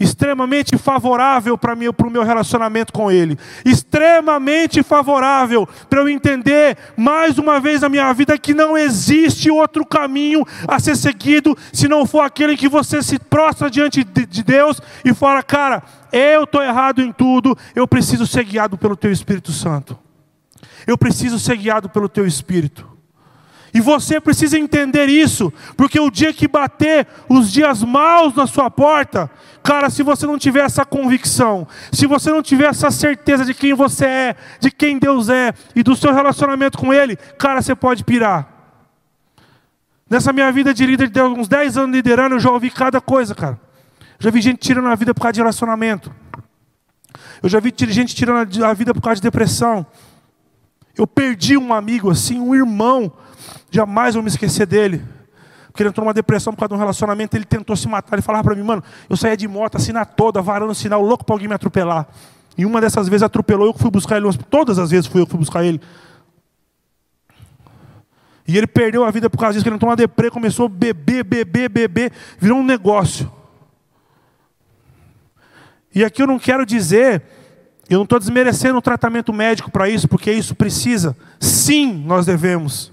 extremamente 0.00 0.78
favorável 0.78 1.58
para 1.58 1.76
mim, 1.76 1.92
para 1.92 2.06
o 2.06 2.10
meu 2.10 2.24
relacionamento 2.24 2.90
com 2.90 3.12
Ele, 3.12 3.38
extremamente 3.66 4.82
favorável 4.82 5.68
para 5.90 6.00
eu 6.00 6.08
entender 6.08 6.76
mais 6.96 7.36
uma 7.36 7.60
vez 7.60 7.82
na 7.82 7.90
minha 7.90 8.10
vida 8.14 8.38
que 8.38 8.54
não 8.54 8.76
existe 8.78 9.50
outro 9.50 9.84
caminho 9.84 10.42
a 10.66 10.80
ser 10.80 10.96
seguido 10.96 11.56
se 11.70 11.86
não 11.86 12.06
for 12.06 12.22
aquele 12.22 12.56
que 12.56 12.68
você 12.68 13.02
se 13.02 13.18
prostra 13.18 13.70
diante 13.70 14.02
de 14.02 14.42
Deus 14.42 14.80
e 15.04 15.12
fala, 15.12 15.42
cara, 15.42 15.82
eu 16.10 16.44
estou 16.44 16.62
errado 16.62 17.02
em 17.02 17.12
tudo, 17.12 17.56
eu 17.74 17.86
preciso 17.86 18.26
ser 18.26 18.44
guiado 18.44 18.78
pelo 18.78 18.96
Teu 18.96 19.12
Espírito 19.12 19.52
Santo, 19.52 19.98
eu 20.86 20.96
preciso 20.96 21.38
ser 21.38 21.56
guiado 21.58 21.90
pelo 21.90 22.08
Teu 22.08 22.26
Espírito. 22.26 22.88
E 23.72 23.80
você 23.80 24.20
precisa 24.20 24.58
entender 24.58 25.06
isso, 25.06 25.52
porque 25.76 26.00
o 26.00 26.10
dia 26.10 26.32
que 26.32 26.48
bater 26.48 27.06
os 27.28 27.52
dias 27.52 27.82
maus 27.84 28.34
na 28.34 28.46
sua 28.46 28.70
porta, 28.70 29.30
cara, 29.62 29.88
se 29.88 30.02
você 30.02 30.26
não 30.26 30.38
tiver 30.38 30.64
essa 30.64 30.84
convicção, 30.84 31.66
se 31.92 32.06
você 32.06 32.30
não 32.30 32.42
tiver 32.42 32.66
essa 32.66 32.90
certeza 32.90 33.44
de 33.44 33.54
quem 33.54 33.72
você 33.72 34.06
é, 34.06 34.36
de 34.58 34.70
quem 34.70 34.98
Deus 34.98 35.28
é 35.28 35.54
e 35.74 35.82
do 35.82 35.94
seu 35.94 36.12
relacionamento 36.12 36.78
com 36.78 36.92
Ele, 36.92 37.16
cara, 37.38 37.62
você 37.62 37.74
pode 37.74 38.02
pirar. 38.02 38.48
Nessa 40.08 40.32
minha 40.32 40.50
vida 40.50 40.74
de 40.74 40.84
líder, 40.84 41.08
de 41.08 41.22
uns 41.22 41.46
10 41.46 41.76
anos 41.76 41.94
liderando, 41.94 42.34
eu 42.34 42.40
já 42.40 42.50
ouvi 42.50 42.68
cada 42.70 43.00
coisa, 43.00 43.32
cara. 43.32 43.60
Já 44.18 44.30
vi 44.30 44.40
gente 44.40 44.58
tirando 44.58 44.88
a 44.88 44.94
vida 44.96 45.14
por 45.14 45.20
causa 45.20 45.34
de 45.34 45.40
relacionamento. 45.40 46.12
Eu 47.40 47.48
já 47.48 47.60
vi 47.60 47.72
gente 47.88 48.14
tirando 48.14 48.64
a 48.64 48.74
vida 48.74 48.92
por 48.92 49.00
causa 49.00 49.16
de 49.16 49.22
depressão. 49.22 49.86
Eu 51.00 51.06
perdi 51.06 51.56
um 51.56 51.72
amigo 51.72 52.10
assim, 52.10 52.38
um 52.38 52.54
irmão 52.54 53.12
Jamais 53.70 54.14
vou 54.14 54.22
me 54.22 54.28
esquecer 54.28 54.66
dele. 54.66 55.02
Porque 55.68 55.82
ele 55.82 55.90
entrou 55.90 56.04
numa 56.04 56.12
depressão 56.14 56.52
por 56.52 56.58
causa 56.58 56.70
de 56.70 56.74
um 56.74 56.78
relacionamento, 56.78 57.36
ele 57.36 57.44
tentou 57.44 57.76
se 57.76 57.88
matar. 57.88 58.16
Ele 58.16 58.22
falava 58.22 58.42
para 58.42 58.56
mim, 58.56 58.62
mano, 58.62 58.82
eu 59.08 59.16
saía 59.16 59.36
de 59.36 59.46
moto, 59.46 59.76
assim 59.76 59.92
na 59.92 60.04
toda, 60.04 60.42
varando 60.42 60.74
sinal, 60.74 61.00
louco 61.00 61.24
para 61.24 61.34
alguém 61.34 61.46
me 61.46 61.54
atropelar. 61.54 62.08
E 62.58 62.66
uma 62.66 62.80
dessas 62.80 63.08
vezes 63.08 63.22
atropelou, 63.22 63.68
eu 63.68 63.74
fui 63.74 63.90
buscar 63.90 64.16
ele. 64.16 64.26
Todas 64.50 64.78
as 64.78 64.90
vezes 64.90 65.06
fui 65.06 65.20
eu 65.20 65.26
que 65.26 65.30
fui 65.30 65.38
buscar 65.38 65.64
ele. 65.64 65.80
E 68.46 68.58
ele 68.58 68.66
perdeu 68.66 69.04
a 69.04 69.10
vida 69.12 69.30
por 69.30 69.38
causa 69.38 69.52
disso, 69.52 69.62
que 69.62 69.68
ele 69.68 69.76
entrou 69.76 69.88
numa 69.88 69.96
deprê, 69.96 70.28
começou 70.28 70.66
a 70.66 70.68
beber, 70.68 71.22
beber, 71.22 71.68
beber, 71.68 72.12
virou 72.36 72.58
um 72.58 72.64
negócio. 72.64 73.30
E 75.94 76.04
aqui 76.04 76.20
eu 76.20 76.26
não 76.26 76.38
quero 76.38 76.66
dizer, 76.66 77.22
eu 77.90 77.96
não 77.96 78.04
estou 78.04 78.20
desmerecendo 78.20 78.78
o 78.78 78.82
tratamento 78.82 79.32
médico 79.32 79.68
para 79.68 79.88
isso, 79.88 80.06
porque 80.06 80.30
isso 80.30 80.54
precisa. 80.54 81.16
Sim, 81.40 81.92
nós 81.92 82.24
devemos. 82.24 82.92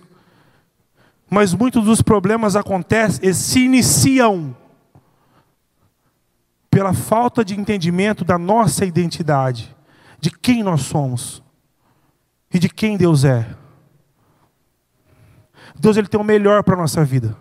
Mas 1.30 1.54
muitos 1.54 1.86
dos 1.86 2.02
problemas 2.02 2.56
acontecem 2.56 3.32
se 3.32 3.60
iniciam 3.60 4.58
pela 6.72 6.96
falta 6.96 7.46
de 7.46 7.60
entendimento 7.60 8.26
da 8.26 8.40
nossa 8.40 8.86
identidade, 8.86 9.76
de 10.20 10.32
quem 10.32 10.64
nós 10.64 10.82
somos 10.82 11.44
e 12.52 12.58
de 12.58 12.68
quem 12.68 12.98
Deus 12.98 13.24
é. 13.24 13.56
Deus 15.80 15.96
ele 15.96 16.08
tem 16.08 16.20
o 16.20 16.24
melhor 16.24 16.64
para 16.64 16.74
a 16.74 16.78
nossa 16.78 17.06
vida. 17.06 17.38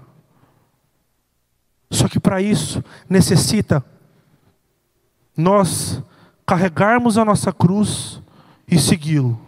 Só 1.91 2.07
que 2.07 2.21
para 2.21 2.43
isso 2.43 2.85
necessita 3.09 3.83
nós 5.35 6.03
carregarmos 6.47 7.19
a 7.19 7.25
nossa 7.25 7.53
cruz 7.53 8.23
e 8.71 8.79
segui-lo. 8.79 9.39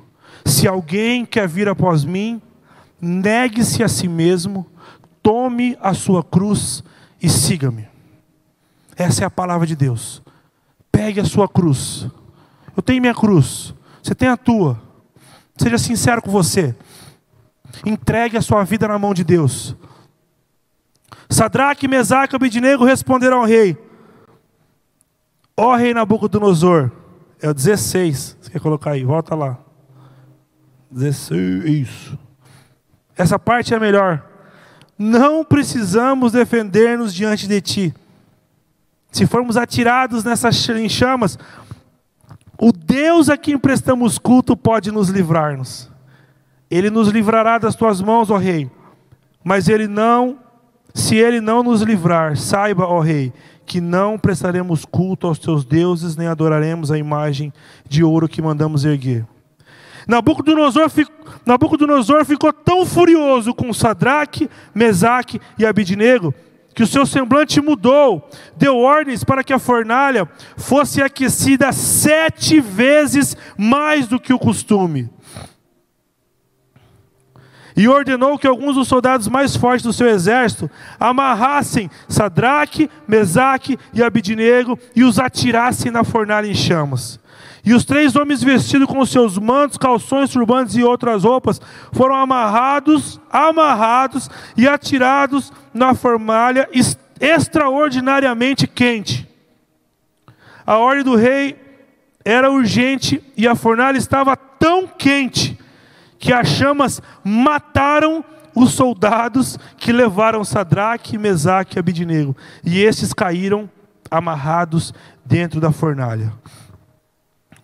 Se 0.44 0.66
alguém 0.66 1.24
quer 1.24 1.46
vir 1.46 1.68
após 1.68 2.04
mim, 2.04 2.42
negue-se 3.00 3.82
a 3.82 3.88
si 3.88 4.08
mesmo, 4.08 4.66
tome 5.22 5.78
a 5.80 5.94
sua 5.94 6.24
cruz 6.24 6.82
e 7.22 7.28
siga-me. 7.28 7.87
Essa 8.96 9.22
é 9.22 9.26
a 9.26 9.30
palavra 9.30 9.66
de 9.66 9.76
Deus. 9.76 10.22
Pegue 10.90 11.20
a 11.20 11.24
sua 11.24 11.48
cruz. 11.48 12.08
Eu 12.76 12.82
tenho 12.82 13.00
minha 13.00 13.14
cruz, 13.14 13.74
você 14.02 14.14
tem 14.14 14.28
a 14.28 14.37
tua. 14.37 14.80
Seja 15.56 15.78
sincero 15.78 16.22
com 16.22 16.30
você. 16.30 16.74
Entregue 17.84 18.37
a 18.37 18.42
sua 18.42 18.64
vida 18.64 18.88
na 18.88 18.98
mão 18.98 19.12
de 19.12 19.22
Deus. 19.22 19.76
Sadraque, 21.28 21.87
Mesaque 21.87 22.34
e 22.34 22.37
Abidnego 22.37 22.84
responderam 22.84 23.38
ao 23.38 23.44
rei: 23.44 23.76
Ó 25.61 25.75
rei 25.75 25.92
Nabucodonosor, 25.92 26.88
é 27.42 27.51
o 27.51 27.53
16, 27.53 28.37
você 28.40 28.49
quer 28.49 28.61
colocar 28.61 28.92
aí, 28.92 29.03
volta 29.03 29.35
lá. 29.35 29.59
16, 30.88 31.64
isso. 31.64 32.18
Essa 33.16 33.40
parte 33.40 33.75
é 33.75 33.81
melhor. 33.81 34.25
Não 34.97 35.44
precisamos 35.44 36.31
defender-nos 36.31 37.12
diante 37.12 37.49
de 37.49 37.61
ti. 37.61 37.94
Se 39.11 39.27
formos 39.27 39.57
atirados 39.57 40.23
nessas 40.23 40.64
chamas, 40.88 41.37
o 42.57 42.71
Deus 42.71 43.29
a 43.29 43.37
quem 43.37 43.59
prestamos 43.59 44.16
culto 44.16 44.57
pode 44.57 44.92
nos 44.92 45.09
livrar-nos. 45.09 45.90
Ele 46.71 46.88
nos 46.88 47.09
livrará 47.09 47.59
das 47.59 47.75
tuas 47.75 48.01
mãos, 48.01 48.31
ó 48.31 48.37
rei. 48.37 48.71
Mas 49.42 49.68
ele 49.68 49.88
não, 49.88 50.38
se 50.98 51.16
ele 51.16 51.40
não 51.40 51.62
nos 51.62 51.82
livrar, 51.82 52.37
saiba, 52.37 52.84
ó 52.84 53.00
rei, 53.00 53.32
que 53.64 53.80
não 53.80 54.18
prestaremos 54.18 54.84
culto 54.84 55.26
aos 55.26 55.38
teus 55.38 55.64
deuses, 55.64 56.16
nem 56.16 56.26
adoraremos 56.26 56.90
a 56.90 56.98
imagem 56.98 57.52
de 57.88 58.02
ouro 58.02 58.28
que 58.28 58.42
mandamos 58.42 58.84
erguer. 58.84 59.24
Nabucodonosor, 60.08 60.90
Nabucodonosor 61.46 62.24
ficou 62.24 62.52
tão 62.52 62.84
furioso 62.84 63.54
com 63.54 63.72
Sadraque, 63.72 64.50
Mesaque 64.74 65.40
e 65.58 65.64
Abidnego 65.64 66.34
que 66.78 66.84
o 66.84 66.87
seu 66.87 67.04
semblante 67.04 67.61
mudou, 67.61 68.30
deu 68.56 68.76
ordens 68.76 69.24
para 69.24 69.42
que 69.42 69.52
a 69.52 69.58
fornalha 69.58 70.28
fosse 70.56 71.02
aquecida 71.02 71.72
sete 71.72 72.61
vezes 72.61 73.37
mais 73.56 74.06
do 74.06 74.20
que 74.20 74.32
o 74.32 74.38
costume. 74.38 75.11
E 77.78 77.86
ordenou 77.86 78.36
que 78.36 78.46
alguns 78.48 78.74
dos 78.74 78.88
soldados 78.88 79.28
mais 79.28 79.54
fortes 79.54 79.84
do 79.84 79.92
seu 79.92 80.08
exército 80.08 80.68
amarrassem 80.98 81.88
Sadraque, 82.08 82.90
Mesaque 83.06 83.78
e 83.94 84.02
Abidnego 84.02 84.76
e 84.96 85.04
os 85.04 85.20
atirassem 85.20 85.92
na 85.92 86.02
fornalha 86.02 86.48
em 86.48 86.54
chamas. 86.54 87.20
E 87.64 87.72
os 87.72 87.84
três 87.84 88.16
homens 88.16 88.42
vestidos 88.42 88.88
com 88.88 89.06
seus 89.06 89.38
mantos, 89.38 89.78
calções, 89.78 90.30
turbantes 90.30 90.74
e 90.74 90.82
outras 90.82 91.22
roupas 91.22 91.60
foram 91.92 92.16
amarrados, 92.16 93.20
amarrados 93.30 94.28
e 94.56 94.66
atirados 94.66 95.52
na 95.72 95.94
formalha 95.94 96.68
extraordinariamente 97.20 98.66
quente. 98.66 99.24
A 100.66 100.78
ordem 100.78 101.04
do 101.04 101.14
rei 101.14 101.56
era 102.24 102.50
urgente 102.50 103.22
e 103.36 103.46
a 103.46 103.54
fornalha 103.54 103.98
estava 103.98 104.36
tão 104.36 104.84
quente 104.84 105.56
que 106.18 106.33
as 106.33 106.48
chamas 106.48 107.00
mataram 107.22 108.24
os 108.54 108.72
soldados 108.72 109.59
que 109.76 109.92
levaram 109.92 110.44
Sadraque, 110.44 111.16
Mesaque 111.16 111.76
e 111.76 111.78
Abidnego. 111.78 112.37
E 112.64 112.83
estes 112.83 113.12
caíram 113.12 113.70
amarrados 114.11 114.92
dentro 115.24 115.61
da 115.61 115.70
fornalha. 115.70 116.33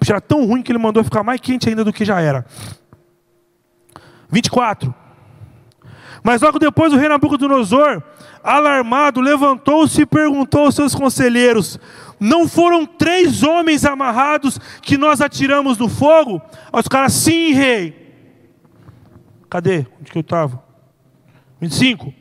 Já 0.01 0.15
era 0.15 0.21
tão 0.21 0.47
ruim 0.47 0.63
que 0.63 0.71
ele 0.71 0.79
mandou 0.79 1.03
ficar 1.03 1.23
mais 1.23 1.41
quente 1.41 1.69
ainda 1.69 1.85
do 1.85 1.93
que 1.93 2.05
já 2.05 2.21
era. 2.21 2.45
24. 4.31 4.95
Mas 6.23 6.41
logo 6.41 6.59
depois 6.59 6.93
o 6.93 6.97
rei 6.97 7.09
Nabucodonosor, 7.09 8.03
alarmado, 8.43 9.21
levantou-se 9.21 10.03
e 10.03 10.07
perguntou 10.07 10.67
aos 10.67 10.75
seus 10.75 10.95
conselheiros: 10.95 11.79
Não 12.21 12.49
foram 12.49 12.87
três 12.87 13.43
homens 13.43 13.85
amarrados 13.85 14.59
que 14.81 14.97
nós 14.97 15.21
atiramos 15.21 15.77
no 15.77 15.89
fogo? 15.89 16.41
Os 16.73 16.89
caras, 16.89 17.13
sim, 17.13 17.53
rei. 17.53 18.04
Cadê? 19.55 19.87
Onde 20.01 20.11
que 20.11 20.19
eu 20.19 20.23
estava? 20.23 20.61
25. 21.61 22.13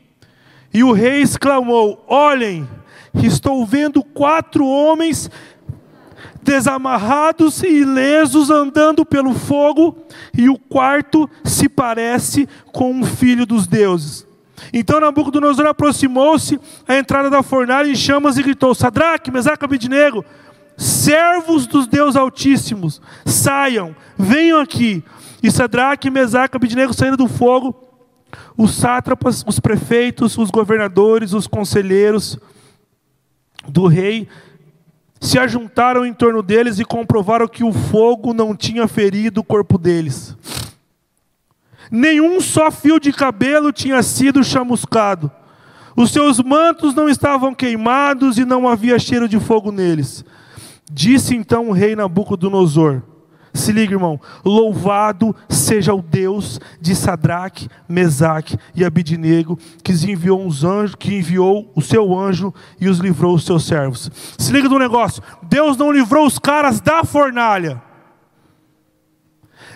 E 0.72 0.84
o 0.84 0.92
rei 0.92 1.20
exclamou: 1.20 2.04
Olhem, 2.06 2.64
estou 3.12 3.66
vendo 3.66 4.04
quatro 4.04 4.64
homens 4.64 5.28
desamarrados 6.44 7.60
e 7.64 7.80
ilesos 7.80 8.50
andando 8.50 9.04
pelo 9.04 9.34
fogo, 9.34 9.98
e 10.32 10.48
o 10.48 10.56
quarto 10.56 11.28
se 11.42 11.68
parece 11.68 12.48
com 12.66 12.92
um 12.92 13.02
filho 13.02 13.44
dos 13.44 13.66
deuses. 13.66 14.24
Então 14.72 15.00
Nabucodonosor 15.00 15.66
aproximou-se 15.66 16.60
à 16.86 16.96
entrada 16.96 17.28
da 17.28 17.42
fornalha 17.42 17.90
em 17.90 17.96
chamas 17.96 18.38
e 18.38 18.44
gritou: 18.44 18.76
Sadraque, 18.76 19.32
Mesaque, 19.32 19.64
Abidnego, 19.64 20.24
servos 20.76 21.66
dos 21.66 21.88
Deus 21.88 22.14
Altíssimos, 22.14 23.02
saiam, 23.26 23.92
venham 24.16 24.60
aqui. 24.60 25.02
E 25.44 25.50
Sadraque, 25.50 26.08
Mesaque 26.08 26.56
Abidnego 26.56 26.94
saíram 26.94 27.18
do 27.18 27.28
fogo. 27.28 27.76
Os 28.56 28.70
sátrapas, 28.70 29.44
os 29.46 29.60
prefeitos, 29.60 30.38
os 30.38 30.50
governadores, 30.50 31.34
os 31.34 31.46
conselheiros 31.46 32.38
do 33.68 33.86
rei 33.86 34.26
se 35.20 35.38
ajuntaram 35.38 36.06
em 36.06 36.14
torno 36.14 36.42
deles 36.42 36.78
e 36.78 36.84
comprovaram 36.84 37.46
que 37.46 37.62
o 37.62 37.74
fogo 37.74 38.32
não 38.32 38.56
tinha 38.56 38.88
ferido 38.88 39.42
o 39.42 39.44
corpo 39.44 39.76
deles. 39.76 40.34
Nenhum 41.90 42.40
só 42.40 42.70
fio 42.70 42.98
de 42.98 43.12
cabelo 43.12 43.70
tinha 43.70 44.02
sido 44.02 44.42
chamuscado. 44.42 45.30
Os 45.94 46.10
seus 46.10 46.40
mantos 46.40 46.94
não 46.94 47.06
estavam 47.06 47.54
queimados 47.54 48.38
e 48.38 48.46
não 48.46 48.66
havia 48.66 48.98
cheiro 48.98 49.28
de 49.28 49.38
fogo 49.38 49.70
neles. 49.70 50.24
Disse 50.90 51.36
então 51.36 51.68
o 51.68 51.72
rei 51.72 51.94
Nabucodonosor: 51.94 53.02
Se 53.54 53.70
liga, 53.70 53.94
irmão, 53.94 54.20
louvado 54.44 55.34
seja 55.48 55.94
o 55.94 56.02
Deus 56.02 56.60
de 56.80 56.94
Sadraque, 56.96 57.68
Mesaque 57.88 58.58
e 58.74 58.84
Abidnego, 58.84 59.56
que 59.82 59.92
enviou 59.92 60.44
os 60.44 60.64
anjos, 60.64 60.96
que 60.96 61.14
enviou 61.14 61.70
o 61.74 61.80
seu 61.80 62.18
anjo 62.18 62.52
e 62.80 62.88
os 62.88 62.98
livrou 62.98 63.32
os 63.34 63.46
seus 63.46 63.64
servos. 63.64 64.10
Se 64.36 64.52
liga 64.52 64.68
do 64.68 64.78
negócio. 64.78 65.22
Deus 65.40 65.76
não 65.76 65.92
livrou 65.92 66.26
os 66.26 66.38
caras 66.38 66.80
da 66.80 67.04
fornalha. 67.04 67.80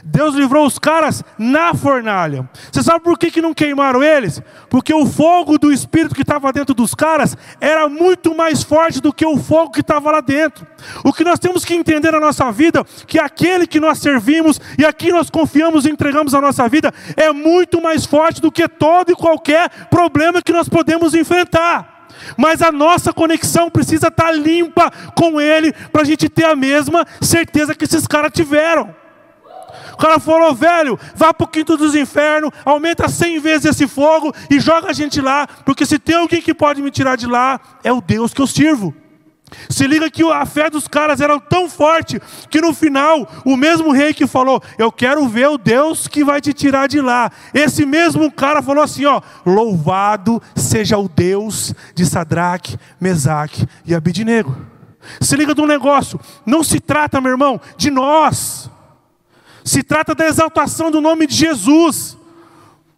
Deus 0.05 0.35
livrou 0.35 0.67
os 0.67 0.79
caras 0.79 1.23
na 1.39 1.75
fornalha. 1.75 2.49
Você 2.71 2.83
sabe 2.83 3.05
por 3.05 3.19
que, 3.19 3.31
que 3.31 3.43
não 3.43 3.55
queimaram 3.55 4.03
eles? 4.03 4.41
Porque 4.69 4.93
o 4.93 5.07
fogo 5.07 5.59
do 5.59 5.73
Espírito 5.73 6.15
que 6.15 6.23
estava 6.23 6.53
dentro 6.53 6.75
dos 6.75 6.95
caras 6.95 7.37
era 7.61 7.89
muito 7.89 8.35
mais 8.35 8.63
forte 8.63 9.01
do 9.01 9.13
que 9.13 9.27
o 9.27 9.37
fogo 9.37 9.73
que 9.73 9.81
estava 9.81 10.11
lá 10.11 10.21
dentro. 10.21 10.67
O 11.05 11.13
que 11.13 11.25
nós 11.25 11.39
temos 11.39 11.65
que 11.65 11.75
entender 11.75 12.13
na 12.13 12.21
nossa 12.21 12.51
vida, 12.51 12.85
que 13.07 13.19
aquele 13.19 13.67
que 13.67 13.81
nós 13.81 13.99
servimos 13.99 14.61
e 14.79 14.85
a 14.85 14.93
quem 14.93 15.13
nós 15.13 15.31
confiamos 15.31 15.85
e 15.85 15.91
entregamos 15.91 16.35
a 16.35 16.41
nossa 16.41 16.69
vida, 16.69 16.93
é 17.17 17.33
muito 17.33 17.81
mais 17.81 18.07
forte 18.07 18.41
do 18.41 18.53
que 18.53 18.69
todo 18.69 19.13
e 19.13 19.17
qualquer 19.17 19.69
problema 19.91 20.43
que 20.43 20.53
nós 20.53 20.69
podemos 20.69 21.15
enfrentar 21.15 21.99
mas 22.37 22.63
a 22.63 22.73
nossa 22.73 23.13
conexão 23.13 23.71
precisa 23.71 24.09
estar 24.09 24.33
limpa 24.33 24.91
com 25.15 25.41
Ele, 25.41 25.73
para 25.93 26.03
a 26.03 26.05
gente 26.05 26.29
ter 26.29 26.45
a 26.45 26.57
mesma 26.57 27.07
certeza 27.21 27.75
que 27.75 27.85
esses 27.85 28.07
caras 28.07 28.33
tiveram. 28.33 28.95
O 29.99 30.01
cara 30.01 30.21
falou, 30.21 30.55
velho, 30.55 30.97
vá 31.17 31.35
para 31.35 31.45
o 31.45 31.49
quinto 31.49 31.77
dos 31.77 31.93
infernos, 31.97 32.53
aumenta 32.65 33.09
cem 33.09 33.41
vezes 33.41 33.65
esse 33.65 33.89
fogo 33.89 34.33
e 34.49 34.61
joga 34.61 34.91
a 34.91 34.93
gente 34.93 35.21
lá, 35.21 35.45
porque 35.67 35.85
se 35.85 35.99
tem 35.99 36.15
alguém 36.15 36.41
que 36.41 36.55
pode 36.55 36.81
me 36.81 36.89
tirar 36.89 37.17
de 37.17 37.27
lá, 37.27 37.61
é 37.83 37.93
o 37.93 38.01
Deus 38.01 38.33
que 38.33 38.41
eu 38.41 38.47
sirvo. 38.47 38.95
Se 39.69 39.89
liga 39.89 40.09
que 40.09 40.23
a 40.23 40.47
fé 40.47 40.71
dos 40.71 40.87
caras 40.87 41.21
era 41.21 41.41
tão 41.41 41.69
forte 41.69 42.21
que 42.49 42.61
no 42.61 42.73
final 42.73 43.29
o 43.45 43.57
mesmo 43.57 43.91
rei 43.91 44.15
que 44.15 44.25
falou: 44.25 44.63
"Eu 44.79 44.93
quero 44.93 45.27
ver 45.27 45.49
o 45.49 45.59
Deus 45.59 46.07
que 46.07 46.23
vai 46.23 46.41
te 46.41 46.53
tirar 46.53 46.87
de 46.87 47.01
lá". 47.01 47.33
Esse 47.53 47.85
mesmo 47.85 48.31
cara 48.31 48.63
falou 48.63 48.85
assim, 48.85 49.05
ó: 49.05 49.21
"Louvado 49.45 50.41
seja 50.55 50.97
o 50.97 51.09
Deus 51.09 51.75
de 51.93 52.07
Sadraque, 52.07 52.79
Mesaque 53.01 53.67
e 53.85 53.97
Abidnego". 53.97 54.55
Se 55.21 55.35
liga 55.35 55.57
de 55.57 55.61
um 55.61 55.67
negócio, 55.67 56.21
não 56.47 56.63
se 56.63 56.79
trata, 56.79 57.21
meu 57.21 57.33
irmão, 57.33 57.61
de 57.77 57.91
nós. 57.91 58.71
Se 59.69 59.83
trata 59.83 60.15
da 60.15 60.27
exaltação 60.27 60.91
do 60.91 60.99
nome 60.99 61.27
de 61.27 61.35
Jesus. 61.35 62.17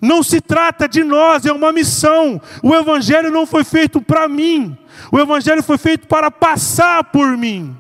Não 0.01 0.23
se 0.23 0.41
trata 0.41 0.89
de 0.89 1.03
nós, 1.03 1.45
é 1.45 1.53
uma 1.53 1.73
missão. 1.73 2.41
O 2.63 2.73
Evangelho 2.73 3.29
não 3.29 3.45
foi 3.45 3.65
feito 3.65 4.01
para 4.01 4.29
mim, 4.29 4.79
o 5.11 5.19
Evangelho 5.19 5.63
foi 5.63 5.77
feito 5.77 6.07
para 6.07 6.31
passar 6.31 7.05
por 7.05 7.37
mim. 7.37 7.77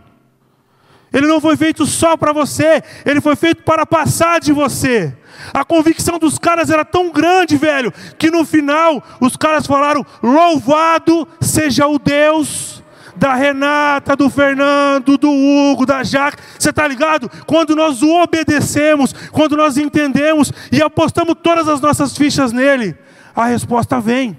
Ele 1.12 1.26
não 1.26 1.40
foi 1.40 1.56
feito 1.56 1.86
só 1.86 2.16
para 2.16 2.32
você, 2.32 2.82
ele 3.06 3.20
foi 3.20 3.36
feito 3.36 3.62
para 3.62 3.86
passar 3.86 4.40
de 4.40 4.52
você. 4.52 5.16
A 5.54 5.64
convicção 5.64 6.18
dos 6.18 6.36
caras 6.36 6.68
era 6.68 6.84
tão 6.84 7.10
grande, 7.10 7.56
velho, 7.56 7.92
que 8.18 8.30
no 8.30 8.44
final 8.44 9.02
os 9.20 9.36
caras 9.36 9.66
falaram: 9.66 10.04
Louvado 10.20 11.26
seja 11.40 11.86
o 11.86 11.98
Deus 11.98 12.79
da 13.20 13.34
Renata, 13.34 14.16
do 14.16 14.30
Fernando, 14.30 15.18
do 15.18 15.30
Hugo, 15.30 15.84
da 15.84 16.02
Jaque. 16.02 16.42
Você 16.58 16.70
está 16.70 16.88
ligado? 16.88 17.30
Quando 17.46 17.76
nós 17.76 18.02
o 18.02 18.22
obedecemos, 18.22 19.12
quando 19.30 19.58
nós 19.58 19.76
entendemos 19.76 20.50
e 20.72 20.80
apostamos 20.82 21.36
todas 21.42 21.68
as 21.68 21.82
nossas 21.82 22.16
fichas 22.16 22.50
nele, 22.50 22.96
a 23.36 23.44
resposta 23.44 24.00
vem. 24.00 24.36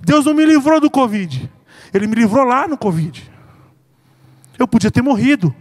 Deus 0.00 0.24
não 0.24 0.32
me 0.32 0.46
livrou 0.46 0.80
do 0.80 0.90
Covid, 0.90 1.50
Ele 1.92 2.06
me 2.06 2.14
livrou 2.14 2.44
lá 2.44 2.66
no 2.66 2.78
Covid. 2.78 3.30
Eu 4.58 4.66
podia 4.66 4.90
ter 4.90 5.02
morrido. 5.02 5.54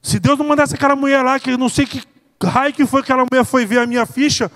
Se 0.00 0.18
Deus 0.18 0.38
não 0.38 0.46
mandasse 0.46 0.74
aquela 0.74 0.96
mulher 0.96 1.22
lá, 1.22 1.38
que 1.38 1.50
eu 1.50 1.58
não 1.58 1.68
sei 1.68 1.84
que 1.84 2.02
raio 2.42 2.72
que 2.72 2.86
foi 2.86 3.02
que 3.02 3.12
aquela 3.12 3.26
mulher 3.30 3.44
foi 3.44 3.66
ver 3.66 3.80
a 3.80 3.86
minha 3.86 4.06
ficha, 4.06 4.50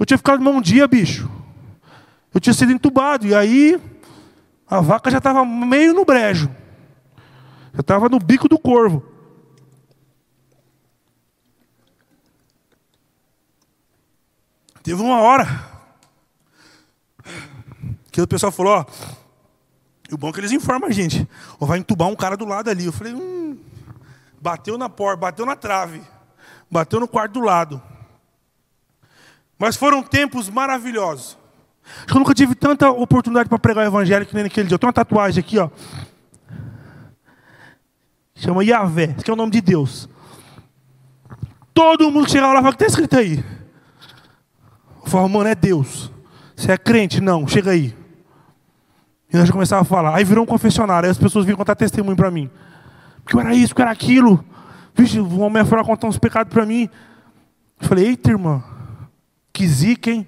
eu 0.00 0.06
tinha 0.06 0.16
ficado 0.16 0.48
um 0.48 0.60
dia, 0.62 0.88
bicho. 0.88 1.30
Eu 2.32 2.40
tinha 2.40 2.54
sido 2.54 2.72
entubado. 2.72 3.26
E 3.26 3.34
aí, 3.34 3.78
a 4.70 4.80
vaca 4.80 5.10
já 5.10 5.18
estava 5.18 5.44
meio 5.44 5.94
no 5.94 6.04
brejo. 6.04 6.50
Já 7.72 7.80
estava 7.80 8.08
no 8.08 8.18
bico 8.18 8.48
do 8.48 8.58
corvo. 8.58 9.02
Teve 14.82 15.02
uma 15.02 15.20
hora 15.20 15.46
que 18.10 18.20
o 18.20 18.26
pessoal 18.26 18.50
falou, 18.50 18.72
ó, 18.72 18.86
e 20.10 20.14
o 20.14 20.18
bom 20.18 20.30
é 20.30 20.32
que 20.32 20.40
eles 20.40 20.52
informam 20.52 20.88
a 20.88 20.92
gente. 20.92 21.28
Ou 21.60 21.66
vai 21.66 21.78
entubar 21.78 22.08
um 22.08 22.16
cara 22.16 22.36
do 22.36 22.46
lado 22.46 22.70
ali. 22.70 22.86
Eu 22.86 22.92
falei, 22.92 23.12
hum, 23.12 23.58
bateu 24.40 24.78
na 24.78 24.88
porta, 24.88 25.20
bateu 25.20 25.44
na 25.44 25.54
trave, 25.54 26.02
bateu 26.70 26.98
no 26.98 27.06
quarto 27.06 27.34
do 27.34 27.40
lado. 27.40 27.82
Mas 29.58 29.76
foram 29.76 30.02
tempos 30.02 30.48
maravilhosos. 30.48 31.36
Acho 31.96 32.06
que 32.06 32.12
eu 32.12 32.18
nunca 32.18 32.34
tive 32.34 32.54
tanta 32.54 32.90
oportunidade 32.90 33.48
para 33.48 33.58
pregar 33.58 33.84
o 33.84 33.88
evangelho 33.88 34.26
que 34.26 34.34
nem 34.34 34.44
naquele 34.44 34.68
dia. 34.68 34.74
Eu 34.74 34.78
tenho 34.78 34.88
uma 34.88 34.92
tatuagem 34.92 35.40
aqui, 35.40 35.58
ó. 35.58 35.68
Chama 38.34 38.64
Yahvé, 38.64 39.14
que 39.14 39.30
é 39.30 39.32
o 39.32 39.36
nome 39.36 39.50
de 39.50 39.60
Deus. 39.60 40.08
Todo 41.74 42.10
mundo 42.10 42.26
que 42.26 42.32
chegava 42.32 42.52
lá 42.52 42.60
fala, 42.60 42.74
o 42.74 42.76
que 42.76 42.84
está 42.84 42.86
escrito 42.86 43.16
aí? 43.16 43.44
Eu 45.04 45.10
falo, 45.10 45.28
mano, 45.28 45.48
é 45.48 45.54
Deus. 45.54 46.10
Você 46.54 46.72
é 46.72 46.78
crente? 46.78 47.20
Não, 47.20 47.46
chega 47.46 47.70
aí. 47.70 47.96
E 49.32 49.36
nós 49.36 49.46
já 49.46 49.52
começava 49.52 49.82
a 49.82 49.84
falar. 49.84 50.16
Aí 50.16 50.24
virou 50.24 50.44
um 50.44 50.46
confessionário. 50.46 51.06
Aí 51.06 51.10
as 51.10 51.18
pessoas 51.18 51.44
vinham 51.44 51.56
contar 51.56 51.74
testemunho 51.74 52.16
para 52.16 52.30
mim. 52.30 52.50
Porque 53.22 53.36
eu 53.36 53.40
era 53.40 53.54
isso, 53.54 53.68
porque 53.68 53.82
era 53.82 53.90
aquilo. 53.90 54.44
Vixe, 54.94 55.20
o 55.20 55.40
homem 55.40 55.64
foi 55.64 55.78
lá 55.78 55.84
contar 55.84 56.06
uns 56.06 56.18
pecados 56.18 56.52
para 56.52 56.64
mim. 56.64 56.88
Eu 57.80 57.86
falei, 57.86 58.06
eita, 58.06 58.30
irmã. 58.30 58.62
Que 59.52 59.66
zica, 59.66 60.10
hein? 60.10 60.26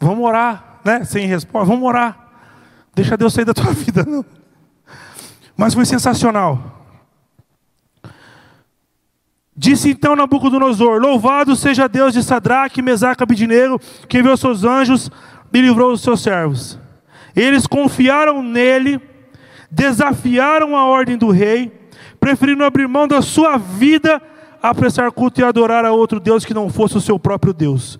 Vamos 0.00 0.24
orar, 0.24 0.80
né? 0.82 1.04
Sem 1.04 1.26
resposta, 1.26 1.66
vamos 1.66 1.86
orar. 1.86 2.28
Deixa 2.94 3.16
Deus 3.16 3.34
sair 3.34 3.44
da 3.44 3.52
tua 3.52 3.72
vida, 3.72 4.04
não. 4.04 4.24
Mas 5.56 5.74
foi 5.74 5.84
sensacional. 5.84 6.80
Disse 9.54 9.90
então 9.90 10.16
Nabucodonosor: 10.16 10.98
Louvado 10.98 11.54
seja 11.54 11.86
Deus 11.86 12.14
de 12.14 12.22
Sadraque, 12.22 12.80
Mesaque 12.80 13.22
Abidineiro, 13.22 13.78
que 14.08 14.18
enviou 14.18 14.36
seus 14.38 14.64
anjos 14.64 15.10
e 15.52 15.60
livrou 15.60 15.92
os 15.92 16.00
seus 16.00 16.22
servos. 16.22 16.78
Eles 17.36 17.66
confiaram 17.66 18.42
nele, 18.42 18.98
desafiaram 19.70 20.74
a 20.74 20.86
ordem 20.86 21.18
do 21.18 21.30
rei, 21.30 21.70
preferindo 22.18 22.64
abrir 22.64 22.88
mão 22.88 23.06
da 23.06 23.20
sua 23.20 23.58
vida 23.58 24.20
a 24.62 24.74
prestar 24.74 25.10
culto 25.12 25.40
e 25.40 25.44
adorar 25.44 25.84
a 25.84 25.92
outro 25.92 26.18
Deus 26.18 26.44
que 26.44 26.54
não 26.54 26.70
fosse 26.70 26.96
o 26.96 27.00
seu 27.00 27.18
próprio 27.18 27.52
Deus. 27.52 27.98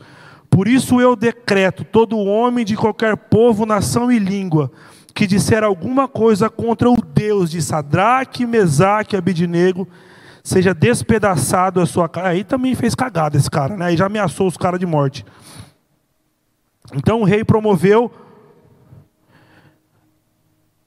Por 0.50 0.66
isso 0.66 1.00
eu 1.00 1.14
decreto: 1.14 1.84
todo 1.84 2.18
homem 2.18 2.64
de 2.64 2.76
qualquer 2.76 3.16
povo, 3.16 3.64
nação 3.64 4.10
e 4.10 4.18
língua 4.18 4.70
que 5.14 5.26
disser 5.26 5.62
alguma 5.62 6.08
coisa 6.08 6.48
contra 6.48 6.90
o 6.90 6.96
Deus 6.96 7.50
de 7.50 7.60
Sadraque, 7.60 8.46
Mesaque 8.46 9.14
e 9.14 9.18
Abidinego, 9.18 9.86
seja 10.42 10.72
despedaçado 10.72 11.80
a 11.80 11.86
sua 11.86 12.08
cara. 12.08 12.28
Aí 12.28 12.44
também 12.44 12.74
fez 12.74 12.94
cagada 12.94 13.36
esse 13.36 13.50
cara, 13.50 13.76
né? 13.76 13.86
Aí 13.86 13.96
já 13.96 14.06
ameaçou 14.06 14.46
os 14.46 14.56
caras 14.56 14.80
de 14.80 14.86
morte. 14.86 15.24
Então 16.94 17.20
o 17.20 17.24
rei 17.24 17.44
promoveu. 17.44 18.10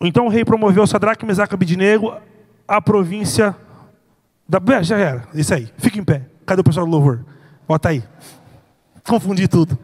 Então 0.02 0.26
o 0.26 0.30
rei 0.30 0.44
promoveu 0.44 0.86
Sadraque, 0.86 1.26
Mesaque 1.26 1.54
e 1.54 1.56
Abidinego 1.56 2.16
à 2.68 2.82
província 2.82 3.56
da. 4.48 4.60
Já 4.82 4.98
era, 4.98 5.28
isso 5.34 5.54
aí. 5.54 5.70
Fica 5.78 6.00
em 6.00 6.04
pé. 6.04 6.26
Cadê 6.46 6.62
o 6.62 6.64
pessoal 6.64 6.86
do 6.86 6.92
louvor? 6.92 7.24
Bota 7.68 7.90
aí. 7.90 8.04
Confundi 9.08 9.48
tudo. 9.48 9.78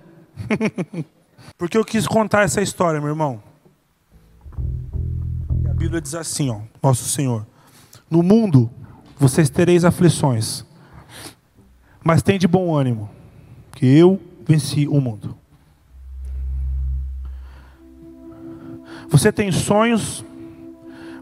Porque 1.57 1.77
eu 1.77 1.83
quis 1.83 2.07
contar 2.07 2.43
essa 2.43 2.61
história, 2.61 2.99
meu 2.99 3.09
irmão. 3.09 3.41
A 5.69 5.73
Bíblia 5.73 6.01
diz 6.01 6.15
assim, 6.15 6.49
ó, 6.49 6.61
nosso 6.81 7.05
Senhor: 7.05 7.45
No 8.09 8.23
mundo 8.23 8.69
vocês 9.17 9.49
tereis 9.49 9.83
aflições, 9.83 10.65
mas 12.03 12.21
tem 12.21 12.39
de 12.39 12.47
bom 12.47 12.73
ânimo, 12.73 13.09
que 13.73 13.85
eu 13.85 14.19
venci 14.45 14.87
o 14.87 15.01
mundo. 15.01 15.35
Você 19.09 19.31
tem 19.31 19.51
sonhos, 19.51 20.23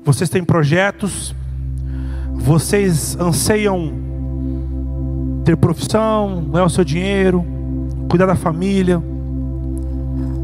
vocês 0.04 0.30
têm 0.30 0.44
projetos, 0.44 1.34
vocês 2.34 3.16
anseiam 3.16 3.94
ter 5.44 5.58
profissão, 5.58 6.44
ganhar 6.52 6.66
o 6.66 6.70
seu 6.70 6.84
dinheiro, 6.84 7.57
cuidar 8.10 8.26
da 8.26 8.36
família, 8.36 9.02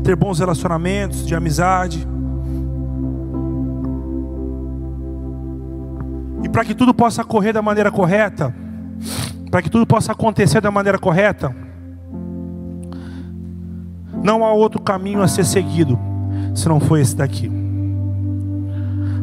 ter 0.04 0.16
bons 0.16 0.40
relacionamentos 0.40 1.26
de 1.26 1.34
amizade. 1.34 2.08
E 6.44 6.50
para 6.50 6.66
que 6.66 6.76
tudo 6.76 6.94
possa 6.94 7.24
correr 7.24 7.54
da 7.54 7.62
maneira 7.62 7.92
correta, 7.92 8.54
para 9.50 9.62
que 9.62 9.70
tudo 9.70 9.86
possa 9.86 10.12
acontecer 10.12 10.62
da 10.62 10.72
maneira 10.72 11.00
correta, 11.00 11.56
não 14.24 14.44
há 14.46 14.54
outro 14.54 14.82
caminho 14.82 15.22
a 15.22 15.28
ser 15.28 15.46
seguido 15.46 15.98
se 16.54 16.68
não 16.68 16.80
for 16.80 16.98
esse 16.98 17.16
daqui. 17.16 17.52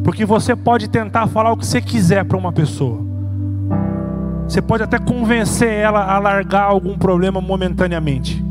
Porque 0.03 0.25
você 0.25 0.55
pode 0.55 0.89
tentar 0.89 1.27
falar 1.27 1.51
o 1.51 1.57
que 1.57 1.65
você 1.65 1.81
quiser 1.81 2.25
para 2.25 2.37
uma 2.37 2.51
pessoa. 2.51 3.10
Você 4.51 4.61
pode 4.61 4.83
até 4.83 4.99
convencer 4.99 5.71
ela 5.71 6.03
a 6.03 6.19
largar 6.19 6.63
algum 6.63 6.97
problema 6.97 7.39
momentaneamente. 7.39 8.43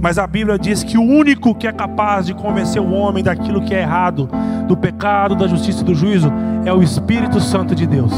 Mas 0.00 0.18
a 0.18 0.24
Bíblia 0.24 0.56
diz 0.56 0.84
que 0.84 0.96
o 0.96 1.02
único 1.02 1.52
que 1.52 1.66
é 1.66 1.72
capaz 1.72 2.26
de 2.26 2.32
convencer 2.32 2.80
o 2.80 2.92
homem 2.92 3.24
daquilo 3.24 3.60
que 3.60 3.74
é 3.74 3.80
errado, 3.80 4.30
do 4.68 4.76
pecado, 4.76 5.34
da 5.34 5.48
justiça 5.48 5.82
e 5.82 5.84
do 5.84 5.96
juízo, 5.96 6.32
é 6.64 6.72
o 6.72 6.80
Espírito 6.80 7.40
Santo 7.40 7.74
de 7.74 7.88
Deus. 7.88 8.12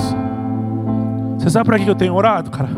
Você 1.38 1.49
sabe 1.49 1.64
para 1.64 1.78
que 1.78 1.88
eu 1.88 1.95
tenho 1.95 2.12
orado, 2.12 2.51
cara? 2.51 2.68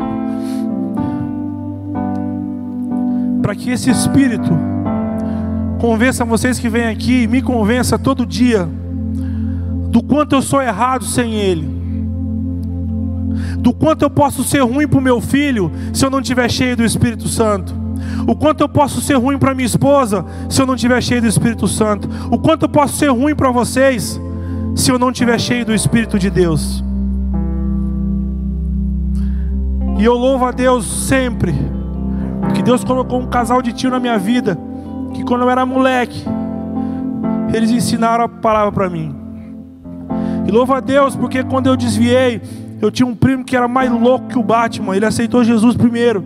Para 3.41 3.53
que 3.53 3.69
esse 3.69 3.89
Espírito 3.89 4.57
convença 5.77 6.23
vocês 6.23 6.57
que 6.57 6.69
vêm 6.69 6.87
aqui, 6.87 7.27
me 7.27 7.41
convença 7.41 7.99
todo 7.99 8.25
dia 8.25 8.65
do 9.89 10.01
quanto 10.01 10.35
eu 10.35 10.41
sou 10.41 10.61
errado 10.61 11.03
sem 11.03 11.33
Ele, 11.33 11.84
do 13.65 13.73
quanto 13.73 14.03
eu 14.03 14.09
posso 14.11 14.43
ser 14.43 14.61
ruim 14.61 14.87
para 14.87 14.99
o 14.99 15.01
meu 15.01 15.19
filho 15.19 15.71
se 15.91 16.05
eu 16.05 16.09
não 16.11 16.19
estiver 16.19 16.49
cheio 16.51 16.77
do 16.77 16.85
Espírito 16.85 17.27
Santo 17.27 17.85
o 18.27 18.35
quanto 18.35 18.61
eu 18.61 18.69
posso 18.69 19.01
ser 19.01 19.15
ruim 19.15 19.37
para 19.37 19.53
minha 19.53 19.65
esposa 19.65 20.25
se 20.49 20.61
eu 20.61 20.65
não 20.65 20.75
estiver 20.75 21.01
cheio 21.01 21.21
do 21.21 21.27
Espírito 21.27 21.67
Santo. 21.67 22.09
O 22.31 22.39
quanto 22.39 22.63
eu 22.63 22.69
posso 22.69 22.95
ser 22.95 23.09
ruim 23.09 23.35
para 23.35 23.51
vocês 23.51 24.19
se 24.75 24.91
eu 24.91 24.99
não 24.99 25.11
estiver 25.11 25.39
cheio 25.39 25.65
do 25.65 25.73
Espírito 25.73 26.17
de 26.17 26.29
Deus. 26.29 26.83
E 29.97 30.03
eu 30.03 30.13
louvo 30.13 30.45
a 30.45 30.51
Deus 30.51 30.85
sempre, 31.07 31.53
que 32.53 32.61
Deus 32.61 32.83
colocou 32.83 33.19
um 33.19 33.27
casal 33.27 33.61
de 33.61 33.71
tio 33.71 33.89
na 33.89 33.99
minha 33.99 34.17
vida, 34.17 34.57
que 35.13 35.23
quando 35.23 35.43
eu 35.43 35.49
era 35.49 35.65
moleque, 35.65 36.21
eles 37.53 37.71
ensinaram 37.71 38.25
a 38.25 38.29
palavra 38.29 38.71
para 38.71 38.89
mim. 38.89 39.15
E 40.45 40.51
louvo 40.51 40.73
a 40.73 40.81
Deus 40.81 41.15
porque 41.15 41.43
quando 41.43 41.67
eu 41.67 41.77
desviei, 41.77 42.41
eu 42.81 42.91
tinha 42.91 43.07
um 43.07 43.15
primo 43.15 43.43
que 43.43 43.55
era 43.55 43.67
mais 43.67 43.91
louco 43.91 44.27
que 44.27 44.37
o 44.37 44.43
Batman, 44.43 44.95
ele 44.95 45.05
aceitou 45.05 45.43
Jesus 45.43 45.75
primeiro. 45.75 46.23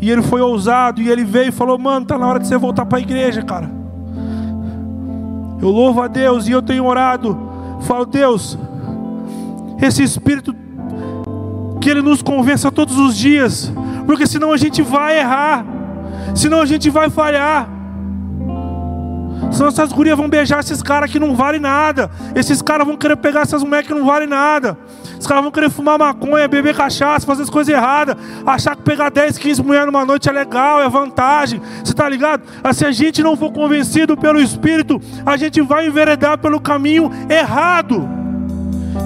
E 0.00 0.10
ele 0.10 0.22
foi 0.22 0.40
ousado, 0.40 1.02
e 1.02 1.08
ele 1.08 1.24
veio 1.24 1.48
e 1.48 1.52
falou: 1.52 1.78
Mano, 1.78 2.06
tá 2.06 2.18
na 2.18 2.26
hora 2.26 2.38
de 2.38 2.46
você 2.46 2.56
voltar 2.56 2.86
para 2.86 2.98
a 2.98 3.00
igreja, 3.00 3.42
cara. 3.42 3.70
Eu 5.60 5.68
louvo 5.68 6.00
a 6.00 6.08
Deus 6.08 6.48
e 6.48 6.52
eu 6.52 6.62
tenho 6.62 6.86
orado. 6.86 7.38
Falo, 7.82 8.06
Deus, 8.06 8.58
esse 9.80 10.02
Espírito, 10.02 10.54
que 11.80 11.90
Ele 11.90 12.02
nos 12.02 12.22
convença 12.22 12.70
todos 12.70 12.98
os 12.98 13.16
dias, 13.16 13.72
porque 14.06 14.26
senão 14.26 14.52
a 14.52 14.56
gente 14.56 14.82
vai 14.82 15.18
errar, 15.18 15.64
senão 16.34 16.60
a 16.60 16.66
gente 16.66 16.88
vai 16.88 17.10
falhar. 17.10 17.79
Senão 19.52 19.68
essas 19.68 19.92
gurias 19.92 20.16
vão 20.16 20.28
beijar 20.28 20.60
esses 20.60 20.82
caras 20.82 21.10
que 21.10 21.18
não 21.18 21.34
valem 21.34 21.60
nada. 21.60 22.10
Esses 22.34 22.62
caras 22.62 22.86
vão 22.86 22.96
querer 22.96 23.16
pegar 23.16 23.40
essas 23.40 23.62
mulheres 23.62 23.86
que 23.86 23.94
não 23.94 24.04
valem 24.04 24.28
nada. 24.28 24.76
Os 25.18 25.26
caras 25.26 25.42
vão 25.42 25.52
querer 25.52 25.70
fumar 25.70 25.98
maconha, 25.98 26.48
beber 26.48 26.74
cachaça, 26.74 27.26
fazer 27.26 27.42
as 27.42 27.50
coisas 27.50 27.72
erradas, 27.72 28.16
achar 28.46 28.74
que 28.74 28.82
pegar 28.82 29.10
10, 29.10 29.36
15 29.36 29.62
mulheres 29.62 29.86
numa 29.86 30.06
noite 30.06 30.28
é 30.28 30.32
legal, 30.32 30.80
é 30.80 30.88
vantagem. 30.88 31.60
Você 31.84 31.92
está 31.92 32.08
ligado? 32.08 32.42
Ah, 32.64 32.72
se 32.72 32.86
a 32.86 32.92
gente 32.92 33.22
não 33.22 33.36
for 33.36 33.52
convencido 33.52 34.16
pelo 34.16 34.40
Espírito, 34.40 35.00
a 35.26 35.36
gente 35.36 35.60
vai 35.60 35.86
enveredar 35.86 36.38
pelo 36.38 36.60
caminho 36.60 37.10
errado. 37.28 38.08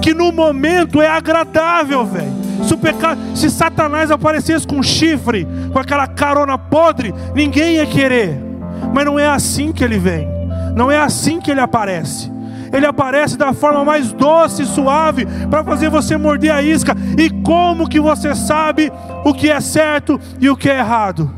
Que 0.00 0.14
no 0.14 0.30
momento 0.30 1.00
é 1.00 1.08
agradável, 1.08 2.04
velho. 2.04 2.32
Se, 2.64 3.40
se 3.40 3.50
Satanás 3.50 4.10
aparecesse 4.10 4.66
com 4.66 4.82
chifre, 4.82 5.46
com 5.72 5.78
aquela 5.78 6.06
carona 6.06 6.56
podre, 6.56 7.14
ninguém 7.34 7.76
ia 7.76 7.86
querer. 7.86 8.40
Mas 8.92 9.04
não 9.04 9.18
é 9.18 9.26
assim 9.26 9.72
que 9.72 9.82
ele 9.82 9.98
vem. 9.98 10.33
Não 10.74 10.90
é 10.90 10.98
assim 10.98 11.40
que 11.40 11.50
ele 11.50 11.60
aparece 11.60 12.34
ele 12.76 12.86
aparece 12.86 13.36
da 13.38 13.52
forma 13.52 13.84
mais 13.84 14.12
doce 14.12 14.62
e 14.62 14.66
suave 14.66 15.26
para 15.48 15.62
fazer 15.62 15.88
você 15.88 16.16
morder 16.16 16.52
a 16.52 16.60
isca. 16.60 16.96
E 17.16 17.30
como 17.30 17.88
que 17.88 18.00
você 18.00 18.34
sabe 18.34 18.92
o 19.24 19.32
que 19.32 19.48
é 19.48 19.60
certo 19.60 20.20
e 20.40 20.50
o 20.50 20.56
que 20.56 20.68
é 20.68 20.78
errado? 20.78 21.30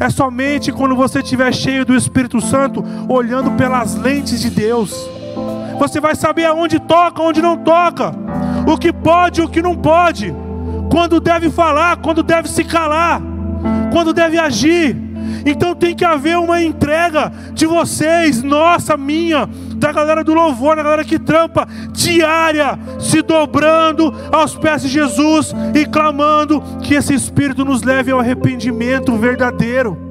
É 0.00 0.08
somente 0.08 0.72
quando 0.72 0.96
você 0.96 1.18
estiver 1.18 1.52
cheio 1.52 1.84
do 1.84 1.94
Espírito 1.94 2.40
Santo, 2.40 2.82
olhando 3.08 3.50
pelas 3.52 3.96
lentes 3.96 4.40
de 4.40 4.48
Deus. 4.48 4.94
Você 5.78 6.00
vai 6.00 6.14
saber 6.14 6.46
aonde 6.46 6.78
toca, 6.80 7.22
onde 7.22 7.42
não 7.42 7.56
toca, 7.56 8.14
o 8.66 8.78
que 8.78 8.92
pode 8.92 9.42
o 9.42 9.48
que 9.48 9.60
não 9.60 9.76
pode, 9.76 10.34
quando 10.90 11.20
deve 11.20 11.50
falar, 11.50 11.98
quando 11.98 12.22
deve 12.22 12.48
se 12.48 12.64
calar, 12.64 13.20
quando 13.92 14.14
deve 14.14 14.38
agir. 14.38 15.07
Então 15.44 15.74
tem 15.74 15.94
que 15.94 16.04
haver 16.04 16.38
uma 16.38 16.62
entrega 16.62 17.32
de 17.52 17.66
vocês, 17.66 18.42
nossa, 18.42 18.96
minha, 18.96 19.48
da 19.76 19.92
galera 19.92 20.24
do 20.24 20.34
louvor, 20.34 20.76
da 20.76 20.82
galera 20.82 21.04
que 21.04 21.18
trampa 21.18 21.66
diária, 21.92 22.78
se 22.98 23.22
dobrando 23.22 24.12
aos 24.32 24.56
pés 24.56 24.82
de 24.82 24.88
Jesus 24.88 25.54
e 25.74 25.86
clamando 25.86 26.62
que 26.82 26.94
esse 26.94 27.14
Espírito 27.14 27.64
nos 27.64 27.82
leve 27.82 28.10
ao 28.10 28.20
arrependimento 28.20 29.16
verdadeiro. 29.16 30.07